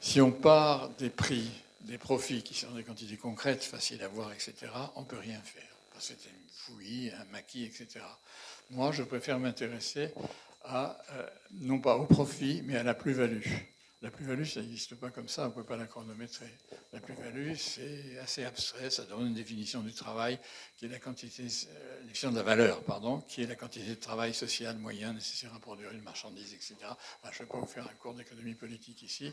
si 0.00 0.20
on 0.20 0.32
part 0.32 0.90
des 0.98 1.10
prix, 1.10 1.50
des 1.82 1.98
profits 1.98 2.42
qui 2.42 2.54
sont 2.54 2.70
des 2.72 2.84
quantités 2.84 3.16
concrètes, 3.16 3.64
faciles 3.64 4.02
à 4.02 4.08
voir, 4.08 4.32
etc., 4.32 4.54
on 4.96 5.00
ne 5.00 5.06
peut 5.06 5.18
rien 5.18 5.40
faire. 5.40 5.62
C'est 5.98 6.14
une 6.14 6.48
fouillie, 6.52 7.10
un 7.10 7.24
maquis, 7.32 7.64
etc. 7.64 8.04
Moi, 8.70 8.92
je 8.92 9.02
préfère 9.02 9.38
m'intéresser 9.38 10.10
à, 10.64 10.98
euh, 11.12 11.26
non 11.60 11.78
pas 11.78 11.96
au 11.96 12.06
profit, 12.06 12.62
mais 12.64 12.76
à 12.76 12.82
la 12.82 12.94
plus-value. 12.94 13.42
La 14.02 14.10
plus-value, 14.10 14.44
ça 14.44 14.60
n'existe 14.60 14.96
pas 14.96 15.10
comme 15.10 15.28
ça, 15.28 15.44
on 15.44 15.50
ne 15.50 15.52
peut 15.52 15.62
pas 15.62 15.76
la 15.76 15.86
chronométrer. 15.86 16.52
La 16.92 16.98
plus-value, 16.98 17.54
c'est 17.54 18.18
assez 18.18 18.42
abstrait, 18.42 18.90
ça 18.90 19.04
donne 19.04 19.28
une 19.28 19.34
définition 19.34 19.80
du 19.80 19.94
travail, 19.94 20.40
qui 20.76 20.86
est 20.86 20.88
la 20.88 20.98
quantité, 20.98 21.44
euh, 21.44 22.00
définition 22.00 22.32
de 22.32 22.36
la 22.36 22.42
valeur, 22.42 22.82
pardon, 22.82 23.20
qui 23.20 23.44
est 23.44 23.46
la 23.46 23.54
quantité 23.54 23.90
de 23.90 23.94
travail 23.94 24.34
social 24.34 24.76
moyen 24.76 25.12
nécessaire 25.12 25.54
à 25.54 25.60
produire 25.60 25.92
une 25.92 26.02
marchandise, 26.02 26.52
etc. 26.52 26.74
je 27.22 27.28
ne 27.28 27.32
vais 27.32 27.46
pas 27.46 27.58
vous 27.58 27.66
faire 27.66 27.86
un 27.86 27.94
cours 27.94 28.14
d'économie 28.14 28.56
politique 28.56 29.04
ici, 29.04 29.32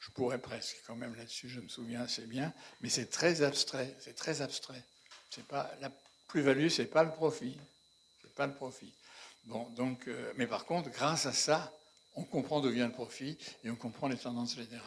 je 0.00 0.10
pourrais 0.10 0.38
presque 0.38 0.82
quand 0.84 0.96
même 0.96 1.14
là-dessus, 1.14 1.48
je 1.48 1.60
me 1.60 1.68
souviens 1.68 2.02
assez 2.02 2.26
bien, 2.26 2.52
mais 2.80 2.88
c'est 2.88 3.10
très 3.10 3.42
abstrait, 3.42 3.94
c'est 4.00 4.16
très 4.16 4.42
abstrait. 4.42 4.82
Pas 5.46 5.70
la 5.80 5.92
plus-value, 6.26 6.66
c'est 6.66 6.86
pas 6.86 7.04
le 7.04 7.12
profit, 7.12 7.56
c'est 8.22 8.34
pas 8.34 8.48
le 8.48 8.54
profit. 8.54 8.92
Bon, 9.44 9.68
donc, 9.70 10.08
euh, 10.08 10.32
mais 10.36 10.48
par 10.48 10.64
contre, 10.64 10.90
grâce 10.90 11.26
à 11.26 11.32
ça, 11.32 11.72
on 12.18 12.24
comprend 12.24 12.60
d'où 12.60 12.70
vient 12.70 12.86
le 12.86 12.92
profit 12.92 13.38
et 13.64 13.70
on 13.70 13.76
comprend 13.76 14.08
les 14.08 14.16
tendances 14.16 14.56
générales. 14.56 14.82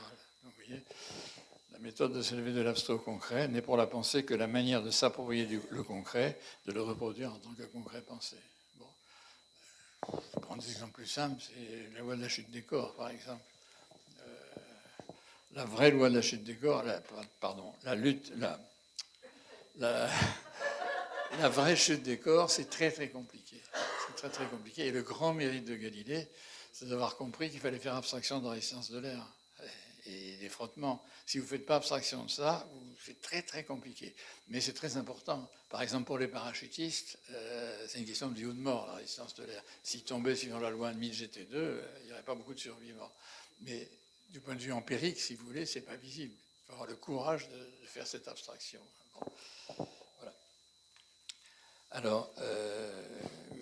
la 1.72 1.80
méthode 1.80 2.14
de 2.14 2.22
s'élever 2.22 2.52
de 2.52 2.62
l'abstrait 2.62 2.94
au 2.94 3.00
concret 3.00 3.48
n'est 3.48 3.62
pour 3.62 3.78
la 3.78 3.88
pensée 3.88 4.26
que 4.26 4.34
la 4.34 4.48
manière 4.48 4.84
de 4.84 4.92
s'approprier 4.92 5.48
le 5.70 5.84
concret, 5.84 6.38
de 6.66 6.74
le 6.74 6.82
reproduire 6.82 7.32
en 7.34 7.38
tant 7.38 7.54
que 7.54 7.64
concret 7.64 8.02
pensé. 8.02 8.36
Bon. 8.76 8.86
Je 10.34 10.40
prendre 10.40 10.62
des 10.62 10.72
exemples 10.72 10.94
plus 10.94 11.08
simples, 11.08 11.42
c'est 11.42 11.94
la 11.94 12.02
loi 12.02 12.18
de 12.18 12.22
la 12.22 12.28
chute 12.28 12.52
des 12.52 12.64
corps, 12.64 12.94
par 12.96 13.10
exemple. 13.10 13.44
Euh, 14.20 15.12
la 15.54 15.64
vraie 15.66 15.92
loi 15.92 16.10
de 16.10 16.16
la 16.16 16.22
chute 16.22 16.44
des 16.44 16.56
corps, 16.56 16.84
la 16.84 17.96
lutte, 17.96 18.34
la 19.80 21.50
vraie 21.50 21.78
chute 21.78 22.04
des 22.04 22.20
corps, 22.20 22.52
c'est 22.52 22.70
très 22.70 22.92
très 22.92 23.08
compliqué. 23.08 23.62
C'est 24.08 24.16
très 24.16 24.30
très 24.30 24.46
compliqué. 24.48 24.88
Et 24.88 24.92
le 24.92 25.02
grand 25.02 25.34
mérite 25.34 25.66
de 25.66 25.76
Galilée, 25.76 26.28
c'est 26.82 26.88
d'avoir 26.88 27.16
compris 27.16 27.52
qu'il 27.52 27.60
fallait 27.60 27.78
faire 27.78 27.94
abstraction 27.94 28.40
de 28.40 28.46
la 28.46 28.52
résistance 28.54 28.90
de 28.90 28.98
l'air 28.98 29.24
et 30.08 30.38
des 30.38 30.50
frottements. 30.50 31.06
Si 31.28 31.38
vous 31.38 31.44
ne 31.44 31.50
faites 31.50 31.66
pas 31.68 31.76
abstraction 31.76 32.24
de 32.26 32.30
ça, 32.30 32.68
c'est 33.06 33.22
très 33.22 33.44
très 33.44 33.64
compliqué. 33.64 34.16
Mais 34.48 34.62
c'est 34.62 34.74
très 34.74 34.98
important. 34.98 35.48
Par 35.70 35.84
exemple, 35.84 36.06
pour 36.06 36.18
les 36.18 36.28
parachutistes, 36.28 37.20
euh, 37.30 37.86
c'est 37.88 38.00
une 38.00 38.06
question 38.06 38.30
de 38.30 38.36
vie 38.36 38.48
ou 38.48 38.54
de 38.54 38.60
mort, 38.60 38.88
la 38.88 38.96
résistance 38.96 39.36
de 39.36 39.44
l'air. 39.44 39.64
S'ils 39.84 40.04
tombaient 40.04 40.36
suivant 40.36 40.60
la 40.60 40.72
loi 40.72 40.92
de 40.92 40.98
1000 40.98 41.14
GT2, 41.14 41.48
euh, 41.54 41.98
il 42.00 42.08
n'y 42.08 42.14
aurait 42.14 42.24
pas 42.24 42.34
beaucoup 42.34 42.56
de 42.56 42.60
survivants. 42.60 43.12
Mais 43.62 43.88
du 44.30 44.40
point 44.40 44.56
de 44.56 44.62
vue 44.62 44.72
empirique, 44.72 45.20
si 45.20 45.36
vous 45.36 45.46
voulez, 45.46 45.68
c'est 45.68 45.82
pas 45.82 45.98
visible. 45.98 46.34
Il 46.34 46.66
faut 46.66 46.74
avoir 46.74 46.88
le 46.88 46.96
courage 46.96 47.48
de, 47.48 47.86
faire 47.86 48.08
cette 48.08 48.28
abstraction. 48.28 48.82
Alors, 51.92 52.34
euh, 52.38 53.04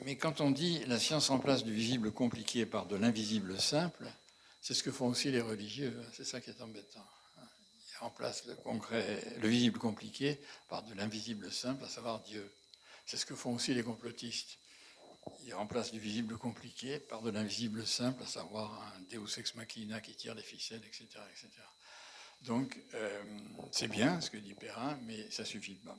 mais 0.06 0.16
quand 0.16 0.40
on 0.40 0.52
dit 0.52 0.86
la 0.86 1.00
science 1.00 1.30
remplace 1.30 1.64
du 1.64 1.74
visible 1.74 2.12
compliqué 2.12 2.68
par 2.68 2.86
de 2.86 2.96
l'invisible 2.96 3.60
simple, 3.60 4.06
c'est 4.62 4.76
ce 4.76 4.84
que 4.84 4.92
font 4.92 5.08
aussi 5.08 5.32
les 5.32 5.42
religieux. 5.42 6.00
Hein. 6.00 6.10
C'est 6.14 6.26
ça 6.26 6.40
qui 6.40 6.52
est 6.52 6.62
embêtant. 6.62 7.06
Ils 7.40 7.98
remplacent 8.00 8.46
le 8.46 8.56
concret, 8.56 9.24
le 9.42 9.48
visible 9.48 9.80
compliqué 9.80 10.40
par 10.70 10.84
de 10.84 10.94
l'invisible 10.94 11.52
simple, 11.52 11.84
à 11.84 11.90
savoir 11.90 12.22
Dieu. 12.22 12.50
C'est 13.08 13.18
ce 13.18 13.26
que 13.26 13.34
font 13.34 13.56
aussi 13.56 13.74
les 13.74 13.84
complotistes. 13.84 14.60
Ils 15.46 15.54
remplacent 15.56 15.92
du 15.92 16.00
visible 16.00 16.38
compliqué 16.38 17.00
par 17.00 17.24
de 17.24 17.32
l'invisible 17.32 17.86
simple, 17.86 18.22
à 18.22 18.28
savoir 18.28 18.94
un 18.96 19.02
Deus 19.10 19.40
ex 19.40 19.56
machina 19.56 20.02
qui 20.02 20.16
tire 20.16 20.36
les 20.36 20.44
ficelles, 20.44 20.84
etc. 20.86 21.08
etc. 21.32 21.50
Donc, 22.44 22.80
euh, 22.94 23.24
c'est 23.72 23.88
bien 23.88 24.22
ce 24.22 24.30
que 24.30 24.38
dit 24.38 24.54
Perrin, 24.54 24.98
mais 25.04 25.30
ça 25.32 25.44
suffit 25.44 25.76
pas. 25.76 25.98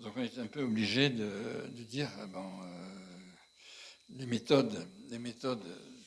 Donc, 0.00 0.14
on 0.16 0.22
est 0.22 0.38
un 0.38 0.46
peu 0.46 0.62
obligé 0.62 1.10
de, 1.10 1.68
dire, 1.88 2.08
bon, 2.28 2.44
euh, 2.62 2.98
les 4.10 4.26
méthodes, 4.26 4.86
les 5.10 5.18
méthodes 5.18 5.64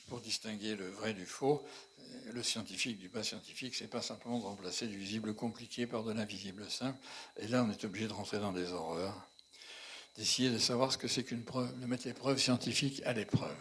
pour 0.08 0.22
distinguer 0.22 0.76
le 0.76 0.90
vrai 0.90 1.14
du 1.14 1.26
faux, 1.26 1.66
le 2.34 2.44
scientifique 2.44 3.00
du 3.00 3.10
pas 3.10 3.24
scientifique, 3.24 3.76
c'est 3.76 3.88
pas 3.88 4.02
simplement 4.02 4.40
de 4.40 4.44
remplacer 4.44 4.88
du 4.88 4.98
visible 4.98 5.34
compliqué 5.34 5.88
par 5.88 6.04
de 6.04 6.14
l'invisible 6.14 6.70
simple. 6.70 7.00
Et 7.38 7.48
là, 7.48 7.64
on 7.64 7.72
est 7.72 7.84
obligé 7.86 8.08
de 8.08 8.14
rentrer 8.14 8.40
dans 8.40 8.52
des 8.52 8.72
horreurs, 8.72 9.28
d'essayer 10.18 10.50
de 10.50 10.58
savoir 10.58 10.92
ce 10.92 10.98
que 10.98 11.08
c'est 11.08 11.24
qu'une 11.24 11.44
preuve, 11.44 11.78
de 11.80 11.86
mettre 11.86 12.08
les 12.08 12.14
preuves 12.14 12.40
scientifiques 12.40 13.02
à 13.06 13.14
l'épreuve. 13.14 13.56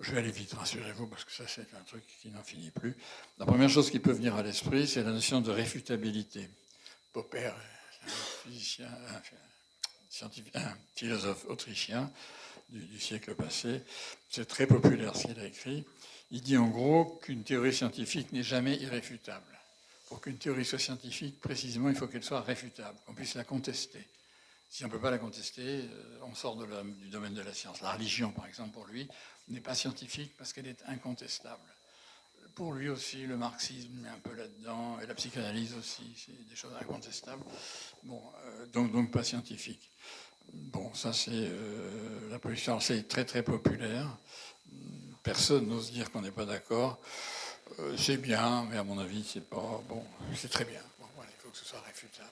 Je 0.00 0.12
vais 0.12 0.18
aller 0.18 0.30
vite, 0.30 0.52
rassurez-vous, 0.52 1.06
parce 1.06 1.24
que 1.24 1.32
ça, 1.32 1.44
c'est 1.48 1.74
un 1.74 1.82
truc 1.86 2.04
qui 2.20 2.28
n'en 2.28 2.42
finit 2.42 2.70
plus. 2.70 2.94
La 3.38 3.46
première 3.46 3.70
chose 3.70 3.90
qui 3.90 3.98
peut 3.98 4.12
venir 4.12 4.34
à 4.34 4.42
l'esprit, 4.42 4.86
c'est 4.86 5.02
la 5.02 5.10
notion 5.10 5.40
de 5.40 5.50
réfutabilité. 5.50 6.50
Popper, 7.14 7.52
physicien, 8.46 8.88
un 10.54 10.74
philosophe 10.94 11.44
autrichien, 11.48 12.10
du, 12.68 12.98
siècle 12.98 13.34
passé. 13.34 13.82
C'est 14.30 14.46
très 14.46 14.66
populaire 14.66 15.14
ce 15.16 15.28
qu'il 15.28 15.38
a 15.38 15.44
écrit. 15.44 15.84
Il 16.30 16.42
dit 16.42 16.56
en 16.56 16.68
gros 16.68 17.20
qu'une 17.22 17.44
théorie 17.44 17.72
scientifique 17.72 18.32
n'est 18.32 18.42
jamais 18.42 18.76
irréfutable. 18.76 19.44
Pour 20.08 20.20
qu'une 20.20 20.38
théorie 20.38 20.64
soit 20.64 20.78
scientifique, 20.78 21.40
précisément, 21.40 21.88
il 21.88 21.96
faut 21.96 22.06
qu'elle 22.06 22.24
soit 22.24 22.40
réfutable, 22.40 22.98
qu'on 23.06 23.14
puisse 23.14 23.34
la 23.34 23.44
contester. 23.44 24.04
Si 24.68 24.84
on 24.84 24.88
ne 24.88 24.92
peut 24.92 25.00
pas 25.00 25.10
la 25.10 25.18
contester, 25.18 25.62
euh, 25.62 26.18
on 26.22 26.34
sort 26.34 26.56
du 26.56 27.08
domaine 27.08 27.34
de 27.34 27.40
la 27.40 27.54
science. 27.54 27.80
La 27.80 27.92
religion, 27.92 28.32
par 28.32 28.46
exemple, 28.46 28.72
pour 28.72 28.86
lui, 28.86 29.08
n'est 29.48 29.60
pas 29.60 29.74
scientifique 29.74 30.36
parce 30.36 30.52
qu'elle 30.52 30.66
est 30.66 30.82
incontestable. 30.86 31.75
Pour 32.56 32.72
lui 32.72 32.88
aussi, 32.88 33.26
le 33.26 33.36
marxisme 33.36 34.06
est 34.06 34.08
un 34.08 34.18
peu 34.18 34.34
là-dedans, 34.34 34.98
et 35.02 35.06
la 35.06 35.14
psychanalyse 35.14 35.74
aussi, 35.78 36.04
c'est 36.16 36.48
des 36.48 36.56
choses 36.56 36.72
incontestables. 36.80 37.44
Bon, 38.02 38.22
euh, 38.46 38.66
donc, 38.72 38.92
donc 38.92 39.10
pas 39.10 39.22
scientifique. 39.22 39.90
Bon, 40.54 40.90
ça 40.94 41.12
c'est 41.12 41.32
euh, 41.32 42.30
la 42.30 42.38
pollution, 42.38 42.80
c'est 42.80 43.06
très 43.08 43.26
très 43.26 43.42
populaire. 43.42 44.08
Personne 45.22 45.66
n'ose 45.66 45.92
dire 45.92 46.10
qu'on 46.10 46.22
n'est 46.22 46.30
pas 46.30 46.46
d'accord. 46.46 46.98
Euh, 47.78 47.94
c'est 47.98 48.16
bien, 48.16 48.66
mais 48.70 48.78
à 48.78 48.84
mon 48.84 48.98
avis, 48.98 49.22
c'est 49.22 49.46
pas 49.46 49.82
bon. 49.86 50.02
C'est 50.34 50.50
très 50.50 50.64
bien. 50.64 50.80
il 51.00 51.42
faut 51.42 51.50
que 51.50 51.58
ce 51.58 51.66
soit 51.66 51.82
réfutable. 51.82 52.30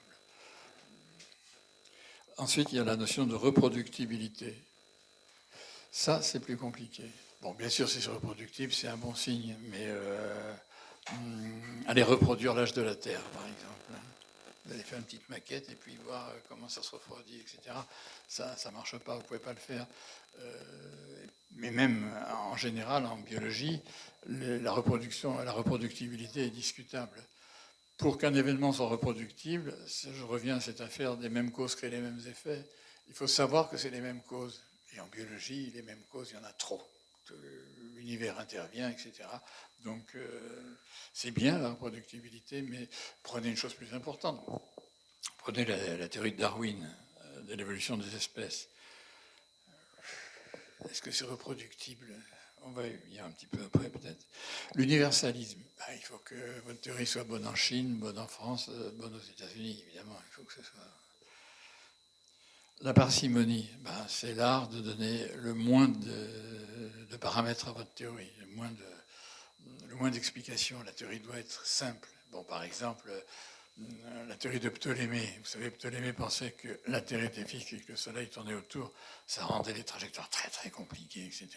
Ensuite, 2.37 2.71
il 2.71 2.77
y 2.77 2.79
a 2.79 2.83
la 2.83 2.95
notion 2.95 3.27
de 3.27 3.35
reproductibilité. 3.35 4.57
Ça, 5.91 6.23
c'est 6.23 6.39
plus 6.39 6.57
compliqué. 6.57 7.11
Bon, 7.45 7.53
bien 7.53 7.69
sûr, 7.69 7.87
si 7.87 8.01
c'est 8.01 8.09
reproductible, 8.09 8.73
c'est 8.73 8.87
un 8.87 8.97
bon 8.97 9.13
signe, 9.13 9.55
mais 9.69 9.85
euh, 9.85 10.51
hum, 11.11 11.83
aller 11.85 12.01
reproduire 12.01 12.55
l'âge 12.55 12.73
de 12.73 12.81
la 12.81 12.95
Terre, 12.95 13.21
par 13.21 13.43
exemple. 13.43 14.01
Vous 14.65 14.73
allez 14.73 14.81
faire 14.81 14.97
une 14.97 15.03
petite 15.03 15.29
maquette 15.29 15.69
et 15.69 15.75
puis 15.75 15.95
voir 16.07 16.27
euh, 16.29 16.39
comment 16.49 16.67
ça 16.67 16.81
se 16.81 16.89
refroidit, 16.89 17.39
etc. 17.39 17.59
Ça, 18.27 18.57
ça 18.57 18.71
marche 18.71 18.97
pas, 18.97 19.15
vous 19.15 19.21
pouvez 19.21 19.37
pas 19.37 19.53
le 19.53 19.59
faire. 19.59 19.85
Euh, 20.39 21.25
mais 21.57 21.69
même 21.69 22.11
en 22.49 22.57
général, 22.57 23.05
en 23.05 23.17
biologie, 23.17 23.79
la 24.25 24.71
reproduction, 24.71 25.37
la 25.43 25.51
reproductibilité 25.51 26.45
est 26.45 26.49
discutable. 26.49 27.21
Pour 27.99 28.17
qu'un 28.17 28.33
événement 28.33 28.73
soit 28.73 28.87
reproductible, 28.87 29.71
je 29.85 30.23
reviens 30.23 30.57
à 30.57 30.61
cette 30.61 30.81
affaire 30.81 31.15
des 31.15 31.29
mêmes 31.29 31.51
causes 31.51 31.75
créent 31.75 31.91
les 31.91 32.01
mêmes 32.01 32.23
effets. 32.27 32.65
Il 33.07 33.13
faut 33.13 33.27
savoir 33.27 33.69
que 33.69 33.77
c'est 33.77 33.91
les 33.91 34.01
mêmes 34.01 34.23
causes. 34.23 34.63
Et 34.95 34.99
en 34.99 35.05
biologie, 35.05 35.71
les 35.75 35.83
mêmes 35.83 36.01
causes, 36.09 36.31
il 36.31 36.37
y 36.37 36.43
en 36.43 36.43
a 36.43 36.53
trop. 36.53 36.81
L'univers 37.95 38.39
intervient, 38.39 38.89
etc. 38.89 39.27
Donc 39.83 40.15
euh, 40.15 40.77
c'est 41.13 41.31
bien 41.31 41.57
la 41.59 41.69
reproductibilité, 41.69 42.61
mais 42.61 42.87
prenez 43.23 43.49
une 43.49 43.57
chose 43.57 43.73
plus 43.73 43.93
importante. 43.93 44.43
Prenez 45.37 45.65
la, 45.65 46.07
théorie 46.07 46.31
de 46.31 46.37
Darwin, 46.37 46.91
euh, 47.23 47.41
de 47.41 47.53
l'évolution 47.55 47.97
des 47.97 48.15
espèces. 48.15 48.67
Est-ce 50.89 51.01
que 51.01 51.11
c'est 51.11 51.25
reproductible? 51.25 52.13
On 52.61 52.71
va 52.71 52.87
y 52.87 52.93
venir 52.93 53.25
un 53.25 53.31
petit 53.31 53.45
peu 53.45 53.63
après 53.63 53.89
peut-être. 53.89 54.25
L'universalisme, 54.73 55.61
bah, 55.77 55.93
il 55.93 56.01
faut 56.01 56.17
que 56.19 56.35
votre 56.61 56.81
théorie 56.81 57.05
soit 57.05 57.23
bonne 57.23 57.45
en 57.47 57.55
Chine, 57.55 57.95
bonne 57.97 58.17
en 58.17 58.27
France, 58.27 58.69
euh, 58.69 58.91
bonne 58.93 59.15
aux 59.15 59.19
États-Unis, 59.19 59.83
évidemment. 59.87 60.19
Il 60.27 60.33
faut 60.33 60.43
que 60.43 60.53
ce 60.53 60.63
soit. 60.63 61.04
La 62.81 62.93
parcimonie, 62.93 63.69
bah, 63.81 64.05
c'est 64.07 64.33
l'art 64.33 64.67
de 64.67 64.79
donner 64.81 65.27
le 65.37 65.53
moins 65.53 65.87
de, 65.87 67.07
de 67.09 67.17
paramètres 67.17 67.69
à 67.69 67.71
votre 67.71 67.93
théorie, 67.93 68.31
le 68.39 68.47
moins 68.47 68.69
de 68.69 68.95
le 69.95 70.01
moins 70.01 70.09
d'explications. 70.11 70.81
La 70.83 70.91
théorie 70.91 71.19
doit 71.19 71.37
être 71.37 71.65
simple. 71.65 72.09
Bon, 72.31 72.43
par 72.43 72.63
exemple, 72.63 73.09
euh, 73.09 74.25
la 74.27 74.35
théorie 74.35 74.59
de 74.59 74.69
Ptolémée. 74.69 75.37
Vous 75.39 75.45
savez, 75.45 75.71
Ptolémée 75.71 76.13
pensait 76.13 76.51
que 76.51 76.79
la 76.87 77.01
Terre 77.01 77.23
était 77.23 77.45
fixe 77.45 77.73
et 77.73 77.79
que 77.79 77.93
le 77.93 77.97
Soleil 77.97 78.29
tournait 78.29 78.53
autour. 78.53 78.93
Ça 79.25 79.45
rendait 79.45 79.73
les 79.73 79.83
trajectoires 79.83 80.29
très 80.29 80.49
très 80.49 80.69
compliquées, 80.69 81.25
etc. 81.25 81.49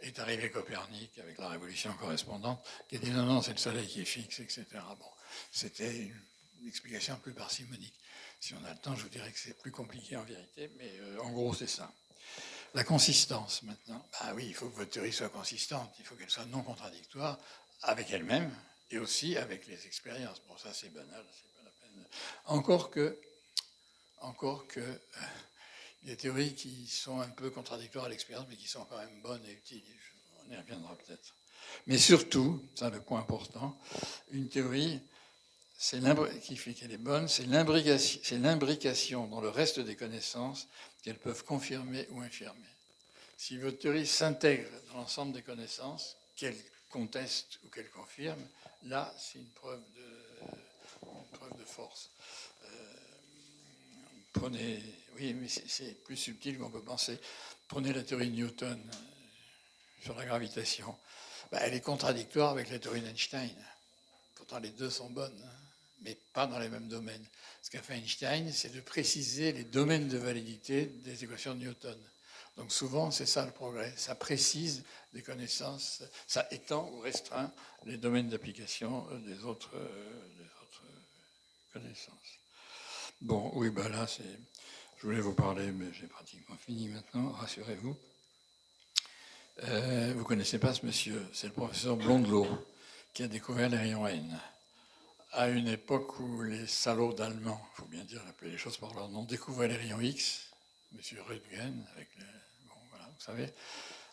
Est 0.00 0.18
arrivé 0.18 0.50
Copernic 0.50 1.18
avec 1.18 1.38
la 1.38 1.48
révolution 1.48 1.92
correspondante 1.94 2.64
qui 2.88 2.96
a 2.96 2.98
dit 2.98 3.10
non, 3.10 3.24
non, 3.24 3.42
c'est 3.42 3.52
le 3.52 3.58
Soleil 3.58 3.86
qui 3.86 4.00
est 4.00 4.04
fixe, 4.04 4.40
etc. 4.40 4.64
Bon, 4.98 5.10
c'était 5.50 6.12
une 6.60 6.68
explication 6.68 7.16
plus 7.18 7.34
parcimonique. 7.34 7.94
Si 8.46 8.54
on 8.54 8.64
a 8.64 8.70
le 8.70 8.78
temps, 8.78 8.94
je 8.94 9.02
vous 9.02 9.08
dirais 9.08 9.32
que 9.32 9.38
c'est 9.40 9.58
plus 9.58 9.72
compliqué 9.72 10.16
en 10.16 10.22
vérité, 10.22 10.70
mais 10.78 10.88
euh, 11.00 11.18
en 11.18 11.32
gros, 11.32 11.52
c'est 11.52 11.66
ça. 11.66 11.92
La 12.74 12.84
consistance, 12.84 13.64
maintenant. 13.64 14.06
Bah 14.12 14.34
oui, 14.36 14.46
il 14.46 14.54
faut 14.54 14.68
que 14.68 14.76
votre 14.76 14.92
théorie 14.92 15.12
soit 15.12 15.30
consistante, 15.30 15.92
il 15.98 16.04
faut 16.04 16.14
qu'elle 16.14 16.30
soit 16.30 16.44
non 16.44 16.62
contradictoire 16.62 17.40
avec 17.82 18.08
elle-même 18.12 18.56
et 18.92 18.98
aussi 18.98 19.36
avec 19.36 19.66
les 19.66 19.84
expériences. 19.84 20.40
Bon, 20.46 20.56
ça 20.58 20.72
c'est 20.72 20.90
banal, 20.90 21.24
c'est 21.32 21.52
pas 21.54 21.64
la 21.64 21.70
peine. 21.70 22.06
Encore 22.44 22.92
que, 22.92 23.18
encore 24.20 24.68
que, 24.68 24.78
euh, 24.78 24.98
des 26.04 26.16
théories 26.16 26.54
qui 26.54 26.86
sont 26.86 27.20
un 27.20 27.30
peu 27.30 27.50
contradictoires 27.50 28.04
à 28.04 28.08
l'expérience, 28.08 28.46
mais 28.48 28.54
qui 28.54 28.68
sont 28.68 28.84
quand 28.84 28.98
même 28.98 29.22
bonnes 29.22 29.44
et 29.44 29.54
utiles. 29.54 29.82
On 30.46 30.52
y 30.52 30.56
reviendra 30.56 30.96
peut-être. 30.98 31.34
Mais 31.88 31.98
surtout, 31.98 32.64
c'est 32.76 32.90
le 32.90 33.00
point 33.00 33.18
important, 33.18 33.76
une 34.30 34.48
théorie 34.48 35.00
qui 35.78 36.56
fait 36.56 36.72
qu'elle 36.72 36.92
est 36.92 36.98
bonne, 36.98 37.28
c'est 37.28 37.46
l'imbrication 37.46 39.26
dans 39.26 39.40
le 39.40 39.48
reste 39.48 39.80
des 39.80 39.96
connaissances 39.96 40.68
qu'elles 41.02 41.18
peuvent 41.18 41.44
confirmer 41.44 42.06
ou 42.10 42.20
infirmer. 42.20 42.60
Si 43.36 43.58
votre 43.58 43.78
théorie 43.78 44.06
s'intègre 44.06 44.68
dans 44.88 45.00
l'ensemble 45.00 45.32
des 45.32 45.42
connaissances, 45.42 46.16
qu'elle 46.36 46.56
conteste 46.90 47.58
ou 47.64 47.68
qu'elle 47.68 47.90
confirme, 47.90 48.42
là, 48.84 49.14
c'est 49.18 49.38
une 49.38 49.50
preuve 49.50 49.82
de, 49.96 51.64
force. 51.64 52.10
Euh, 52.64 52.68
prenez, 54.32 54.82
oui, 55.16 55.34
mais 55.34 55.48
c'est 55.48 56.04
plus 56.04 56.16
subtil 56.16 56.58
qu'on 56.58 56.70
peut 56.70 56.82
penser. 56.82 57.18
Prenez 57.68 57.92
la 57.92 58.02
théorie 58.02 58.30
de 58.30 58.36
Newton 58.36 58.80
euh, 58.80 60.02
sur 60.02 60.14
la 60.14 60.24
gravitation. 60.24 60.96
Bah, 61.50 61.58
elle 61.62 61.74
est 61.74 61.80
contradictoire 61.80 62.52
avec 62.52 62.70
la 62.70 62.78
théorie 62.78 63.02
d'Einstein. 63.02 63.54
Pourtant, 64.36 64.58
les 64.60 64.70
deux 64.70 64.90
sont 64.90 65.10
bonnes. 65.10 65.38
Hein 65.44 65.55
mais 66.06 66.16
pas 66.32 66.46
dans 66.46 66.60
les 66.60 66.68
mêmes 66.68 66.86
domaines. 66.86 67.26
Ce 67.62 67.70
qu'a 67.70 67.82
fait 67.82 67.96
Einstein, 67.96 68.52
c'est 68.52 68.72
de 68.72 68.80
préciser 68.80 69.52
les 69.52 69.64
domaines 69.64 70.06
de 70.06 70.18
validité 70.18 70.86
des 71.04 71.24
équations 71.24 71.54
de 71.54 71.64
Newton. 71.64 71.98
Donc 72.56 72.70
souvent, 72.72 73.10
c'est 73.10 73.26
ça 73.26 73.44
le 73.44 73.50
progrès. 73.50 73.92
Ça 73.96 74.14
précise 74.14 74.84
des 75.12 75.22
connaissances, 75.22 76.02
ça 76.28 76.46
étend 76.52 76.88
ou 76.92 77.00
restreint 77.00 77.52
les 77.84 77.96
domaines 77.96 78.28
d'application 78.28 79.04
des 79.26 79.42
autres, 79.44 79.74
euh, 79.74 80.62
autres 80.62 80.82
connaissances. 81.72 82.38
Bon, 83.20 83.50
oui, 83.54 83.70
ben 83.70 83.88
là, 83.88 84.06
Je 84.98 85.02
voulais 85.02 85.20
vous 85.20 85.34
parler, 85.34 85.72
mais 85.72 85.92
j'ai 85.92 86.06
pratiquement 86.06 86.56
fini 86.56 86.88
maintenant, 86.88 87.30
rassurez-vous. 87.32 87.96
Euh, 89.64 90.12
vous 90.12 90.20
ne 90.20 90.24
connaissez 90.24 90.58
pas 90.58 90.72
ce 90.72 90.86
monsieur, 90.86 91.26
c'est 91.32 91.48
le 91.48 91.52
professeur 91.52 91.96
Blondelot 91.96 92.46
qui 93.12 93.22
a 93.22 93.28
découvert 93.28 93.68
les 93.70 93.78
rayons 93.78 94.06
N. 94.06 94.38
À 95.32 95.48
une 95.48 95.68
époque 95.68 96.18
où 96.20 96.42
les 96.42 96.66
salauds 96.66 97.12
d'Allemands, 97.12 97.60
il 97.72 97.76
faut 97.76 97.88
bien 97.88 98.04
dire, 98.04 98.22
appeler 98.28 98.52
les 98.52 98.58
choses 98.58 98.76
par 98.78 98.94
leur 98.94 99.08
nom, 99.08 99.24
découvraient 99.24 99.68
les 99.68 99.76
rayons 99.76 100.00
X, 100.00 100.50
monsieur 100.92 101.20
Röntgen, 101.22 101.86
avec 101.94 102.08
bon, 102.66 102.74
voilà, 102.90 103.04
vous 103.04 103.22
savez, 103.22 103.52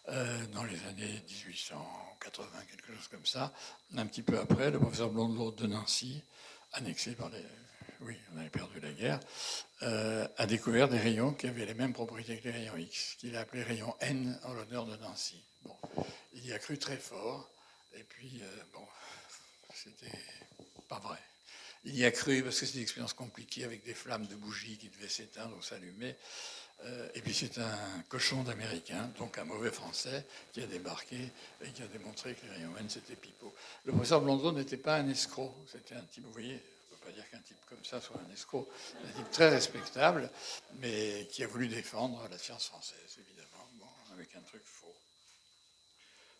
euh, 0.09 0.45
dans 0.47 0.63
les 0.63 0.83
années 0.85 1.23
1880, 1.27 2.47
quelque 2.69 2.93
chose 2.93 3.07
comme 3.07 3.25
ça. 3.25 3.53
Un 3.95 4.05
petit 4.05 4.21
peu 4.21 4.37
après, 4.37 4.69
le 4.69 4.79
professeur 4.79 5.09
Blondelot 5.09 5.51
de 5.51 5.67
Nancy, 5.67 6.21
annexé 6.73 7.13
par 7.13 7.29
les. 7.29 7.43
Oui, 8.01 8.17
on 8.33 8.39
avait 8.39 8.49
perdu 8.49 8.81
la 8.81 8.91
guerre, 8.91 9.19
euh, 9.83 10.27
a 10.37 10.45
découvert 10.45 10.89
des 10.89 10.97
rayons 10.97 11.33
qui 11.33 11.47
avaient 11.47 11.65
les 11.65 11.73
mêmes 11.73 11.93
propriétés 11.93 12.37
que 12.37 12.49
les 12.49 12.51
rayons 12.51 12.75
X, 12.75 13.15
qu'il 13.15 13.37
a 13.37 13.41
appelé 13.41 13.63
rayons 13.63 13.95
N 14.01 14.37
en 14.43 14.53
l'honneur 14.53 14.85
de 14.85 14.97
Nancy. 14.97 15.41
Bon, 15.63 15.75
il 16.33 16.45
y 16.45 16.51
a 16.51 16.59
cru 16.59 16.77
très 16.77 16.97
fort, 16.97 17.49
et 17.93 18.03
puis, 18.03 18.41
euh, 18.41 18.63
bon, 18.73 18.85
c'était 19.73 20.19
pas 20.93 21.07
vrai. 21.07 21.19
Il 21.85 21.97
y 21.97 22.05
a 22.05 22.11
cru 22.11 22.43
parce 22.43 22.59
que 22.59 22.65
c'était 22.65 22.77
une 22.77 22.83
expérience 22.83 23.13
compliquée 23.13 23.63
avec 23.63 23.83
des 23.83 23.93
flammes 23.93 24.27
de 24.27 24.35
bougies 24.35 24.77
qui 24.77 24.89
devaient 24.89 25.09
s'éteindre 25.09 25.57
ou 25.57 25.61
s'allumer. 25.61 26.15
Euh, 26.85 27.09
et 27.15 27.21
puis 27.21 27.33
c'est 27.33 27.57
un 27.57 28.03
cochon 28.09 28.43
d'américain, 28.43 29.11
donc 29.17 29.37
un 29.37 29.43
mauvais 29.45 29.71
français, 29.71 30.25
qui 30.51 30.61
a 30.61 30.67
débarqué 30.67 31.31
et 31.61 31.69
qui 31.71 31.81
a 31.81 31.87
démontré 31.87 32.35
que 32.35 32.45
les 32.45 32.51
rayons 32.51 32.77
N 32.77 32.89
c'était 32.89 33.15
pipeau. 33.15 33.53
Le 33.85 33.91
professeur 33.91 34.21
Blondeau 34.21 34.51
n'était 34.51 34.77
pas 34.77 34.97
un 34.97 35.09
escroc, 35.09 35.55
c'était 35.71 35.95
un 35.95 36.03
type, 36.03 36.25
vous 36.25 36.31
voyez, 36.31 36.61
on 36.91 36.95
ne 36.95 36.99
peut 36.99 37.05
pas 37.05 37.11
dire 37.11 37.29
qu'un 37.29 37.39
type 37.39 37.57
comme 37.67 37.83
ça 37.83 38.01
soit 38.01 38.19
un 38.19 38.33
escroc, 38.33 38.69
un 39.03 39.11
type 39.11 39.31
très 39.31 39.49
respectable, 39.49 40.29
mais 40.79 41.27
qui 41.31 41.43
a 41.43 41.47
voulu 41.47 41.67
défendre 41.67 42.27
la 42.29 42.37
science 42.37 42.67
française, 42.67 43.17
évidemment, 43.19 43.69
avec 44.13 44.35
un 44.35 44.41
truc 44.41 44.63
faux. 44.65 44.95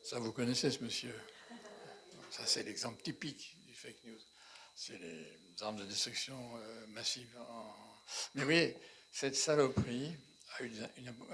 Ça, 0.03 0.19
vous 0.19 0.31
connaissez 0.31 0.69
ce 0.69 0.83
monsieur? 0.83 1.15
Ça, 2.31 2.45
c'est 2.45 2.63
l'exemple 2.63 3.01
typique 3.01 3.55
du 3.67 3.73
fake 3.73 4.03
news. 4.05 4.19
C'est 4.75 4.99
les 4.99 5.27
armes 5.61 5.77
de 5.77 5.85
destruction 5.85 6.37
euh, 6.57 6.87
massive. 6.87 7.29
Mais 8.35 8.41
vous 8.41 8.47
voyez, 8.47 8.77
cette 9.11 9.35
saloperie, 9.35 10.11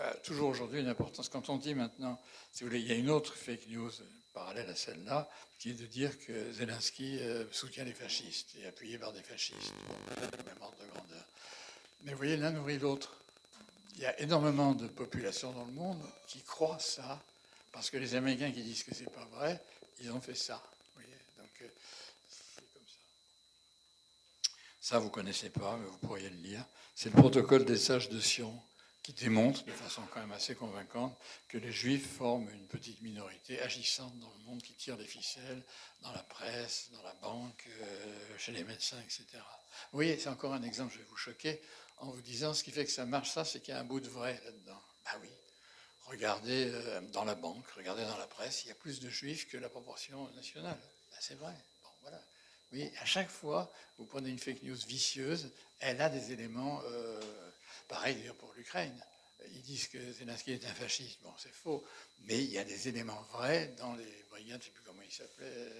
a, 0.02 0.14
toujours 0.24 0.50
aujourd'hui 0.50 0.80
une 0.80 0.88
importance. 0.88 1.30
Quand 1.30 1.50
on 1.50 1.58
dit 1.58 1.76
maintenant, 1.76 2.20
si 2.52 2.64
vous 2.64 2.70
voulez, 2.70 2.82
il 2.82 2.88
y 2.88 2.92
a 2.92 2.96
une 2.96 3.10
autre 3.10 3.36
fake 3.36 3.68
news 3.68 3.92
parallèle 4.34 4.70
à 4.70 4.76
celle-là, 4.76 5.30
qui 5.58 5.72
est 5.72 5.74
de 5.74 5.86
dire 5.86 6.18
que 6.20 6.52
Zelensky 6.54 7.20
euh, 7.20 7.46
soutient 7.52 7.84
les 7.84 7.94
fascistes 7.94 8.56
et 8.58 8.68
appuyé 8.68 8.98
par 8.98 9.12
des 9.12 9.22
fascistes. 9.22 9.74
même 10.46 10.62
ordre 10.62 10.78
de. 10.78 11.16
Mais 12.04 12.12
vous 12.12 12.18
voyez, 12.18 12.38
l'un 12.38 12.52
nourrit 12.52 12.80
l'autre. 12.80 13.18
Il 13.96 14.02
y 14.02 14.06
a 14.06 14.18
énormément 14.22 14.74
de 14.74 14.88
populations 14.88 15.52
dans 15.52 15.66
le 15.66 15.74
monde 15.74 16.02
qui 16.28 16.42
croient 16.42 16.80
ça, 16.80 17.22
parce 17.74 17.90
que 17.90 17.98
les 17.98 18.16
Américains 18.16 18.52
qui 18.52 18.64
disent 18.64 18.84
que 18.84 18.96
c'est 18.96 19.12
pas 19.12 19.26
vrai, 19.34 19.62
ils 20.00 20.10
ont 20.12 20.22
fait 20.22 20.36
ça. 20.36 20.64
Vous 20.96 21.02
voyez 21.02 21.18
Donc, 21.38 21.50
euh, 21.62 21.68
c'est 22.30 22.64
comme 22.74 22.84
ça. 22.88 23.00
Ça, 24.90 24.98
vous 24.98 25.12
connaissez 25.12 25.52
pas, 25.52 25.78
mais 25.78 25.86
vous 25.86 26.00
pourriez 26.00 26.32
le 26.32 26.38
lire. 26.38 26.66
C'est 26.96 27.14
le 27.14 27.22
protocole 27.22 27.64
des 27.64 27.78
sages 27.78 28.10
de 28.10 28.20
Sion 28.20 28.60
qui 29.04 29.14
démontre 29.14 29.64
de 29.64 29.72
façon 29.72 30.02
quand 30.12 30.20
même 30.20 30.32
assez 30.32 30.56
convaincante 30.56 31.16
que 31.48 31.60
les 31.60 31.72
juifs 31.72 32.18
forment 32.18 32.50
une 32.50 32.66
petite 32.66 33.00
minorité 33.04 33.62
agissante 33.62 34.18
dans 34.18 34.32
le 34.32 34.44
monde 34.46 34.64
qui 34.64 34.74
tire 34.74 34.98
les 34.98 35.06
ficelles 35.06 35.64
dans 36.02 36.12
la 36.12 36.24
presse, 36.24 36.90
dans 36.92 37.04
la 37.04 37.14
banque, 37.22 37.68
euh, 37.68 38.38
chez 38.40 38.52
les 38.52 38.64
médecins, 38.64 39.00
etc. 39.02 39.26
Vous 39.92 39.98
voyez, 39.98 40.18
c'est 40.18 40.30
encore 40.30 40.56
un 40.56 40.64
exemple, 40.64 40.92
je 40.92 40.98
vais 40.98 41.08
vous 41.08 41.18
choquer 41.18 41.62
en 41.98 42.10
vous 42.10 42.22
disant 42.24 42.56
ce 42.56 42.64
qui 42.64 42.72
fait 42.72 42.86
que 42.86 42.92
ça 42.92 43.06
marche, 43.06 43.30
ça, 43.30 43.46
c'est 43.46 43.60
qu'il 43.60 43.76
y 43.76 43.78
a 43.78 43.80
un 43.80 43.86
bout 43.86 44.00
de 44.00 44.10
vrai 44.10 44.42
là-dedans. 44.44 44.82
Bah 45.06 45.20
oui. 45.22 45.30
Regardez 46.08 46.68
euh, 46.68 47.02
dans 47.14 47.26
la 47.26 47.36
banque, 47.36 47.70
regardez 47.78 48.06
dans 48.06 48.18
la 48.18 48.26
presse, 48.26 48.66
il 48.66 48.70
y 48.70 48.72
a 48.72 48.76
plus 48.76 49.02
de 49.02 49.10
juifs 49.12 49.48
que 49.50 49.58
la 49.58 49.70
proportion 49.70 50.28
nationale. 50.32 50.80
Bah, 51.12 51.18
c'est 51.22 51.36
vrai. 51.36 51.54
Bon, 51.84 51.90
voilà. 52.02 52.20
Oui, 52.72 52.92
à 53.02 53.06
chaque 53.06 53.30
fois, 53.30 53.72
vous 53.98 54.06
prenez 54.06 54.30
une 54.30 54.40
fake 54.40 54.64
news 54.64 54.78
vicieuse, 54.88 55.52
elle 55.80 56.02
a 56.02 56.10
des 56.10 56.32
éléments. 56.32 56.82
Euh, 56.86 57.20
Pareil 57.90 58.16
d'ailleurs 58.16 58.36
pour 58.36 58.54
l'Ukraine. 58.54 58.96
Ils 59.52 59.64
disent 59.64 59.88
que 59.88 59.98
Zelensky 60.14 60.52
est 60.52 60.66
un 60.66 60.74
fasciste. 60.74 61.20
Bon, 61.24 61.34
c'est 61.38 61.52
faux. 61.52 61.84
Mais 62.26 62.38
il 62.38 62.52
y 62.52 62.60
a 62.60 62.64
des 62.64 62.88
éléments 62.88 63.20
vrais 63.32 63.74
dans 63.80 63.96
les 63.96 64.26
brigades, 64.30 64.62
je 64.62 64.68
ne 64.68 64.70
sais 64.70 64.70
plus 64.70 64.84
comment 64.84 65.02
ils 65.02 65.12
s'appelaient. 65.12 65.74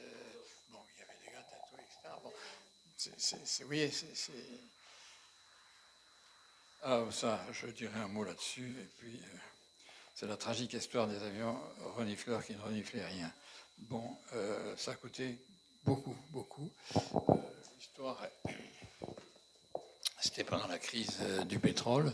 Bon, 0.70 0.80
il 0.96 1.00
y 1.00 1.04
avait 1.04 1.20
des 1.24 1.32
gars 1.32 1.44
tatoués, 1.44 1.84
etc. 1.84 2.16
Bon, 2.24 2.34
c'est, 2.98 3.64
oui, 3.66 3.92
c'est. 3.92 4.32
Ah, 6.82 7.06
ça, 7.12 7.46
je 7.52 7.68
dirais 7.68 8.00
un 8.00 8.08
mot 8.08 8.24
là-dessus. 8.24 8.76
Et 8.82 8.88
puis, 8.98 9.20
euh, 9.22 9.38
c'est 10.16 10.26
la 10.26 10.38
tragique 10.38 10.74
histoire 10.74 11.08
des 11.08 11.22
avions 11.22 11.60
renifleurs 11.96 12.44
qui 12.44 12.54
ne 12.54 12.62
reniflaient 12.62 13.06
rien. 13.06 13.32
Bon, 13.78 14.18
euh, 14.34 14.76
ça 14.78 14.92
a 14.92 14.96
coûté 14.96 15.38
beaucoup, 15.84 16.16
beaucoup. 16.32 16.70
Euh, 16.96 17.36
l'histoire 17.78 18.22
c'était 20.22 20.44
pendant 20.44 20.68
la 20.68 20.78
crise 20.78 21.18
euh, 21.22 21.44
du 21.46 21.60
pétrole. 21.60 22.12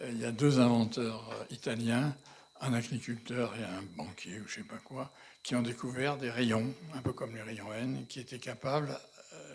Euh, 0.00 0.10
il 0.12 0.20
y 0.20 0.24
a 0.24 0.30
deux 0.30 0.60
inventeurs 0.60 1.28
euh, 1.32 1.44
italiens, 1.50 2.16
un 2.60 2.72
agriculteur 2.72 3.54
et 3.56 3.64
un 3.64 3.82
banquier 3.96 4.40
ou 4.40 4.46
je 4.46 4.60
ne 4.60 4.64
sais 4.64 4.68
pas 4.68 4.78
quoi, 4.78 5.12
qui 5.42 5.56
ont 5.56 5.62
découvert 5.62 6.16
des 6.16 6.30
rayons, 6.30 6.72
un 6.94 7.02
peu 7.02 7.12
comme 7.12 7.34
les 7.34 7.42
rayons 7.42 7.72
N, 7.72 8.06
qui 8.08 8.20
étaient 8.20 8.38
capables 8.38 8.98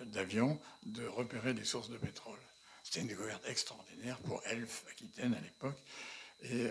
d'avions 0.07 0.59
de 0.85 1.07
repérer 1.07 1.53
des 1.53 1.63
sources 1.63 1.89
de 1.89 1.97
pétrole. 1.97 2.37
C'était 2.83 2.99
une 2.99 3.07
découverte 3.07 3.47
extraordinaire 3.47 4.17
pour 4.19 4.41
Elf, 4.45 4.83
Aquitaine 4.91 5.33
à 5.33 5.39
l'époque. 5.39 5.77
Et 6.43 6.67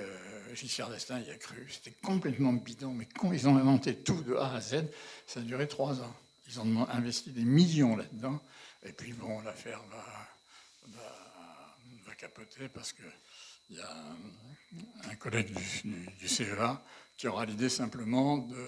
Giscard 0.55 0.91
d'Estaing 0.91 1.21
y 1.21 1.31
a 1.31 1.37
cru. 1.37 1.67
C'était 1.71 1.97
complètement 2.03 2.53
bidon, 2.53 2.93
mais 2.93 3.07
quand 3.07 3.33
ils 3.33 3.49
ont 3.49 3.57
inventé 3.57 3.97
tout 3.97 4.23
de 4.23 4.35
A 4.35 4.55
à 4.55 4.61
Z, 4.61 4.85
ça 5.27 5.41
a 5.41 5.43
duré 5.43 5.67
trois 5.69 6.01
ans. 6.01 6.15
Ils 6.49 6.61
ont 6.61 6.89
investi 6.89 7.31
des 7.31 7.45
millions 7.45 7.97
là-dedans. 7.97 8.43
Et 8.85 8.93
puis, 8.93 9.13
bon, 9.13 9.41
l'affaire 9.43 9.83
va 9.91 10.29
capoter 12.19 12.69
parce 12.69 12.93
qu'il 12.93 13.77
y 13.77 13.81
a 13.81 13.97
un, 15.05 15.15
collègue 15.17 15.55
du, 16.19 16.29
CEA 16.29 16.83
qui 17.17 17.29
aura 17.29 17.47
l'idée 17.47 17.69
simplement 17.69 18.39
de 18.39 18.67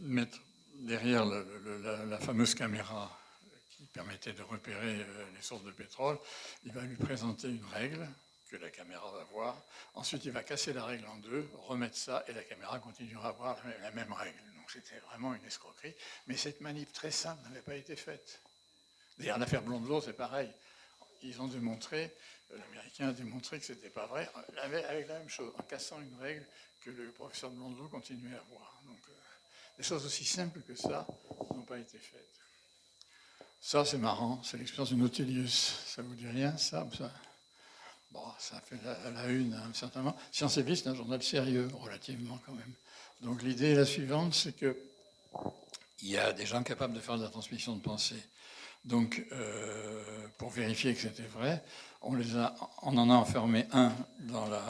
mettre 0.00 0.38
derrière 0.80 1.24
la, 1.24 2.18
fameuse 2.18 2.54
caméra 2.54 3.18
qui 3.70 3.86
permettait 3.86 4.32
de 4.32 4.42
repérer 4.42 5.00
euh, 5.00 5.24
les 5.34 5.42
sources 5.42 5.64
de 5.64 5.70
pétrole, 5.70 6.18
il 6.64 6.72
va 6.72 6.82
lui 6.82 6.96
présenter 6.96 7.48
une 7.48 7.64
règle 7.72 8.06
que 8.50 8.56
la 8.56 8.70
caméra 8.70 9.10
va 9.10 9.24
voir. 9.32 9.62
Ensuite, 9.94 10.24
il 10.26 10.32
va 10.32 10.42
casser 10.42 10.72
la 10.72 10.84
règle 10.84 11.06
en 11.06 11.16
deux, 11.16 11.48
remettre 11.66 11.96
ça, 11.96 12.24
et 12.28 12.32
la 12.32 12.42
caméra 12.42 12.78
continuera 12.78 13.30
à 13.30 13.32
voir 13.32 13.56
la 13.82 13.90
même 13.90 14.12
règle. 14.12 14.53
Donc 14.64 14.70
c'était 14.70 14.98
vraiment 15.10 15.34
une 15.34 15.44
escroquerie. 15.44 15.94
Mais 16.26 16.38
cette 16.38 16.62
manip 16.62 16.90
très 16.92 17.10
simple 17.10 17.42
n'avait 17.44 17.60
pas 17.60 17.76
été 17.76 17.96
faite. 17.96 18.40
D'ailleurs, 19.18 19.38
l'affaire 19.38 19.62
Blondelot, 19.62 20.00
c'est 20.00 20.14
pareil 20.14 20.50
ils 21.24 21.40
ont 21.40 21.48
démontré, 21.48 22.14
euh, 22.52 22.58
l'Américain 22.58 23.08
a 23.08 23.12
démontré 23.12 23.58
que 23.58 23.66
ce 23.66 23.72
n'était 23.72 23.90
pas 23.90 24.06
vrai, 24.06 24.30
avec 24.58 25.08
la 25.08 25.18
même 25.18 25.28
chose, 25.28 25.52
en 25.58 25.62
cassant 25.62 26.00
une 26.00 26.14
règle 26.20 26.44
que 26.82 26.90
le 26.90 27.10
professeur 27.10 27.50
de 27.50 27.56
Blondeau 27.56 27.88
continuait 27.88 28.36
à 28.36 28.42
voir. 28.50 28.80
Donc, 28.86 28.98
euh, 29.08 29.12
des 29.78 29.84
choses 29.84 30.04
aussi 30.04 30.24
simples 30.24 30.60
que 30.60 30.74
ça 30.74 31.06
n'ont 31.50 31.62
pas 31.62 31.78
été 31.78 31.98
faites. 31.98 32.20
Ça, 33.60 33.84
c'est 33.84 33.98
marrant, 33.98 34.42
c'est 34.42 34.58
l'expérience 34.58 34.90
du 34.90 34.96
Nautilus. 34.96 35.48
Ça 35.48 36.02
vous 36.02 36.14
dit 36.14 36.28
rien, 36.28 36.56
ça, 36.58 36.86
Bon, 38.10 38.22
ça 38.38 38.60
fait 38.60 38.78
la, 38.84 39.10
la 39.10 39.26
une 39.26 39.54
à 39.54 39.64
un 39.64 39.72
certain 39.72 40.02
moment. 40.02 40.16
Science 40.30 40.58
et 40.58 40.62
Vie, 40.62 40.76
c'est 40.76 40.88
un 40.88 40.94
journal 40.94 41.20
sérieux, 41.22 41.68
relativement 41.80 42.38
quand 42.46 42.52
même. 42.52 42.72
Donc 43.22 43.42
l'idée 43.42 43.72
est 43.72 43.76
la 43.76 43.86
suivante, 43.86 44.34
c'est 44.34 44.56
que 44.56 44.76
il 46.02 46.10
y 46.10 46.18
a 46.18 46.32
des 46.32 46.44
gens 46.44 46.62
capables 46.62 46.92
de 46.92 47.00
faire 47.00 47.16
de 47.16 47.22
la 47.22 47.30
transmission 47.30 47.74
de 47.74 47.80
pensée. 47.80 48.22
Donc, 48.84 49.24
euh, 49.32 50.28
pour 50.36 50.50
vérifier 50.50 50.94
que 50.94 51.00
c'était 51.00 51.22
vrai, 51.22 51.62
on, 52.02 52.14
les 52.14 52.36
a, 52.36 52.54
on 52.82 52.96
en 52.98 53.08
a 53.08 53.14
enfermé 53.14 53.66
un 53.72 53.90
dans, 54.20 54.46
la, 54.46 54.62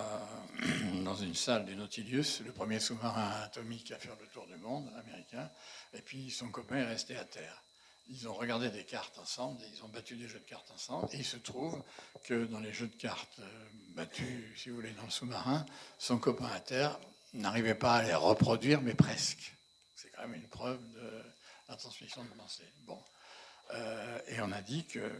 dans 1.05 1.17
une 1.17 1.35
salle 1.35 1.65
du 1.65 1.75
Nautilus, 1.75 2.41
le 2.45 2.53
premier 2.53 2.79
sous-marin 2.79 3.29
atomique 3.43 3.91
à 3.91 3.99
faire 3.99 4.15
le 4.21 4.27
tour 4.29 4.47
du 4.47 4.57
monde, 4.57 4.89
américain, 4.97 5.51
et 5.93 6.01
puis 6.01 6.31
son 6.31 6.49
copain 6.49 6.77
est 6.77 6.85
resté 6.85 7.17
à 7.17 7.25
terre. 7.25 7.61
Ils 8.09 8.29
ont 8.29 8.35
regardé 8.35 8.71
des 8.71 8.85
cartes 8.85 9.19
ensemble, 9.19 9.61
ils 9.75 9.83
ont 9.83 9.89
battu 9.89 10.15
des 10.15 10.29
jeux 10.29 10.39
de 10.39 10.49
cartes 10.49 10.71
ensemble, 10.73 11.09
et 11.13 11.17
il 11.17 11.25
se 11.25 11.39
trouve 11.39 11.83
que 12.23 12.45
dans 12.45 12.61
les 12.61 12.73
jeux 12.73 12.87
de 12.87 12.95
cartes 12.95 13.41
euh, 13.41 13.65
battus, 13.97 14.45
si 14.57 14.69
vous 14.69 14.77
voulez, 14.77 14.93
dans 14.93 15.05
le 15.05 15.11
sous-marin, 15.11 15.67
son 15.99 16.19
copain 16.19 16.51
à 16.55 16.61
terre 16.61 16.97
n'arrivait 17.41 17.74
pas 17.74 17.95
à 17.95 18.03
les 18.03 18.14
reproduire, 18.14 18.80
mais 18.80 18.95
presque. 18.95 19.55
C'est 19.95 20.11
quand 20.11 20.22
même 20.22 20.35
une 20.35 20.49
preuve 20.49 20.80
de 20.93 21.22
la 21.68 21.76
transmission 21.76 22.22
de 22.24 22.28
pensée. 22.30 22.70
Bon. 22.87 23.03
Euh, 23.72 24.18
et 24.28 24.41
on 24.41 24.53
a 24.53 24.61
dit 24.61 24.87
que, 24.87 25.11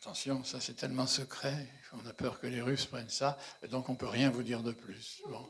attention, 0.00 0.44
ça 0.44 0.60
c'est 0.60 0.74
tellement 0.74 1.06
secret, 1.06 1.68
on 1.92 2.06
a 2.06 2.12
peur 2.12 2.40
que 2.40 2.46
les 2.46 2.60
Russes 2.60 2.86
prennent 2.86 3.08
ça, 3.08 3.38
donc 3.70 3.88
on 3.88 3.92
ne 3.92 3.98
peut 3.98 4.08
rien 4.08 4.30
vous 4.30 4.42
dire 4.42 4.62
de 4.62 4.72
plus. 4.72 5.22
Bon. 5.28 5.48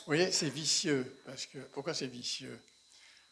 Vous 0.00 0.06
voyez, 0.06 0.30
c'est 0.32 0.50
vicieux. 0.50 1.20
Parce 1.26 1.46
que, 1.46 1.58
pourquoi 1.58 1.94
c'est 1.94 2.06
vicieux? 2.06 2.60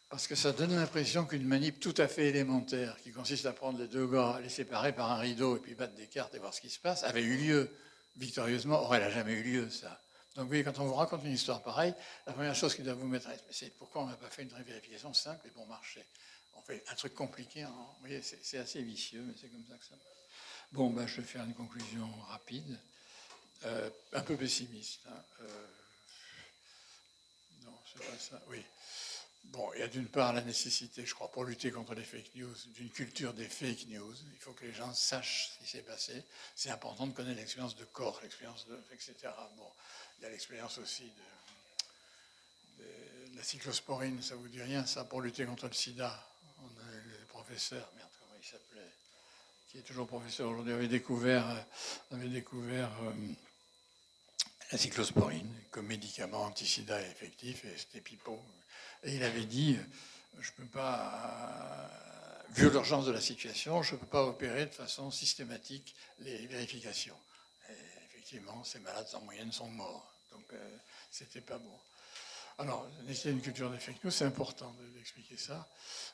Parce 0.09 0.27
que 0.27 0.35
ça 0.35 0.51
donne 0.51 0.75
l'impression 0.75 1.25
qu'une 1.25 1.45
manip 1.45 1.79
tout 1.79 1.93
à 1.97 2.07
fait 2.07 2.27
élémentaire, 2.27 2.97
qui 3.01 3.11
consiste 3.11 3.45
à 3.45 3.53
prendre 3.53 3.79
les 3.79 3.87
deux 3.87 4.07
gars, 4.07 4.39
les 4.41 4.49
séparer 4.49 4.93
par 4.93 5.11
un 5.11 5.17
rideau 5.17 5.57
et 5.57 5.59
puis 5.59 5.75
battre 5.75 5.93
des 5.95 6.07
cartes 6.07 6.33
et 6.33 6.39
voir 6.39 6.53
ce 6.53 6.61
qui 6.61 6.69
se 6.69 6.79
passe, 6.79 7.03
avait 7.03 7.21
eu 7.21 7.37
lieu. 7.37 7.71
victorieusement, 8.15 8.89
n'a 8.89 9.09
jamais 9.11 9.33
eu 9.33 9.43
lieu, 9.43 9.69
ça? 9.69 9.99
Donc 10.39 10.51
oui, 10.51 10.63
quand 10.63 10.79
on 10.79 10.85
vous 10.85 10.93
raconte 10.93 11.25
une 11.25 11.33
histoire 11.33 11.61
pareille, 11.61 11.93
la 12.25 12.31
première 12.31 12.55
chose 12.55 12.73
qui 12.73 12.81
doit 12.81 12.93
vous 12.93 13.07
mettre 13.07 13.27
à 13.27 13.33
c'est 13.51 13.75
pourquoi 13.77 14.03
on 14.03 14.05
n'a 14.05 14.15
pas 14.15 14.29
fait 14.29 14.43
une 14.43 14.63
vérification 14.63 15.13
simple 15.13 15.45
et 15.45 15.49
bon 15.49 15.65
marché. 15.65 16.01
On 16.55 16.61
fait 16.61 16.81
un 16.87 16.95
truc 16.95 17.13
compliqué, 17.13 17.63
hein. 17.63 17.73
vous 17.75 17.99
voyez, 18.07 18.21
c'est 18.21 18.57
assez 18.57 18.81
vicieux, 18.81 19.21
mais 19.27 19.33
c'est 19.35 19.49
comme 19.49 19.65
ça 19.69 19.75
que 19.75 19.83
ça 19.83 19.97
marche. 19.97 20.07
Bon, 20.71 20.91
ben, 20.91 21.05
je 21.05 21.19
vais 21.19 21.27
faire 21.27 21.43
une 21.43 21.53
conclusion 21.53 22.09
rapide, 22.29 22.79
euh, 23.65 23.89
un 24.13 24.21
peu 24.21 24.37
pessimiste. 24.37 25.01
Hein. 25.09 25.23
Euh, 25.41 25.67
non, 27.65 27.77
c'est 27.91 27.99
pas 28.09 28.17
ça, 28.17 28.41
oui. 28.47 28.63
Bon, 29.45 29.71
il 29.73 29.79
y 29.79 29.83
a 29.83 29.87
d'une 29.87 30.07
part 30.07 30.33
la 30.33 30.41
nécessité, 30.41 31.05
je 31.05 31.13
crois, 31.13 31.31
pour 31.31 31.43
lutter 31.43 31.71
contre 31.71 31.95
les 31.95 32.03
fake 32.03 32.35
news, 32.35 32.53
d'une 32.75 32.89
culture 32.89 33.33
des 33.33 33.47
fake 33.47 33.87
news. 33.87 34.15
Il 34.33 34.39
faut 34.39 34.53
que 34.53 34.65
les 34.65 34.73
gens 34.73 34.93
sachent 34.93 35.51
ce 35.53 35.63
qui 35.63 35.69
s'est 35.71 35.81
passé. 35.81 36.23
C'est 36.55 36.69
important 36.69 37.07
de 37.07 37.13
connaître 37.13 37.39
l'expérience 37.39 37.75
de 37.75 37.85
corps, 37.85 38.19
l'expérience 38.21 38.67
de, 38.67 38.79
etc. 38.93 39.15
Bon, 39.57 39.67
il 40.19 40.23
y 40.23 40.25
a 40.27 40.29
l'expérience 40.29 40.77
aussi 40.77 41.03
de, 41.03 42.85
la 43.35 43.43
cyclosporine, 43.43 44.21
ça 44.21 44.35
vous 44.35 44.49
dit 44.49 44.61
rien, 44.61 44.85
ça, 44.85 45.05
pour 45.05 45.21
lutter 45.21 45.45
contre 45.45 45.67
le 45.67 45.73
sida. 45.73 46.27
On 46.61 46.65
a 46.65 46.91
le 46.91 47.25
professeur, 47.29 47.89
merde, 47.95 48.09
comment 48.19 48.35
il 48.39 48.45
s'appelait, 48.45 48.91
qui 49.69 49.77
est 49.77 49.83
toujours 49.83 50.07
professeur 50.07 50.49
aujourd'hui, 50.49 50.73
avait 50.73 50.89
découvert, 50.89 51.45
avait 52.11 52.27
découvert 52.27 52.91
euh, 53.01 53.13
la 54.71 54.77
cyclosporine 54.77 55.51
comme 55.71 55.87
médicament 55.87 56.43
anti-sida 56.43 57.01
effectif, 57.01 57.65
et 57.65 57.77
c'était 57.77 58.01
pipeau. 58.01 58.39
Et 59.03 59.15
il 59.15 59.23
avait 59.23 59.45
dit, 59.45 59.77
je 60.39 60.51
peux 60.51 60.65
pas, 60.65 61.89
vu 62.49 62.69
l'urgence 62.69 63.05
de 63.05 63.11
la 63.11 63.21
situation, 63.21 63.81
je 63.81 63.95
ne 63.95 63.99
peux 63.99 64.05
pas 64.07 64.23
opérer 64.23 64.65
de 64.65 64.73
façon 64.73 65.11
systématique 65.11 65.95
les 66.19 66.47
vérifications. 66.47 67.17
Effectivement, 68.09 68.63
ces 68.63 68.79
malades 68.79 69.07
en 69.13 69.21
moyenne 69.21 69.51
sont 69.51 69.69
morts. 69.69 70.13
Donc, 70.31 70.45
euh, 70.53 70.77
c'était 71.09 71.41
pas 71.41 71.57
bon. 71.57 71.79
Alors, 72.59 72.87
nécessité 73.03 73.31
d'une 73.31 73.41
culture 73.41 73.71
des 73.71 73.79
fake 73.79 74.03
news, 74.03 74.11
c'est 74.11 74.25
important 74.25 74.75
d'expliquer 74.95 75.37
ça. 75.37 75.67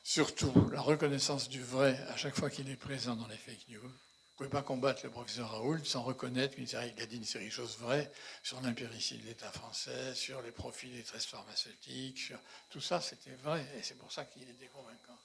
Surtout, 0.04 0.70
la 0.70 0.80
reconnaissance 0.80 1.48
du 1.48 1.60
vrai 1.62 1.98
à 2.08 2.16
chaque 2.16 2.36
fois 2.36 2.48
qu'il 2.48 2.70
est 2.70 2.76
présent 2.76 3.16
dans 3.16 3.26
les 3.26 3.36
fake 3.36 3.68
news. 3.68 3.92
Ne 4.36 4.44
pouvez 4.44 4.50
pas 4.50 4.62
combattre 4.62 5.00
le 5.02 5.10
professeur 5.10 5.50
Raoult 5.50 5.82
sans 5.86 6.02
reconnaître 6.02 6.56
qu'il 6.56 6.76
a 6.76 7.06
dit 7.06 7.16
une 7.16 7.24
série 7.24 7.46
de 7.46 7.50
choses 7.50 7.78
vraies 7.78 8.12
sur 8.42 8.60
l'impéritie 8.60 9.16
de 9.16 9.24
l'État 9.24 9.50
français, 9.50 10.14
sur 10.14 10.42
les 10.42 10.50
profits 10.50 10.90
des 10.90 11.02
tresses 11.02 11.24
pharmaceutiques, 11.24 12.18
sur 12.18 12.38
tout 12.68 12.82
ça, 12.82 13.00
c'était 13.00 13.34
vrai, 13.42 13.64
et 13.78 13.82
c'est 13.82 13.96
pour 13.96 14.12
ça 14.12 14.26
qu'il 14.26 14.42
était 14.42 14.66
convaincant. 14.66 15.16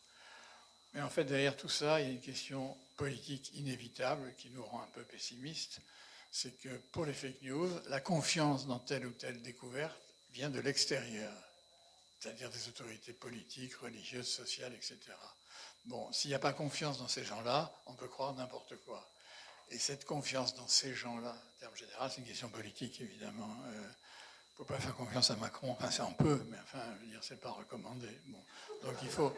Mais 0.93 1.01
en 1.01 1.09
fait, 1.09 1.25
derrière 1.25 1.57
tout 1.57 1.67
ça, 1.67 1.99
il 1.99 2.07
y 2.07 2.09
a 2.09 2.13
une 2.13 2.21
question 2.21 2.77
politique 2.95 3.51
inévitable 3.55 4.33
qui 4.37 4.49
nous 4.51 4.63
rend 4.63 4.81
un 4.81 4.89
peu 4.93 5.03
pessimistes. 5.03 5.81
C'est 6.31 6.57
que 6.61 6.69
pour 6.93 7.05
les 7.05 7.13
fake 7.13 7.41
news, 7.41 7.69
la 7.89 7.99
confiance 7.99 8.65
dans 8.65 8.79
telle 8.79 9.05
ou 9.05 9.11
telle 9.11 9.41
découverte 9.41 9.99
vient 10.31 10.49
de 10.49 10.61
l'extérieur, 10.61 11.33
c'est-à-dire 12.17 12.49
des 12.49 12.69
autorités 12.69 13.11
politiques, 13.11 13.75
religieuses, 13.75 14.29
sociales, 14.29 14.73
etc. 14.73 14.95
Bon, 15.85 16.11
s'il 16.11 16.29
n'y 16.29 16.35
a 16.35 16.39
pas 16.39 16.53
confiance 16.53 16.99
dans 16.99 17.07
ces 17.07 17.23
gens-là, 17.23 17.73
on 17.87 17.93
peut 17.93 18.07
croire 18.07 18.33
n'importe 18.33 18.75
quoi. 18.85 19.07
Et 19.69 19.79
cette 19.79 20.05
confiance 20.05 20.53
dans 20.55 20.67
ces 20.67 20.93
gens-là, 20.93 21.31
en 21.31 21.59
termes 21.59 21.75
généraux, 21.75 22.05
c'est 22.09 22.17
une 22.17 22.27
question 22.27 22.49
politique, 22.49 22.99
évidemment. 23.01 23.55
Il 23.69 23.77
euh, 23.77 23.81
ne 23.81 24.57
faut 24.57 24.65
pas 24.65 24.79
faire 24.79 24.95
confiance 24.95 25.31
à 25.31 25.35
Macron. 25.37 25.71
Enfin, 25.71 25.89
c'est 25.89 26.01
un 26.01 26.11
peu, 26.11 26.45
mais 26.49 26.57
enfin, 26.61 26.83
je 26.95 27.05
veux 27.05 27.11
dire, 27.11 27.23
c'est 27.23 27.39
pas 27.39 27.51
recommandé. 27.51 28.09
Donc, 28.83 28.95
il 29.01 29.09
faut 29.09 29.33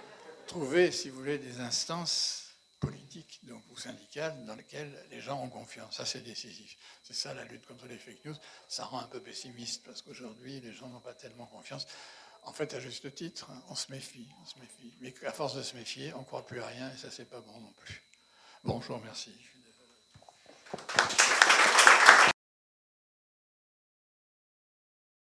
trouver, 0.48 0.92
si 0.92 1.10
vous 1.10 1.18
voulez, 1.18 1.38
des 1.38 1.60
instances 1.60 2.44
politiques 2.80 3.42
ou 3.70 3.78
syndicales 3.78 4.46
dans 4.46 4.56
lesquelles 4.56 4.92
les 5.10 5.22
gens 5.22 5.42
ont 5.42 5.50
confiance. 5.50 5.96
Ça, 5.96 6.06
c'est 6.06 6.22
décisif. 6.22 6.78
C'est 7.04 7.14
ça 7.14 7.34
la 7.34 7.46
lutte 7.46 7.66
contre 7.66 7.86
les 7.86 7.98
fake 7.98 8.26
news. 8.26 8.36
Ça 8.68 8.86
rend 8.86 9.00
un 9.00 9.08
peu 9.08 9.22
pessimiste 9.22 9.84
parce 9.86 10.02
qu'aujourd'hui, 10.02 10.60
les 10.60 10.74
gens 10.74 10.90
n'ont 10.90 11.00
pas 11.00 11.14
tellement 11.14 11.46
confiance 11.46 11.88
en 12.46 12.54
fait, 12.54 12.74
à 12.74 12.80
juste 12.80 13.14
titre, 13.16 13.50
hein, 13.52 13.62
on 13.70 13.76
se 13.76 13.92
méfie. 13.92 14.28
Mais 15.02 15.14
à 15.26 15.32
force 15.32 15.56
de 15.56 15.64
se 15.64 15.76
méfier, 15.76 16.14
on 16.14 16.20
ne 16.20 16.26
croit 16.26 16.46
plus 16.46 16.62
à 16.62 16.68
rien 16.68 16.92
et 16.94 16.98
ça, 16.98 17.10
c'est 17.12 17.30
pas 17.30 17.42
bon 17.42 17.60
non 17.60 17.74
plus. 17.78 18.04
Bon, 18.64 18.82
je 18.82 18.88
vous 18.88 18.96
remercie. 18.96 19.34